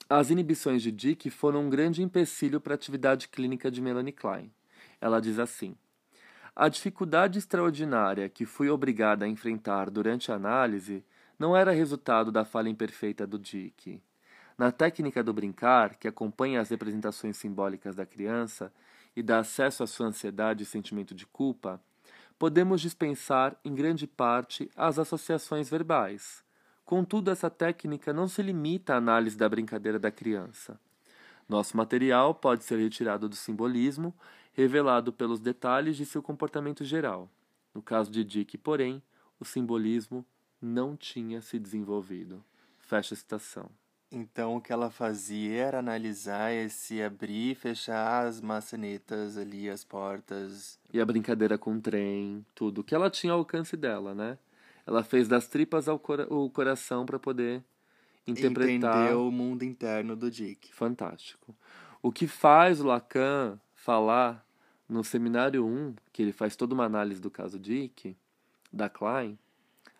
as 0.09 0.29
inibições 0.29 0.81
de 0.81 0.91
Dick 0.91 1.29
foram 1.29 1.65
um 1.65 1.69
grande 1.69 2.01
empecilho 2.01 2.61
para 2.61 2.73
a 2.73 2.75
atividade 2.75 3.27
clínica 3.27 3.69
de 3.69 3.81
Melanie 3.81 4.13
Klein. 4.13 4.51
Ela 5.01 5.19
diz 5.19 5.37
assim: 5.37 5.75
A 6.55 6.69
dificuldade 6.69 7.39
extraordinária 7.39 8.29
que 8.29 8.45
fui 8.45 8.69
obrigada 8.69 9.25
a 9.25 9.27
enfrentar 9.27 9.89
durante 9.89 10.31
a 10.31 10.35
análise 10.35 11.03
não 11.37 11.55
era 11.55 11.71
resultado 11.71 12.31
da 12.31 12.45
falha 12.45 12.69
imperfeita 12.69 13.25
do 13.25 13.37
Dick. 13.37 14.01
Na 14.57 14.71
técnica 14.71 15.23
do 15.23 15.33
brincar, 15.33 15.95
que 15.95 16.07
acompanha 16.07 16.61
as 16.61 16.69
representações 16.69 17.37
simbólicas 17.37 17.95
da 17.95 18.05
criança, 18.05 18.71
e 19.15 19.23
dá 19.23 19.39
acesso 19.39 19.83
à 19.83 19.87
sua 19.87 20.07
ansiedade 20.07 20.63
e 20.63 20.65
sentimento 20.65 21.15
de 21.15 21.25
culpa, 21.25 21.81
podemos 22.37 22.81
dispensar, 22.81 23.55
em 23.63 23.73
grande 23.73 24.05
parte, 24.05 24.69
as 24.75 24.99
associações 24.99 25.69
verbais. 25.69 26.43
Contudo, 26.83 27.31
essa 27.31 27.49
técnica 27.49 28.13
não 28.13 28.27
se 28.27 28.41
limita 28.41 28.93
à 28.93 28.97
análise 28.97 29.37
da 29.37 29.47
brincadeira 29.49 29.97
da 29.97 30.11
criança. 30.11 30.79
Nosso 31.47 31.77
material 31.77 32.35
pode 32.35 32.63
ser 32.63 32.77
retirado 32.77 33.29
do 33.29 33.35
simbolismo, 33.35 34.13
revelado 34.53 35.13
pelos 35.13 35.39
detalhes 35.39 35.95
de 35.97 36.05
seu 36.05 36.21
comportamento 36.21 36.83
geral. 36.83 37.29
No 37.73 37.81
caso 37.81 38.11
de 38.11 38.23
Dick, 38.23 38.57
porém, 38.57 39.01
o 39.39 39.45
simbolismo 39.45 40.25
não 40.65 40.95
tinha 40.95 41.41
se 41.41 41.59
desenvolvido. 41.59 42.43
Fecha 42.79 43.13
a 43.13 43.17
citação. 43.17 43.69
Então 44.11 44.55
o 44.55 44.61
que 44.61 44.71
ela 44.71 44.89
fazia 44.89 45.63
era 45.63 45.79
analisar 45.79 46.53
esse 46.53 47.01
abrir 47.01 47.51
e 47.51 47.55
fechar 47.55 48.25
as 48.25 48.39
maçanetas 48.39 49.37
ali, 49.37 49.69
as 49.69 49.83
portas. 49.83 50.79
E 50.93 50.99
a 50.99 51.05
brincadeira 51.05 51.57
com 51.57 51.75
o 51.75 51.81
trem, 51.81 52.45
tudo. 52.53 52.83
Que 52.83 52.95
ela 52.95 53.09
tinha 53.09 53.33
ao 53.33 53.39
alcance 53.39 53.75
dela, 53.75 54.13
né? 54.13 54.37
Ela 54.85 55.03
fez 55.03 55.27
das 55.27 55.47
tripas 55.47 55.87
ao 55.87 55.97
cora 55.97 56.31
o 56.31 56.49
coração 56.49 57.05
para 57.05 57.17
poder 57.17 57.63
interpretar. 58.27 59.05
Entender 59.05 59.15
o 59.15 59.31
mundo 59.31 59.63
interno 59.63 60.15
do 60.15 60.29
Dick. 60.29 60.73
Fantástico. 60.73 61.55
O 62.01 62.11
que 62.11 62.27
faz 62.27 62.79
o 62.79 62.85
Lacan 62.85 63.59
falar 63.73 64.45
no 64.87 65.03
seminário 65.03 65.65
1, 65.65 65.95
que 66.13 66.21
ele 66.21 66.31
faz 66.31 66.55
toda 66.55 66.73
uma 66.73 66.85
análise 66.85 67.19
do 67.19 67.31
caso 67.31 67.59
Dick, 67.59 68.15
da 68.71 68.87
Klein. 68.87 69.37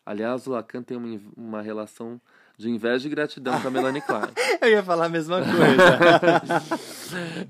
Aliás, 0.05 0.45
o 0.45 0.51
Lacan 0.51 0.83
tem 0.83 0.95
uma, 0.95 1.19
uma 1.35 1.61
relação 1.61 2.21
de 2.57 2.69
inveja 2.69 3.07
e 3.07 3.09
gratidão 3.09 3.59
com 3.59 3.67
a 3.67 3.71
Melanie 3.71 4.01
Klein. 4.01 4.31
Eu 4.61 4.69
ia 4.69 4.83
falar 4.83 5.05
a 5.05 5.09
mesma 5.09 5.39
coisa. 5.41 6.63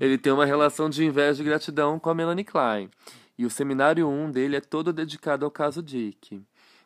ele 0.00 0.18
tem 0.18 0.32
uma 0.32 0.46
relação 0.46 0.88
de 0.88 1.04
inveja 1.04 1.42
e 1.42 1.44
gratidão 1.44 1.98
com 1.98 2.10
a 2.10 2.14
Melanie 2.14 2.44
Klein. 2.44 2.90
E 3.38 3.44
o 3.44 3.50
seminário 3.50 4.08
1 4.08 4.30
dele 4.30 4.56
é 4.56 4.60
todo 4.60 4.92
dedicado 4.92 5.44
ao 5.44 5.50
caso 5.50 5.82
Dick. 5.82 6.42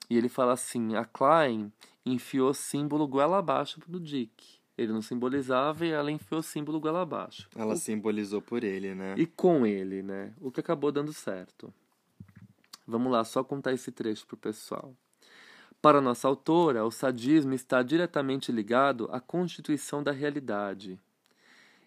E 0.09 0.17
ele 0.19 0.29
fala 0.29 0.53
assim: 0.53 0.97
a 0.97 1.05
Klein 1.05 1.73
enfiou 2.05 2.53
símbolo 2.53 3.07
goela 3.07 3.39
abaixo 3.39 3.81
do 3.87 4.01
Dick. 4.01 4.61
Ele 4.77 4.93
não 4.93 5.03
simbolizava 5.03 5.85
e 5.85 5.91
ela 5.91 6.11
enfiou 6.11 6.43
símbolo 6.43 6.81
goela 6.81 7.03
abaixo. 7.03 7.49
Ela 7.55 7.75
o... 7.75 7.77
simbolizou 7.77 8.41
por 8.41 8.65
ele, 8.65 8.95
né? 8.95 9.15
E 9.17 9.27
com 9.27 9.67
ele, 9.67 10.03
né? 10.03 10.33
O 10.41 10.51
que 10.51 10.61
acabou 10.61 10.91
dando 10.91 11.13
certo. 11.13 11.73
Vamos 12.87 13.13
lá, 13.13 13.23
só 13.23 13.45
contar 13.45 13.73
esse 13.73 13.93
trecho 13.93 14.27
pro 14.27 14.37
pessoal. 14.37 14.95
Para 15.83 16.01
nossa 16.01 16.29
autora, 16.29 16.85
o 16.85 16.91
sadismo 16.91 17.55
está 17.55 17.83
diretamente 17.83 18.53
ligado 18.53 19.09
à 19.11 19.19
constituição 19.19 20.03
da 20.03 20.13
realidade 20.13 21.01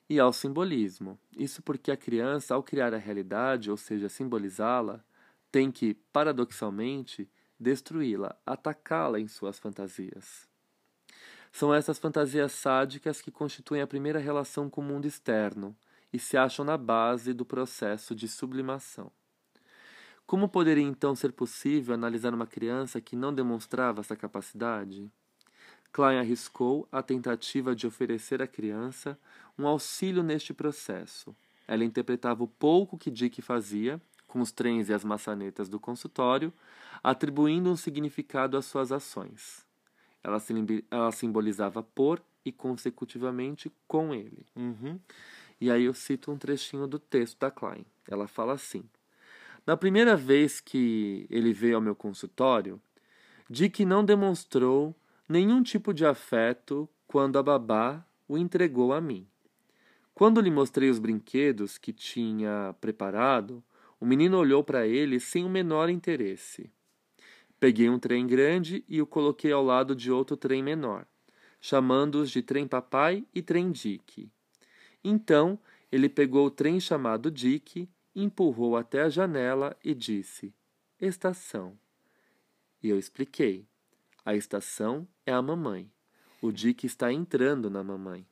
e 0.09 0.19
ao 0.19 0.33
simbolismo. 0.33 1.19
Isso 1.37 1.61
porque 1.61 1.91
a 1.91 1.97
criança, 1.97 2.55
ao 2.55 2.63
criar 2.63 2.91
a 2.93 2.97
realidade, 2.97 3.69
ou 3.69 3.77
seja, 3.77 4.09
simbolizá-la, 4.09 5.03
tem 5.51 5.71
que, 5.71 5.93
paradoxalmente, 6.11 7.29
destruí-la, 7.59 8.35
atacá-la 8.43 9.19
em 9.19 9.27
suas 9.27 9.59
fantasias. 9.59 10.47
São 11.51 11.71
essas 11.71 11.99
fantasias 11.99 12.51
sádicas 12.51 13.21
que 13.21 13.29
constituem 13.29 13.83
a 13.83 13.87
primeira 13.87 14.17
relação 14.17 14.71
com 14.71 14.81
o 14.81 14.83
mundo 14.83 15.05
externo 15.05 15.75
e 16.11 16.17
se 16.17 16.35
acham 16.35 16.65
na 16.65 16.77
base 16.77 17.31
do 17.31 17.45
processo 17.45 18.15
de 18.15 18.27
sublimação. 18.27 19.11
Como 20.33 20.49
poderia 20.49 20.83
então 20.83 21.15
ser 21.15 21.31
possível 21.31 21.93
analisar 21.93 22.33
uma 22.33 22.47
criança 22.47 22.99
que 22.99 23.15
não 23.15 23.31
demonstrava 23.31 24.01
essa 24.01 24.15
capacidade? 24.15 25.07
Klein 25.91 26.17
arriscou 26.17 26.87
a 26.91 27.03
tentativa 27.03 27.75
de 27.75 27.85
oferecer 27.85 28.41
à 28.41 28.47
criança 28.47 29.15
um 29.55 29.67
auxílio 29.67 30.23
neste 30.23 30.51
processo. 30.51 31.35
Ela 31.67 31.85
interpretava 31.85 32.43
o 32.43 32.47
pouco 32.47 32.97
que 32.97 33.11
Dick 33.11 33.43
fazia, 33.43 34.01
com 34.27 34.41
os 34.41 34.51
trens 34.51 34.89
e 34.89 34.93
as 34.95 35.03
maçanetas 35.03 35.69
do 35.69 35.79
consultório, 35.79 36.51
atribuindo 37.03 37.69
um 37.69 37.75
significado 37.75 38.57
às 38.57 38.65
suas 38.65 38.91
ações. 38.91 39.63
Ela, 40.23 40.41
ela 40.89 41.11
simbolizava 41.11 41.83
por 41.83 42.19
e, 42.43 42.51
consecutivamente, 42.51 43.71
com 43.87 44.15
ele. 44.15 44.47
Uhum. 44.55 44.99
E 45.61 45.69
aí 45.69 45.83
eu 45.83 45.93
cito 45.93 46.31
um 46.31 46.39
trechinho 46.39 46.87
do 46.87 46.97
texto 46.97 47.37
da 47.37 47.51
Klein. 47.51 47.85
Ela 48.09 48.27
fala 48.27 48.53
assim: 48.53 48.83
na 49.65 49.77
primeira 49.77 50.15
vez 50.15 50.59
que 50.59 51.25
ele 51.29 51.53
veio 51.53 51.75
ao 51.75 51.81
meu 51.81 51.95
consultório, 51.95 52.81
Dick 53.49 53.85
não 53.85 54.03
demonstrou 54.03 54.95
nenhum 55.27 55.63
tipo 55.63 55.93
de 55.93 56.05
afeto 56.05 56.89
quando 57.07 57.37
a 57.37 57.43
babá 57.43 58.05
o 58.27 58.37
entregou 58.37 58.93
a 58.93 58.99
mim. 58.99 59.27
Quando 60.13 60.41
lhe 60.41 60.51
mostrei 60.51 60.89
os 60.89 60.99
brinquedos 60.99 61.77
que 61.77 61.91
tinha 61.91 62.75
preparado, 62.79 63.63
o 63.99 64.05
menino 64.05 64.37
olhou 64.37 64.63
para 64.63 64.85
ele 64.85 65.19
sem 65.19 65.45
o 65.45 65.49
menor 65.49 65.89
interesse. 65.89 66.69
Peguei 67.59 67.89
um 67.89 67.97
trem 67.97 68.27
grande 68.27 68.83
e 68.87 69.01
o 69.01 69.07
coloquei 69.07 69.51
ao 69.51 69.63
lado 69.63 69.95
de 69.95 70.11
outro 70.11 70.35
trem 70.35 70.61
menor, 70.61 71.07
chamando-os 71.61 72.29
de 72.29 72.41
trem 72.41 72.67
papai 72.67 73.25
e 73.33 73.41
trem 73.41 73.71
Dick. 73.71 74.29
Então 75.01 75.57
ele 75.91 76.09
pegou 76.09 76.47
o 76.47 76.51
trem 76.51 76.79
chamado 76.79 77.31
Dick 77.31 77.87
empurrou 78.15 78.77
até 78.77 79.01
a 79.01 79.09
janela 79.09 79.75
e 79.83 79.93
disse: 79.93 80.53
Estação. 80.99 81.77
E 82.81 82.89
eu 82.89 82.99
expliquei: 82.99 83.67
A 84.23 84.35
estação 84.35 85.07
é 85.25 85.33
a 85.33 85.41
mamãe. 85.41 85.91
O 86.41 86.51
Dick 86.51 86.85
está 86.85 87.11
entrando 87.11 87.69
na 87.69 87.83
mamãe. 87.83 88.27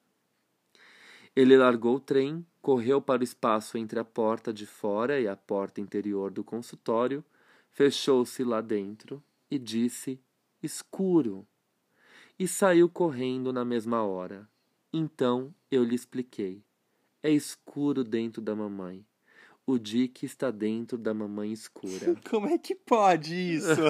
Ele 1.33 1.55
largou 1.57 1.95
o 1.95 1.99
trem, 1.99 2.45
correu 2.61 3.01
para 3.01 3.21
o 3.21 3.23
espaço 3.23 3.77
entre 3.77 3.97
a 3.99 4.03
porta 4.03 4.51
de 4.51 4.65
fora 4.65 5.19
e 5.19 5.27
a 5.27 5.35
porta 5.35 5.79
interior 5.79 6.29
do 6.29 6.43
consultório, 6.43 7.23
fechou-se 7.71 8.43
lá 8.43 8.59
dentro 8.59 9.23
e 9.49 9.57
disse: 9.57 10.19
Escuro. 10.61 11.47
E 12.37 12.47
saiu 12.47 12.89
correndo 12.89 13.53
na 13.53 13.63
mesma 13.63 14.03
hora. 14.03 14.49
Então 14.91 15.53
eu 15.69 15.83
lhe 15.83 15.95
expliquei: 15.95 16.61
É 17.23 17.31
escuro 17.31 18.03
dentro 18.03 18.41
da 18.41 18.53
mamãe 18.53 19.05
o 19.65 19.77
Dick 19.77 20.25
está 20.25 20.51
dentro 20.51 20.97
da 20.97 21.13
mamãe 21.13 21.51
escura. 21.51 22.15
Como 22.29 22.47
é 22.47 22.57
que 22.57 22.75
pode 22.75 23.33
isso? 23.33 23.69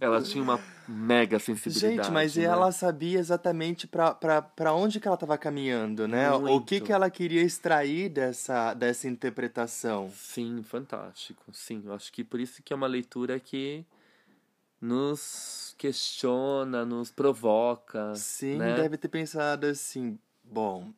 ela 0.00 0.20
tinha 0.20 0.42
uma 0.42 0.60
mega 0.88 1.38
sensibilidade. 1.38 1.96
Gente, 1.96 2.10
mas 2.10 2.36
né? 2.36 2.44
ela 2.44 2.72
sabia 2.72 3.18
exatamente 3.18 3.86
para 3.86 4.74
onde 4.74 4.98
que 4.98 5.06
ela 5.06 5.14
estava 5.14 5.38
caminhando, 5.38 6.08
né? 6.08 6.30
Muito. 6.30 6.56
O 6.56 6.60
que 6.60 6.80
que 6.80 6.92
ela 6.92 7.08
queria 7.08 7.42
extrair 7.42 8.08
dessa, 8.08 8.74
dessa 8.74 9.06
interpretação. 9.06 10.10
Sim, 10.14 10.62
fantástico. 10.64 11.44
Sim, 11.52 11.82
eu 11.86 11.92
acho 11.92 12.12
que 12.12 12.24
por 12.24 12.40
isso 12.40 12.62
que 12.62 12.72
é 12.72 12.76
uma 12.76 12.88
leitura 12.88 13.38
que 13.38 13.84
nos 14.80 15.74
questiona, 15.78 16.84
nos 16.84 17.12
provoca. 17.12 18.14
Sim, 18.16 18.56
né? 18.56 18.74
deve 18.74 18.96
ter 18.96 19.08
pensado 19.08 19.66
assim, 19.66 20.18
bom, 20.42 20.92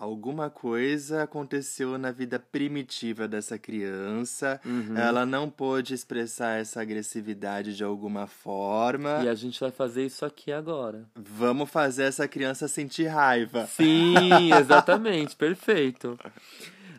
alguma 0.00 0.48
coisa 0.48 1.24
aconteceu 1.24 1.98
na 1.98 2.10
vida 2.10 2.38
primitiva 2.38 3.28
dessa 3.28 3.58
criança. 3.58 4.58
Uhum. 4.64 4.96
Ela 4.96 5.26
não 5.26 5.50
pôde 5.50 5.92
expressar 5.92 6.58
essa 6.58 6.80
agressividade 6.80 7.76
de 7.76 7.84
alguma 7.84 8.26
forma. 8.26 9.22
E 9.22 9.28
a 9.28 9.34
gente 9.34 9.60
vai 9.60 9.70
fazer 9.70 10.06
isso 10.06 10.24
aqui 10.24 10.50
agora. 10.50 11.06
Vamos 11.14 11.68
fazer 11.68 12.04
essa 12.04 12.26
criança 12.26 12.66
sentir 12.66 13.08
raiva. 13.08 13.66
Sim, 13.66 14.54
exatamente, 14.58 15.36
perfeito. 15.36 16.18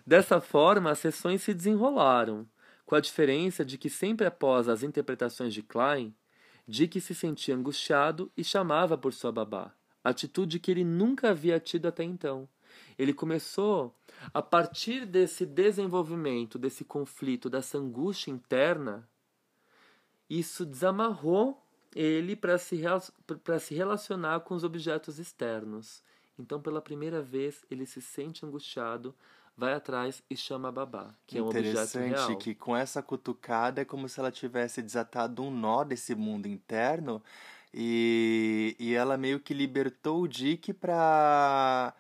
Dessa 0.06 0.40
forma, 0.40 0.92
as 0.92 1.00
sessões 1.00 1.42
se 1.42 1.56
desenrolaram, 1.56 2.48
com 2.86 2.94
a 2.94 3.00
diferença 3.00 3.66
de 3.66 3.80
que 3.80 3.90
sempre 3.90 4.28
após 4.28 4.70
as 4.70 4.84
interpretações 4.84 5.56
de 5.56 5.64
Klein, 5.64 6.14
Dick 6.68 7.02
se 7.02 7.16
sentia 7.16 7.56
angustiado 7.56 8.32
e 8.38 8.44
chamava 8.44 8.96
por 8.96 9.12
sua 9.12 9.32
babá, 9.32 9.72
atitude 10.04 10.60
que 10.60 10.70
ele 10.70 10.84
nunca 10.84 11.32
havia 11.32 11.60
tido 11.60 11.88
até 11.88 12.04
então 12.04 12.48
ele 12.98 13.14
começou 13.14 13.96
a 14.34 14.42
partir 14.42 15.06
desse 15.06 15.46
desenvolvimento, 15.46 16.60
desse 16.60 16.84
conflito, 16.84 17.50
dessa 17.50 17.78
angústia 17.78 18.32
interna, 18.32 19.08
isso 20.30 20.66
desamarrou 20.66 21.62
ele 21.96 22.36
para 22.36 22.58
se, 22.58 22.82
se 23.60 23.76
relacionar 23.76 24.40
com 24.42 24.56
os 24.56 24.64
objetos 24.64 25.20
externos. 25.20 26.02
Então, 26.40 26.62
pela 26.62 26.82
primeira 26.82 27.22
vez, 27.22 27.64
ele 27.70 27.86
se 27.86 28.02
sente 28.02 28.46
angustiado, 28.46 29.14
vai 29.56 29.74
atrás 29.74 30.24
e 30.30 30.36
chama 30.36 30.70
a 30.70 30.72
babá, 30.72 31.14
que 31.28 31.38
é 31.38 31.42
um 31.42 31.48
objeto 31.48 31.66
real. 31.98 32.08
Interessante 32.08 32.36
que 32.38 32.56
com 32.56 32.76
essa 32.76 33.02
cutucada 33.04 33.82
é 33.82 33.86
como 33.86 34.08
se 34.08 34.20
ela 34.20 34.32
tivesse 34.32 34.82
desatado 34.82 35.44
um 35.44 35.52
nó 35.52 35.84
desse 35.84 36.16
mundo 36.16 36.48
interno 36.48 37.22
e, 37.74 38.76
e 38.80 38.94
ela 38.94 39.18
meio 39.18 39.40
que 39.40 39.54
libertou 39.54 40.22
o 40.22 40.28
Dick 40.28 40.74
para 40.74 41.94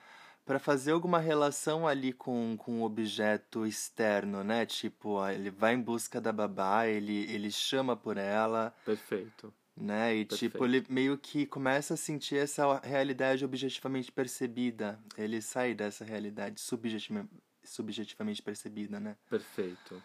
para 0.51 0.59
fazer 0.59 0.91
alguma 0.91 1.17
relação 1.17 1.87
ali 1.87 2.11
com, 2.11 2.57
com 2.57 2.81
o 2.81 2.83
objeto 2.83 3.65
externo, 3.65 4.43
né? 4.43 4.65
Tipo, 4.65 5.25
ele 5.29 5.49
vai 5.49 5.75
em 5.75 5.81
busca 5.81 6.19
da 6.19 6.33
babá, 6.33 6.85
ele, 6.85 7.23
ele 7.31 7.49
chama 7.49 7.95
por 7.95 8.17
ela. 8.17 8.75
Perfeito. 8.83 9.53
Né? 9.77 10.13
E 10.13 10.25
Perfeito. 10.25 10.51
tipo, 10.51 10.65
ele 10.65 10.85
meio 10.89 11.17
que 11.17 11.45
começa 11.45 11.93
a 11.93 11.97
sentir 11.97 12.35
essa 12.35 12.81
realidade 12.83 13.45
objetivamente 13.45 14.11
percebida. 14.11 14.99
Ele 15.17 15.41
sai 15.41 15.73
dessa 15.73 16.03
realidade 16.03 16.59
subjetivamente 16.59 17.29
subjetivamente 17.63 18.41
percebida, 18.41 18.99
né? 18.99 19.15
Perfeito. 19.29 20.03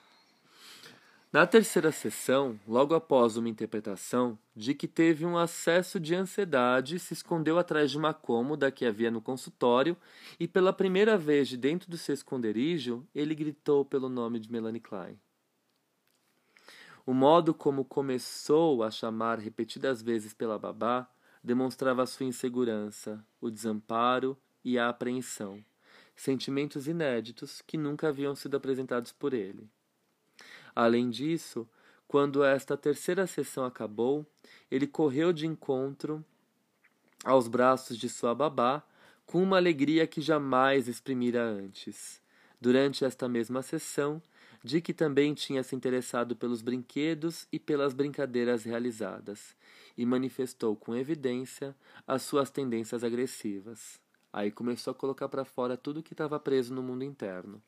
Na 1.33 1.45
terceira 1.45 1.91
sessão, 1.91 2.59
logo 2.69 2.95
após 2.95 3.37
uma 3.37 3.49
interpretação, 3.49 4.39
Dick 4.55 4.87
teve 4.87 5.27
um 5.27 5.37
acesso 5.37 5.99
de 5.99 6.15
ansiedade, 6.15 7.01
se 7.01 7.13
escondeu 7.13 7.59
atrás 7.59 7.91
de 7.91 7.99
uma 7.99 8.15
cômoda 8.15 8.71
que 8.71 8.87
havia 8.87 9.11
no 9.11 9.21
consultório 9.21 9.97
e, 10.39 10.47
pela 10.47 10.73
primeira 10.73 11.19
vez 11.19 11.49
de 11.49 11.57
dentro 11.57 11.91
do 11.91 11.99
seu 11.99 12.15
esconderijo, 12.15 13.05
ele 13.13 13.35
gritou 13.35 13.85
pelo 13.85 14.09
nome 14.09 14.39
de 14.39 14.51
Melanie 14.51 14.81
Klein. 14.81 15.19
O 17.05 17.13
modo 17.13 17.53
como 17.53 17.85
começou 17.85 18.83
a 18.83 18.91
chamar 18.91 19.39
repetidas 19.39 20.01
vezes 20.01 20.33
pela 20.33 20.59
babá 20.59 21.09
demonstrava 21.43 22.07
sua 22.07 22.27
insegurança, 22.27 23.25
o 23.41 23.51
desamparo 23.51 24.39
e 24.65 24.79
a 24.79 24.89
apreensão, 24.89 25.63
sentimentos 26.15 26.87
inéditos 26.87 27.61
que 27.63 27.77
nunca 27.77 28.09
haviam 28.09 28.35
sido 28.35 28.57
apresentados 28.57 29.13
por 29.13 29.35
ele. 29.35 29.69
Além 30.77 31.09
disso, 31.09 31.67
quando 32.07 32.45
esta 32.45 32.77
terceira 32.77 33.27
sessão 33.27 33.65
acabou, 33.65 34.27
ele 34.71 34.87
correu 34.87 35.33
de 35.33 35.47
encontro 35.47 36.23
aos 37.25 37.49
braços 37.49 37.97
de 37.97 38.11
sua 38.11 38.35
babá 38.35 38.83
com 39.25 39.43
uma 39.43 39.57
alegria 39.57 40.07
que 40.07 40.21
jamais 40.21 40.87
exprimira 40.87 41.43
antes. 41.43 42.21
Durante 42.61 43.07
esta 43.07 43.27
mesma 43.27 43.63
sessão, 43.63 44.21
Dick 44.63 44.93
também 44.93 45.33
tinha 45.33 45.63
se 45.63 45.75
interessado 45.75 46.37
pelos 46.37 46.61
brinquedos 46.61 47.49
e 47.51 47.59
pelas 47.59 47.95
brincadeiras 47.95 48.65
realizadas, 48.65 49.57
e 49.97 50.05
manifestou 50.05 50.77
com 50.77 50.95
evidência 50.95 51.75
as 52.07 52.21
suas 52.23 52.51
tendências 52.51 53.03
agressivas. 53.03 53.99
Aí 54.31 54.51
começou 54.51 54.91
a 54.91 54.95
colocar 54.95 55.29
para 55.31 55.45
fora 55.45 55.75
tudo 55.75 56.03
que 56.03 56.13
estava 56.13 56.39
preso 56.39 56.75
no 56.75 56.83
mundo 56.83 57.03
interno. 57.03 57.63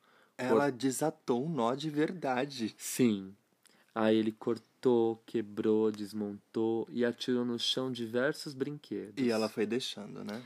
Ela 0.45 0.71
desatou 0.71 1.45
um 1.45 1.49
nó 1.49 1.75
de 1.75 1.89
verdade. 1.89 2.73
Sim. 2.77 3.33
Aí 3.93 4.15
ele 4.15 4.31
cortou, 4.31 5.21
quebrou, 5.25 5.91
desmontou 5.91 6.87
e 6.91 7.03
atirou 7.03 7.43
no 7.43 7.59
chão 7.59 7.91
diversos 7.91 8.53
brinquedos. 8.53 9.15
E 9.17 9.29
ela 9.29 9.49
foi 9.49 9.65
deixando, 9.65 10.23
né? 10.23 10.41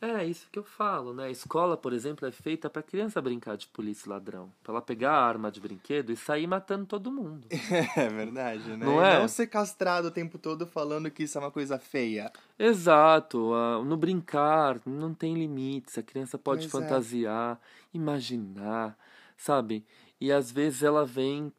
É, 0.00 0.24
isso 0.26 0.46
que 0.52 0.58
eu 0.58 0.62
falo, 0.62 1.14
né? 1.14 1.24
A 1.24 1.30
escola, 1.30 1.74
por 1.74 1.92
exemplo, 1.92 2.28
é 2.28 2.30
feita 2.30 2.68
para 2.68 2.82
criança 2.82 3.20
brincar 3.20 3.56
de 3.56 3.66
polícia 3.66 4.06
e 4.06 4.10
ladrão. 4.10 4.52
Pra 4.62 4.74
ela 4.74 4.82
pegar 4.82 5.12
a 5.12 5.26
arma 5.26 5.50
de 5.50 5.58
brinquedo 5.58 6.12
e 6.12 6.16
sair 6.16 6.46
matando 6.46 6.84
todo 6.84 7.10
mundo. 7.10 7.46
É 7.96 8.08
verdade, 8.08 8.68
né? 8.76 8.84
Não 8.84 9.02
é? 9.02 9.18
não 9.18 9.26
ser 9.28 9.46
castrado 9.46 10.08
o 10.08 10.10
tempo 10.10 10.36
todo 10.38 10.66
falando 10.66 11.10
que 11.10 11.22
isso 11.22 11.38
é 11.38 11.40
uma 11.40 11.50
coisa 11.50 11.78
feia. 11.78 12.30
Exato. 12.58 13.52
No 13.84 13.96
brincar 13.96 14.78
não 14.84 15.14
tem 15.14 15.34
limites. 15.34 15.96
A 15.96 16.02
criança 16.02 16.36
pode 16.36 16.68
Pois 16.68 16.74
é. 16.82 16.86
fantasiar, 16.86 17.58
imaginar, 17.94 18.96
sabe? 19.36 19.84
E 20.20 20.32
às 20.32 20.50
vezes 20.50 20.82
ela 20.82 21.04
vem 21.04 21.52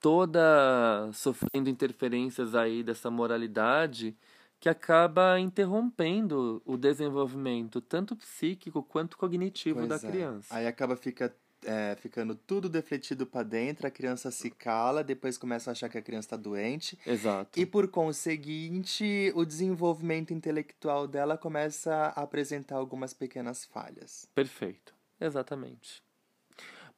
toda 0.00 1.10
sofrendo 1.12 1.70
interferências 1.70 2.54
aí 2.54 2.82
dessa 2.82 3.10
moralidade 3.10 4.14
que 4.60 4.68
acaba 4.68 5.38
interrompendo 5.40 6.62
o 6.64 6.76
desenvolvimento 6.76 7.80
tanto 7.80 8.16
psíquico 8.16 8.82
quanto 8.82 9.16
cognitivo 9.16 9.78
Pois 9.78 9.88
da 9.88 9.96
é. 9.96 10.10
criança. 10.10 10.54
Aí 10.54 10.66
acaba 10.66 10.96
fica, 10.96 11.34
é, 11.64 11.96
ficando 12.00 12.34
tudo 12.34 12.68
defletido 12.68 13.26
pra 13.26 13.42
dentro, 13.42 13.86
a 13.86 13.90
criança 13.90 14.30
se 14.30 14.50
cala, 14.50 15.04
depois 15.04 15.36
começa 15.36 15.70
a 15.70 15.72
achar 15.72 15.88
que 15.88 15.98
a 15.98 16.02
criança 16.02 16.30
tá 16.30 16.36
doente. 16.36 16.98
Exato. 17.06 17.58
E 17.58 17.66
por 17.66 17.88
conseguinte, 17.88 19.32
o 19.34 19.44
desenvolvimento 19.44 20.32
intelectual 20.32 21.06
dela 21.06 21.36
começa 21.36 22.12
a 22.16 22.22
apresentar 22.22 22.76
algumas 22.76 23.12
pequenas 23.12 23.64
falhas. 23.64 24.26
Perfeito, 24.34 24.94
exatamente. 25.20 26.02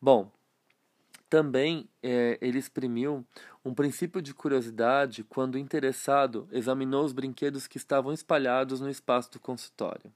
Bom, 0.00 0.30
também 1.28 1.88
eh, 2.02 2.38
ele 2.40 2.58
exprimiu 2.58 3.26
um 3.64 3.74
princípio 3.74 4.22
de 4.22 4.32
curiosidade 4.32 5.24
quando 5.24 5.56
o 5.56 5.58
interessado 5.58 6.48
examinou 6.52 7.04
os 7.04 7.12
brinquedos 7.12 7.66
que 7.66 7.78
estavam 7.78 8.12
espalhados 8.12 8.80
no 8.80 8.88
espaço 8.88 9.32
do 9.32 9.40
consultório. 9.40 10.12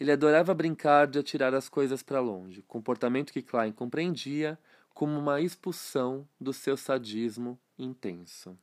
Ele 0.00 0.10
adorava 0.10 0.52
brincar 0.52 1.06
de 1.06 1.18
atirar 1.18 1.54
as 1.54 1.68
coisas 1.68 2.02
para 2.02 2.20
longe, 2.20 2.62
comportamento 2.62 3.32
que 3.32 3.42
Klein 3.42 3.72
compreendia 3.72 4.58
como 4.92 5.18
uma 5.18 5.40
expulsão 5.40 6.26
do 6.40 6.52
seu 6.52 6.76
sadismo 6.76 7.58
intenso. 7.78 8.58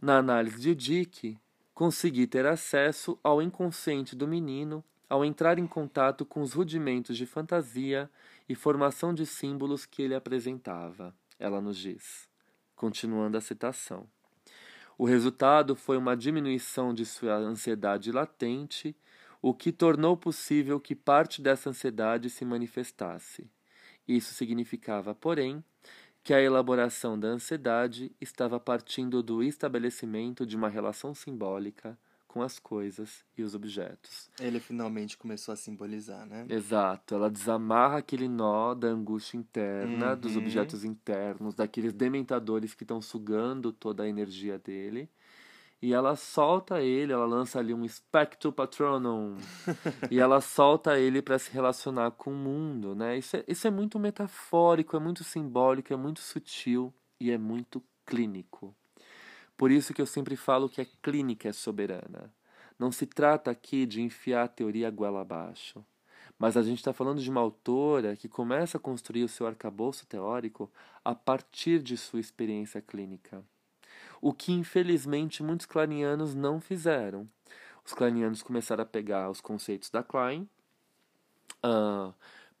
Na 0.00 0.18
análise 0.18 0.60
de 0.60 0.74
Dick, 0.74 1.38
consegui 1.72 2.26
ter 2.26 2.46
acesso 2.46 3.16
ao 3.22 3.40
inconsciente 3.40 4.16
do 4.16 4.26
menino 4.26 4.84
ao 5.08 5.24
entrar 5.24 5.58
em 5.58 5.66
contato 5.66 6.24
com 6.24 6.40
os 6.40 6.54
rudimentos 6.54 7.16
de 7.16 7.26
fantasia 7.26 8.10
e 8.48 8.54
formação 8.54 9.14
de 9.14 9.26
símbolos 9.26 9.86
que 9.86 10.02
ele 10.02 10.14
apresentava, 10.14 11.14
ela 11.38 11.60
nos 11.60 11.76
diz. 11.76 12.28
Continuando 12.74 13.36
a 13.36 13.40
citação. 13.40 14.08
O 14.98 15.04
resultado 15.04 15.74
foi 15.74 15.96
uma 15.96 16.16
diminuição 16.16 16.92
de 16.92 17.04
sua 17.06 17.34
ansiedade 17.34 18.12
latente, 18.12 18.94
o 19.40 19.52
que 19.52 19.72
tornou 19.72 20.16
possível 20.16 20.78
que 20.78 20.94
parte 20.94 21.42
dessa 21.42 21.70
ansiedade 21.70 22.30
se 22.30 22.44
manifestasse. 22.44 23.50
Isso 24.06 24.34
significava, 24.34 25.14
porém, 25.14 25.64
que 26.22 26.32
a 26.32 26.40
elaboração 26.40 27.18
da 27.18 27.28
ansiedade 27.28 28.14
estava 28.20 28.60
partindo 28.60 29.22
do 29.22 29.42
estabelecimento 29.42 30.46
de 30.46 30.56
uma 30.56 30.68
relação 30.68 31.14
simbólica 31.14 31.98
com 32.32 32.40
as 32.40 32.58
coisas 32.58 33.22
e 33.36 33.42
os 33.42 33.54
objetos. 33.54 34.30
Ele 34.40 34.58
finalmente 34.58 35.18
começou 35.18 35.52
a 35.52 35.56
simbolizar, 35.56 36.24
né? 36.24 36.46
Exato, 36.48 37.14
ela 37.14 37.30
desamarra 37.30 37.98
aquele 37.98 38.26
nó 38.26 38.72
da 38.74 38.88
angústia 38.88 39.36
interna, 39.36 40.16
dos 40.16 40.32
Uhum. 40.32 40.38
objetos 40.38 40.82
internos, 40.82 41.54
daqueles 41.54 41.92
dementadores 41.92 42.72
que 42.74 42.84
estão 42.84 43.02
sugando 43.02 43.70
toda 43.70 44.04
a 44.04 44.08
energia 44.08 44.58
dele. 44.58 45.10
E 45.82 45.92
ela 45.92 46.16
solta 46.16 46.80
ele, 46.80 47.12
ela 47.12 47.26
lança 47.26 47.58
ali 47.58 47.74
um 47.74 47.86
Spectro 47.86 48.50
Patronum. 48.52 49.36
e 50.10 50.18
ela 50.18 50.40
solta 50.40 50.98
ele 50.98 51.20
para 51.20 51.38
se 51.38 51.50
relacionar 51.50 52.12
com 52.12 52.30
o 52.32 52.34
mundo, 52.34 52.94
né? 52.94 53.18
Isso 53.18 53.36
é, 53.36 53.44
isso 53.46 53.66
é 53.66 53.70
muito 53.70 53.98
metafórico, 53.98 54.96
é 54.96 55.00
muito 55.00 55.22
simbólico, 55.22 55.92
é 55.92 55.96
muito 55.96 56.20
sutil 56.20 56.94
e 57.20 57.30
é 57.30 57.36
muito 57.36 57.82
clínico. 58.06 58.74
Por 59.56 59.70
isso 59.70 59.94
que 59.94 60.02
eu 60.02 60.06
sempre 60.06 60.36
falo 60.36 60.68
que 60.68 60.80
a 60.80 60.86
clínica 61.02 61.48
é 61.48 61.52
soberana. 61.52 62.32
Não 62.78 62.90
se 62.90 63.06
trata 63.06 63.50
aqui 63.50 63.86
de 63.86 64.02
enfiar 64.02 64.44
a 64.44 64.48
teoria 64.48 64.90
goela 64.90 65.20
abaixo. 65.20 65.84
Mas 66.38 66.56
a 66.56 66.62
gente 66.62 66.78
está 66.78 66.92
falando 66.92 67.20
de 67.20 67.30
uma 67.30 67.40
autora 67.40 68.16
que 68.16 68.28
começa 68.28 68.76
a 68.76 68.80
construir 68.80 69.22
o 69.22 69.28
seu 69.28 69.46
arcabouço 69.46 70.06
teórico 70.06 70.70
a 71.04 71.14
partir 71.14 71.80
de 71.80 71.96
sua 71.96 72.18
experiência 72.18 72.80
clínica. 72.80 73.44
O 74.20 74.32
que, 74.32 74.52
infelizmente, 74.52 75.42
muitos 75.42 75.66
clarinianos 75.66 76.34
não 76.34 76.60
fizeram. 76.60 77.28
Os 77.84 77.92
clarinianos 77.92 78.42
começaram 78.42 78.82
a 78.82 78.86
pegar 78.86 79.30
os 79.30 79.40
conceitos 79.40 79.90
da 79.90 80.02
Klein, 80.02 80.48
ah, 81.62 82.12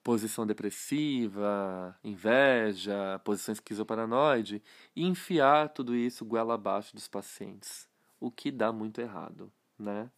posição 0.02 0.46
depressiva, 0.46 1.96
inveja, 2.02 3.20
posição 3.24 3.52
esquizoparanoide, 3.52 4.62
e 4.94 5.04
enfiar 5.04 5.68
tudo 5.68 5.94
isso 5.94 6.24
goela 6.24 6.54
abaixo 6.54 6.94
dos 6.94 7.08
pacientes, 7.08 7.88
o 8.20 8.30
que 8.30 8.50
dá 8.50 8.72
muito 8.72 9.00
errado, 9.00 9.52
né? 9.78 10.10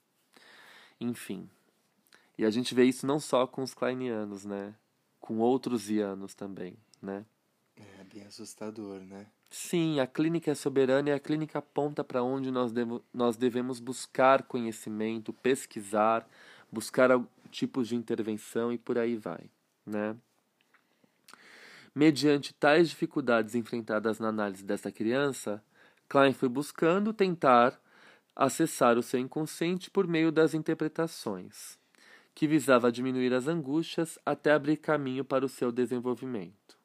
Enfim. 1.01 1.49
E 2.37 2.45
a 2.45 2.51
gente 2.51 2.75
vê 2.75 2.85
isso 2.85 3.07
não 3.07 3.21
só 3.21 3.47
com 3.47 3.63
os 3.63 3.75
kleinianos, 3.75 4.45
né? 4.45 4.75
Com 5.21 5.39
outros 5.39 5.91
ianos 5.91 6.35
também, 6.35 6.77
né? 7.01 7.25
É 7.77 8.05
bem 8.05 8.25
assustador, 8.25 9.01
né? 9.01 9.27
Sim, 9.51 10.01
a 10.01 10.07
clínica 10.07 10.51
é 10.51 10.55
soberana 10.55 11.11
e 11.11 11.13
a 11.13 11.21
clínica 11.21 11.61
aponta 11.61 12.03
para 12.03 12.23
onde 12.23 12.51
nós, 12.51 12.73
devo, 12.73 13.05
nós 13.13 13.37
devemos 13.37 13.79
buscar 13.79 14.43
conhecimento, 14.43 15.33
pesquisar, 15.33 16.29
buscar 16.73 17.11
tipos 17.53 17.87
de 17.87 17.95
intervenção 17.95 18.73
e 18.73 18.79
por 18.79 18.99
aí 18.99 19.17
vai, 19.17 19.49
né? 19.87 20.17
Mediante 21.95 22.53
tais 22.55 22.91
dificuldades 22.91 23.55
enfrentadas 23.55 24.19
na 24.19 24.29
análise 24.29 24.65
dessa 24.65 24.91
criança, 24.91 25.63
Klein 26.09 26.33
foi 26.33 26.49
buscando 26.49 27.13
tentar 27.13 27.81
acessar 28.35 28.99
o 28.99 29.03
seu 29.03 29.21
inconsciente 29.21 29.91
por 29.91 30.07
meio 30.07 30.33
das 30.33 30.55
interpretações, 30.55 31.79
que 32.35 32.49
visava 32.49 32.91
diminuir 32.91 33.33
as 33.33 33.47
angústias 33.47 34.19
até 34.27 34.53
abrir 34.53 34.77
caminho 34.79 35.25
para 35.25 35.45
o 35.45 35.49
seu 35.49 35.71
desenvolvimento. 35.71 36.77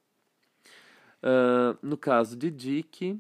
Ah, 1.22 1.78
no 1.82 1.98
caso 1.98 2.36
de 2.36 2.50
Dick, 2.52 3.20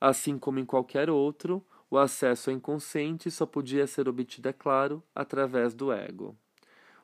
assim 0.00 0.38
como 0.38 0.58
em 0.58 0.64
qualquer 0.64 1.10
outro, 1.10 1.64
o 1.90 1.98
acesso 1.98 2.50
ao 2.50 2.56
inconsciente 2.56 3.30
só 3.30 3.46
podia 3.46 3.86
ser 3.86 4.08
obtido, 4.08 4.48
é 4.48 4.52
claro, 4.52 5.02
através 5.14 5.74
do 5.74 5.92
ego. 5.92 6.36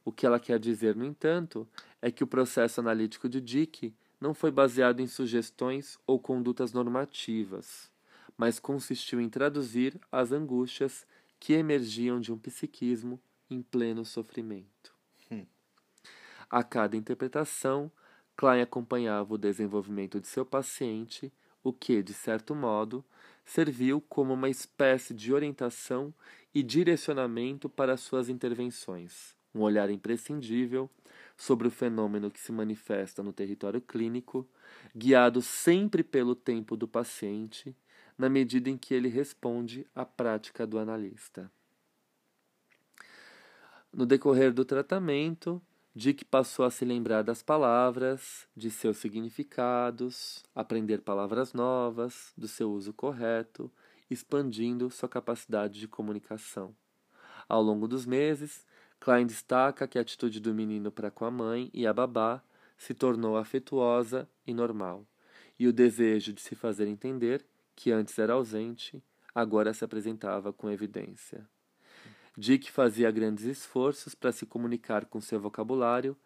O 0.04 0.12
que 0.12 0.26
ela 0.26 0.38
quer 0.38 0.58
dizer, 0.58 0.94
no 0.94 1.04
entanto, 1.04 1.66
é 2.02 2.10
que 2.10 2.22
o 2.22 2.26
processo 2.26 2.80
analítico 2.80 3.28
de 3.28 3.40
Dick 3.40 3.94
não 4.20 4.34
foi 4.34 4.50
baseado 4.50 5.00
em 5.00 5.06
sugestões 5.06 5.98
ou 6.06 6.18
condutas 6.18 6.72
normativas, 6.72 7.90
mas 8.36 8.58
consistiu 8.58 9.20
em 9.20 9.28
traduzir 9.28 9.98
as 10.10 10.32
angústias 10.32 11.06
que 11.40 11.52
emergiam 11.52 12.20
de 12.20 12.32
um 12.32 12.38
psiquismo 12.38 13.20
em 13.50 13.62
pleno 13.62 14.04
sofrimento. 14.04 14.94
Hum. 15.30 15.46
A 16.50 16.62
cada 16.62 16.96
interpretação, 16.96 17.90
Klein 18.36 18.62
acompanhava 18.62 19.34
o 19.34 19.38
desenvolvimento 19.38 20.20
de 20.20 20.26
seu 20.26 20.44
paciente, 20.44 21.32
o 21.62 21.72
que, 21.72 22.02
de 22.02 22.12
certo 22.12 22.54
modo, 22.54 23.04
serviu 23.44 24.00
como 24.00 24.34
uma 24.34 24.48
espécie 24.48 25.14
de 25.14 25.32
orientação 25.32 26.12
e 26.54 26.62
direcionamento 26.62 27.68
para 27.68 27.96
suas 27.96 28.28
intervenções, 28.28 29.36
um 29.54 29.60
olhar 29.60 29.88
imprescindível 29.90 30.90
sobre 31.36 31.68
o 31.68 31.70
fenômeno 31.70 32.30
que 32.30 32.40
se 32.40 32.52
manifesta 32.52 33.22
no 33.22 33.32
território 33.32 33.80
clínico, 33.80 34.46
guiado 34.94 35.40
sempre 35.40 36.02
pelo 36.02 36.34
tempo 36.34 36.76
do 36.76 36.88
paciente, 36.88 37.76
na 38.16 38.28
medida 38.28 38.70
em 38.70 38.76
que 38.76 38.94
ele 38.94 39.08
responde 39.08 39.86
à 39.94 40.04
prática 40.04 40.66
do 40.66 40.78
analista. 40.78 41.50
No 43.92 44.06
decorrer 44.06 44.52
do 44.52 44.64
tratamento, 44.64 45.62
Dick 45.94 46.24
passou 46.24 46.64
a 46.64 46.70
se 46.70 46.84
lembrar 46.84 47.22
das 47.22 47.42
palavras, 47.42 48.48
de 48.56 48.68
seus 48.68 48.96
significados, 48.96 50.42
aprender 50.52 51.00
palavras 51.02 51.52
novas, 51.52 52.32
do 52.36 52.48
seu 52.48 52.72
uso 52.72 52.92
correto, 52.92 53.70
expandindo 54.10 54.90
sua 54.90 55.08
capacidade 55.08 55.78
de 55.78 55.86
comunicação. 55.86 56.74
Ao 57.48 57.62
longo 57.62 57.86
dos 57.86 58.04
meses, 58.04 58.66
Klein 59.04 59.26
destaca 59.26 59.86
que 59.86 59.98
a 59.98 60.00
atitude 60.00 60.40
do 60.40 60.54
menino 60.54 60.90
para 60.90 61.10
com 61.10 61.26
a 61.26 61.30
mãe 61.30 61.68
e 61.74 61.86
a 61.86 61.92
babá 61.92 62.42
se 62.78 62.94
tornou 62.94 63.36
afetuosa 63.36 64.26
e 64.46 64.54
normal, 64.54 65.06
e 65.58 65.68
o 65.68 65.74
desejo 65.74 66.32
de 66.32 66.40
se 66.40 66.54
fazer 66.54 66.88
entender, 66.88 67.44
que 67.76 67.92
antes 67.92 68.18
era 68.18 68.32
ausente, 68.32 69.04
agora 69.34 69.74
se 69.74 69.84
apresentava 69.84 70.54
com 70.54 70.70
evidência. 70.70 71.46
Dick 72.34 72.72
fazia 72.72 73.10
grandes 73.10 73.44
esforços 73.44 74.14
para 74.14 74.32
se 74.32 74.46
comunicar 74.46 75.04
com 75.04 75.20
seu 75.20 75.38
vocabulário, 75.38 76.16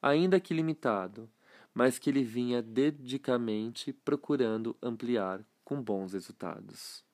ainda 0.00 0.38
que 0.38 0.54
limitado, 0.54 1.28
mas 1.74 1.98
que 1.98 2.10
ele 2.10 2.22
vinha 2.22 2.62
dedicamente 2.62 3.92
procurando 3.92 4.76
ampliar 4.80 5.44
com 5.64 5.82
bons 5.82 6.12
resultados. 6.12 7.09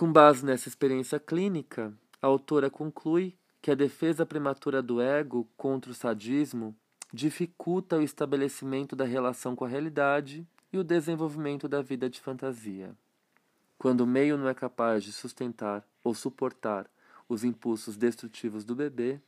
Com 0.00 0.10
base 0.10 0.46
nessa 0.46 0.66
experiência 0.66 1.20
clínica, 1.20 1.92
a 2.22 2.26
autora 2.26 2.70
conclui 2.70 3.36
que 3.60 3.70
a 3.70 3.74
defesa 3.74 4.24
prematura 4.24 4.80
do 4.80 4.98
ego 4.98 5.46
contra 5.58 5.90
o 5.90 5.94
sadismo 5.94 6.74
dificulta 7.12 7.98
o 7.98 8.02
estabelecimento 8.02 8.96
da 8.96 9.04
relação 9.04 9.54
com 9.54 9.62
a 9.62 9.68
realidade 9.68 10.48
e 10.72 10.78
o 10.78 10.82
desenvolvimento 10.82 11.68
da 11.68 11.82
vida 11.82 12.08
de 12.08 12.18
fantasia. 12.18 12.96
Quando 13.76 14.00
o 14.00 14.06
meio 14.06 14.38
não 14.38 14.48
é 14.48 14.54
capaz 14.54 15.04
de 15.04 15.12
sustentar 15.12 15.86
ou 16.02 16.14
suportar 16.14 16.90
os 17.28 17.44
impulsos 17.44 17.94
destrutivos 17.94 18.64
do 18.64 18.74
bebê, 18.74 19.20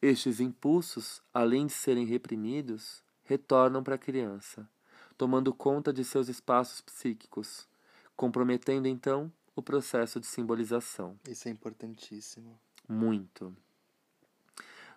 estes 0.00 0.38
impulsos, 0.38 1.20
além 1.34 1.66
de 1.66 1.72
serem 1.72 2.06
reprimidos, 2.06 3.02
retornam 3.24 3.82
para 3.82 3.96
a 3.96 3.98
criança, 3.98 4.70
tomando 5.18 5.52
conta 5.52 5.92
de 5.92 6.04
seus 6.04 6.28
espaços 6.28 6.80
psíquicos, 6.80 7.66
comprometendo 8.14 8.86
então 8.86 9.32
o 9.54 9.62
processo 9.62 10.20
de 10.20 10.26
simbolização. 10.26 11.18
Isso 11.28 11.48
é 11.48 11.50
importantíssimo. 11.50 12.58
Muito. 12.88 13.56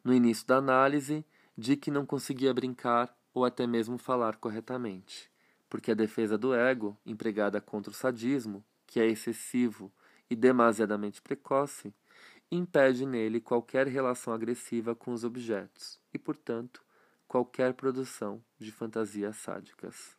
No 0.03 0.14
início 0.14 0.45
da 0.47 0.58
análise, 0.58 1.26
Dick 1.58 1.89
não 1.91 2.05
conseguia 2.05 2.53
brincar 2.53 3.16
ou 3.34 3.45
até 3.45 3.68
mesmo 3.68 3.97
falar 3.97 4.38
corretamente 4.38 5.30
porque 5.70 5.91
a 5.91 5.95
defesa 5.95 6.38
do 6.38 6.53
ego, 6.53 6.97
empregada 7.05 7.60
contra 7.60 7.91
o 7.91 7.95
sadismo, 7.95 8.64
que 8.86 8.99
é 8.99 9.05
excessivo 9.05 9.91
e 10.30 10.36
demasiadamente 10.36 11.22
precoce, 11.22 11.93
impede 12.49 13.05
nele 13.05 13.41
qualquer 13.41 13.88
relação 13.88 14.34
agressiva 14.34 14.95
com 14.95 15.12
os 15.12 15.24
objetos 15.24 15.99
e, 16.14 16.18
portanto, 16.18 16.82
qualquer 17.28 17.74
produção 17.74 18.41
de 18.58 18.72
fantasias 18.72 19.36
sádicas. 19.38 20.16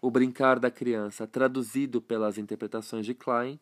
O 0.00 0.10
brincar 0.10 0.58
da 0.58 0.70
criança, 0.70 1.26
traduzido 1.26 2.00
pelas 2.00 2.38
interpretações 2.38 3.04
de 3.04 3.14
Klein, 3.14 3.58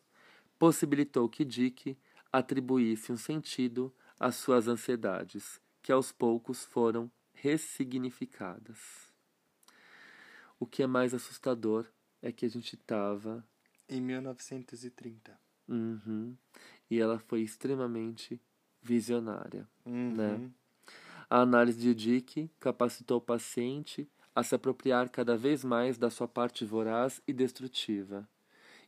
possibilitou 0.59 1.27
que 1.27 1.43
Dick 1.43 1.97
atribuísse 2.31 3.11
um 3.11 3.17
sentido 3.17 3.93
às 4.19 4.35
suas 4.35 4.67
ansiedades, 4.67 5.59
que 5.81 5.91
aos 5.91 6.11
poucos 6.11 6.63
foram 6.63 7.09
ressignificadas. 7.33 9.11
O 10.59 10.65
que 10.65 10.83
é 10.83 10.87
mais 10.87 11.13
assustador 11.13 11.85
é 12.21 12.31
que 12.31 12.45
a 12.45 12.49
gente 12.49 12.75
estava. 12.75 13.43
Em 13.87 14.01
1930. 14.01 15.39
Uhum. 15.67 16.35
E 16.89 16.99
ela 16.99 17.19
foi 17.19 17.41
extremamente 17.41 18.41
visionária. 18.81 19.67
Uhum. 19.85 20.15
Né? 20.15 20.51
A 21.29 21.41
análise 21.41 21.79
de 21.79 21.93
Dick 21.93 22.49
capacitou 22.59 23.17
o 23.17 23.21
paciente 23.21 24.09
a 24.37 24.43
se 24.43 24.53
apropriar 24.53 25.09
cada 25.09 25.35
vez 25.35 25.63
mais 25.63 25.97
da 25.97 26.11
sua 26.11 26.27
parte 26.27 26.63
voraz 26.63 27.19
e 27.27 27.33
destrutiva. 27.33 28.29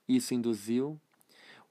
Isso 0.07 0.35
induziu 0.35 1.01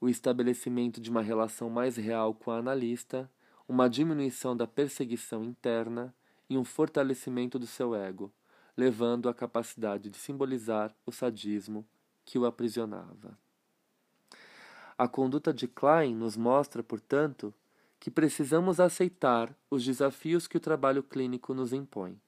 o 0.01 0.09
estabelecimento 0.09 1.01
de 1.01 1.09
uma 1.09 1.23
relação 1.23 1.71
mais 1.71 1.97
real 1.97 2.35
com 2.35 2.51
a 2.51 2.59
analista, 2.59 3.31
uma 3.69 3.89
diminuição 3.89 4.57
da 4.57 4.67
perseguição 4.67 5.45
interna 5.45 6.13
e 6.51 6.59
um 6.59 6.65
fortalecimento 6.65 7.57
do 7.57 7.69
seu 7.69 7.95
ego, 7.95 8.33
levando 8.77 9.29
à 9.29 9.35
capacidade 9.35 10.11
de 10.11 10.17
simbolizar 10.17 10.93
o 11.07 11.13
sadismo 11.13 11.87
que 12.25 12.37
o 12.37 12.47
aprisionava. 12.47 13.39
A 14.99 15.07
conduta 15.07 15.55
de 15.55 15.69
Klein 15.69 16.17
nos 16.17 16.37
mostra, 16.37 16.83
portanto, 16.83 17.55
que 18.01 18.11
precisamos 18.11 18.81
aceitar 18.81 19.57
os 19.71 19.85
desafios 19.85 20.49
que 20.49 20.57
o 20.57 20.61
trabalho 20.61 21.05
clínico 21.05 21.55
nos 21.55 21.73
impõe, 21.73 22.21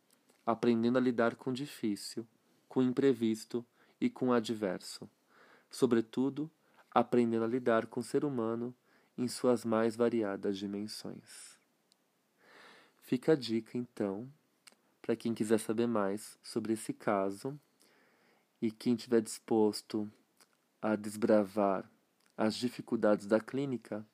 aprendendo 0.45 0.99
a 0.99 1.01
lidar 1.01 1.37
com 1.37 1.51
o 1.51 1.55
difícil, 1.55 2.27
com 2.69 2.81
o 2.81 2.83
imprevisto 2.83 3.65
e 4.01 4.09
com 4.09 4.29
o 4.29 4.33
adverso, 4.33 5.09
sobretudo 5.71 6.51
aprendendo 6.91 7.45
a 7.45 7.49
lidar 7.49 7.87
com 7.87 8.01
o 8.01 8.05
ser 8.05 8.25
humano 8.25 8.75
em 9.17 9.29
suas 9.29 9.65
mais 9.65 9.97
variadas 9.97 10.57
dimensões. 10.57 11.59
Fica 12.99 13.33
a 13.33 13.37
dica, 13.37 13.77
então, 13.77 14.33
para 15.03 15.17
quem 15.17 15.35
quiser 15.35 15.59
saber 15.59 15.87
mais 15.87 16.39
sobre 16.43 16.73
esse 16.73 16.93
caso 16.93 17.59
e 18.63 18.71
quem 18.71 18.95
estiver 18.95 19.21
disposto 19.21 20.11
a 20.81 20.97
desbravar 20.97 21.91
as 22.37 22.55
dificuldades 22.55 23.27
da 23.27 23.41
clínica, 23.41 24.07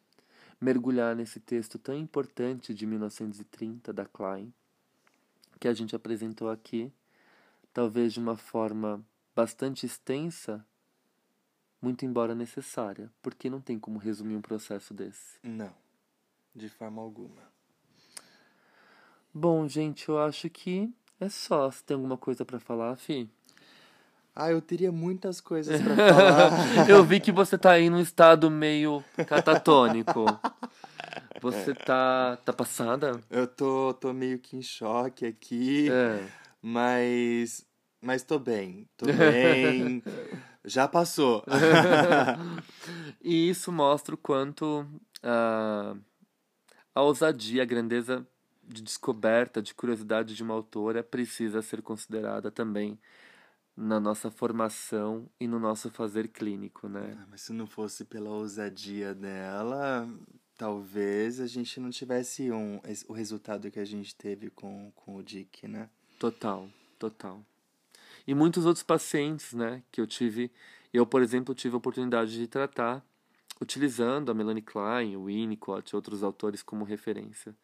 mergulhar 0.60 1.14
nesse 1.14 1.38
texto 1.38 1.78
tão 1.78 1.94
importante 1.94 2.74
de 2.74 2.86
1930 2.86 3.92
da 3.92 4.04
Klein, 4.04 4.52
que 5.58 5.68
a 5.68 5.74
gente 5.74 5.94
apresentou 5.94 6.50
aqui, 6.50 6.92
talvez 7.72 8.12
de 8.12 8.20
uma 8.20 8.36
forma 8.36 9.04
bastante 9.34 9.86
extensa, 9.86 10.64
muito 11.80 12.04
embora 12.04 12.34
necessária, 12.34 13.10
porque 13.22 13.50
não 13.50 13.60
tem 13.60 13.78
como 13.78 13.98
resumir 13.98 14.36
um 14.36 14.40
processo 14.40 14.94
desse. 14.94 15.38
Não, 15.42 15.72
de 16.54 16.68
forma 16.68 17.02
alguma. 17.02 17.42
Bom, 19.32 19.68
gente, 19.68 20.08
eu 20.08 20.18
acho 20.18 20.48
que 20.48 20.90
é 21.20 21.28
só. 21.28 21.70
Você 21.70 21.82
tem 21.84 21.94
alguma 21.94 22.16
coisa 22.16 22.44
para 22.44 22.58
falar, 22.58 22.96
Fi? 22.96 23.28
Ah, 24.34 24.50
eu 24.50 24.60
teria 24.60 24.90
muitas 24.92 25.40
coisas 25.40 25.80
para 25.82 25.94
falar. 25.94 26.88
eu 26.88 27.04
vi 27.04 27.20
que 27.20 27.32
você 27.32 27.56
tá 27.56 27.72
aí 27.72 27.88
num 27.88 28.00
estado 28.00 28.50
meio 28.50 29.04
catatônico. 29.26 30.24
Você 31.52 31.74
tá, 31.74 32.36
tá 32.44 32.52
passada? 32.52 33.20
Eu 33.30 33.46
tô, 33.46 33.94
tô 33.94 34.12
meio 34.12 34.38
que 34.38 34.56
em 34.56 34.62
choque 34.62 35.26
aqui. 35.26 35.88
É. 35.90 36.26
Mas. 36.60 37.66
Mas 38.00 38.22
tô 38.22 38.38
bem. 38.38 38.88
Tô 38.96 39.06
bem. 39.12 40.02
Já 40.64 40.88
passou. 40.88 41.44
e 43.22 43.48
isso 43.48 43.70
mostra 43.70 44.14
o 44.14 44.18
quanto 44.18 44.86
a, 45.22 45.96
a 46.94 47.02
ousadia, 47.02 47.62
a 47.62 47.66
grandeza 47.66 48.26
de 48.64 48.82
descoberta, 48.82 49.62
de 49.62 49.72
curiosidade 49.74 50.34
de 50.34 50.42
uma 50.42 50.54
autora 50.54 51.02
precisa 51.02 51.62
ser 51.62 51.82
considerada 51.82 52.50
também 52.50 52.98
na 53.76 54.00
nossa 54.00 54.30
formação 54.30 55.28
e 55.38 55.46
no 55.46 55.60
nosso 55.60 55.90
fazer 55.90 56.28
clínico, 56.28 56.88
né? 56.88 57.16
Ah, 57.20 57.26
mas 57.30 57.42
se 57.42 57.52
não 57.52 57.66
fosse 57.66 58.04
pela 58.04 58.30
ousadia 58.30 59.14
dela, 59.14 60.08
talvez 60.56 61.40
a 61.40 61.46
gente 61.46 61.78
não 61.78 61.90
tivesse 61.90 62.50
um, 62.50 62.80
o 63.08 63.12
resultado 63.12 63.70
que 63.70 63.78
a 63.78 63.84
gente 63.84 64.14
teve 64.14 64.50
com, 64.50 64.90
com 64.94 65.16
o 65.16 65.22
Dick, 65.22 65.68
né? 65.68 65.88
Total, 66.18 66.68
total. 66.98 67.44
E 68.26 68.34
muitos 68.34 68.64
outros 68.64 68.82
pacientes, 68.82 69.52
né, 69.52 69.82
que 69.92 70.00
eu 70.00 70.06
tive, 70.06 70.50
eu, 70.92 71.06
por 71.06 71.22
exemplo, 71.22 71.54
tive 71.54 71.74
a 71.74 71.78
oportunidade 71.78 72.32
de 72.32 72.46
tratar 72.46 73.04
utilizando 73.60 74.30
a 74.30 74.34
Melanie 74.34 74.62
Klein, 74.62 75.16
o 75.16 75.24
Winnicott 75.24 75.92
e 75.92 75.96
outros 75.96 76.22
autores 76.22 76.62
como 76.62 76.84
referência. 76.84 77.56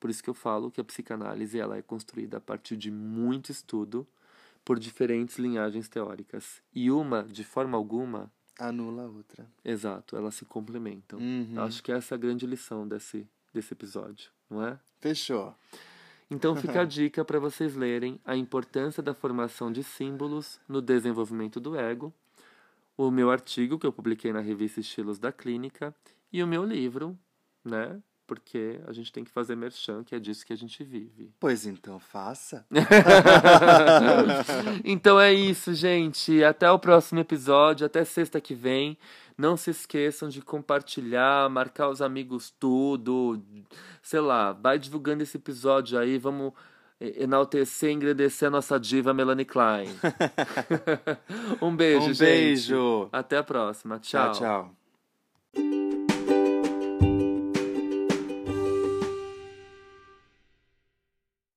Por 0.00 0.10
isso 0.10 0.22
que 0.22 0.30
eu 0.30 0.34
falo 0.34 0.70
que 0.70 0.80
a 0.80 0.84
psicanálise 0.84 1.58
ela 1.58 1.76
é 1.76 1.82
construída 1.82 2.38
a 2.38 2.40
partir 2.40 2.76
de 2.76 2.90
muito 2.90 3.50
estudo 3.50 4.06
por 4.64 4.78
diferentes 4.78 5.38
linhagens 5.38 5.88
teóricas. 5.88 6.62
E 6.74 6.90
uma, 6.90 7.24
de 7.24 7.44
forma 7.44 7.76
alguma, 7.76 8.30
anula 8.58 9.04
a 9.04 9.06
outra. 9.06 9.46
Exato, 9.64 10.16
elas 10.16 10.34
se 10.34 10.44
complementam. 10.44 11.18
Uhum. 11.18 11.60
Acho 11.60 11.82
que 11.82 11.92
essa 11.92 12.14
é 12.14 12.16
a 12.16 12.18
grande 12.18 12.46
lição 12.46 12.86
desse, 12.86 13.26
desse 13.54 13.72
episódio, 13.72 14.30
não 14.50 14.66
é? 14.66 14.78
Fechou. 15.00 15.54
Então 16.30 16.54
fica 16.56 16.82
a 16.82 16.84
dica 16.84 17.24
para 17.24 17.38
vocês 17.38 17.74
lerem 17.74 18.20
A 18.24 18.36
Importância 18.36 19.02
da 19.02 19.14
Formação 19.14 19.72
de 19.72 19.82
Símbolos 19.82 20.60
no 20.68 20.82
Desenvolvimento 20.82 21.60
do 21.60 21.76
Ego, 21.76 22.12
o 22.96 23.10
meu 23.10 23.30
artigo 23.30 23.78
que 23.78 23.86
eu 23.86 23.92
publiquei 23.92 24.32
na 24.32 24.40
revista 24.40 24.80
Estilos 24.80 25.18
da 25.18 25.30
Clínica 25.30 25.94
e 26.32 26.42
o 26.42 26.46
meu 26.46 26.64
livro, 26.64 27.16
né? 27.64 28.02
Porque 28.28 28.78
a 28.86 28.92
gente 28.92 29.10
tem 29.10 29.24
que 29.24 29.30
fazer 29.30 29.56
merchan, 29.56 30.04
que 30.04 30.14
é 30.14 30.20
disso 30.20 30.44
que 30.44 30.52
a 30.52 30.56
gente 30.56 30.84
vive. 30.84 31.32
Pois 31.40 31.64
então, 31.64 31.98
faça. 31.98 32.66
então 34.84 35.18
é 35.18 35.32
isso, 35.32 35.72
gente. 35.72 36.44
Até 36.44 36.70
o 36.70 36.78
próximo 36.78 37.20
episódio, 37.20 37.86
até 37.86 38.04
sexta 38.04 38.38
que 38.38 38.54
vem. 38.54 38.98
Não 39.36 39.56
se 39.56 39.70
esqueçam 39.70 40.28
de 40.28 40.42
compartilhar, 40.42 41.48
marcar 41.48 41.88
os 41.88 42.02
amigos 42.02 42.52
tudo. 42.60 43.42
Sei 44.02 44.20
lá, 44.20 44.52
vai 44.52 44.78
divulgando 44.78 45.22
esse 45.22 45.38
episódio 45.38 45.98
aí, 45.98 46.18
vamos 46.18 46.52
enaltecer 47.00 47.88
e 47.88 47.94
engrandecer 47.94 48.48
a 48.48 48.50
nossa 48.50 48.78
diva 48.78 49.14
Melanie 49.14 49.46
Klein. 49.46 49.88
um 51.62 51.74
beijo, 51.74 52.10
um 52.10 52.12
gente. 52.12 52.18
beijo. 52.18 53.08
Até 53.10 53.38
a 53.38 53.42
próxima. 53.42 53.98
Tchau. 53.98 54.32
Tchau, 54.32 54.40
tchau. 54.40 54.87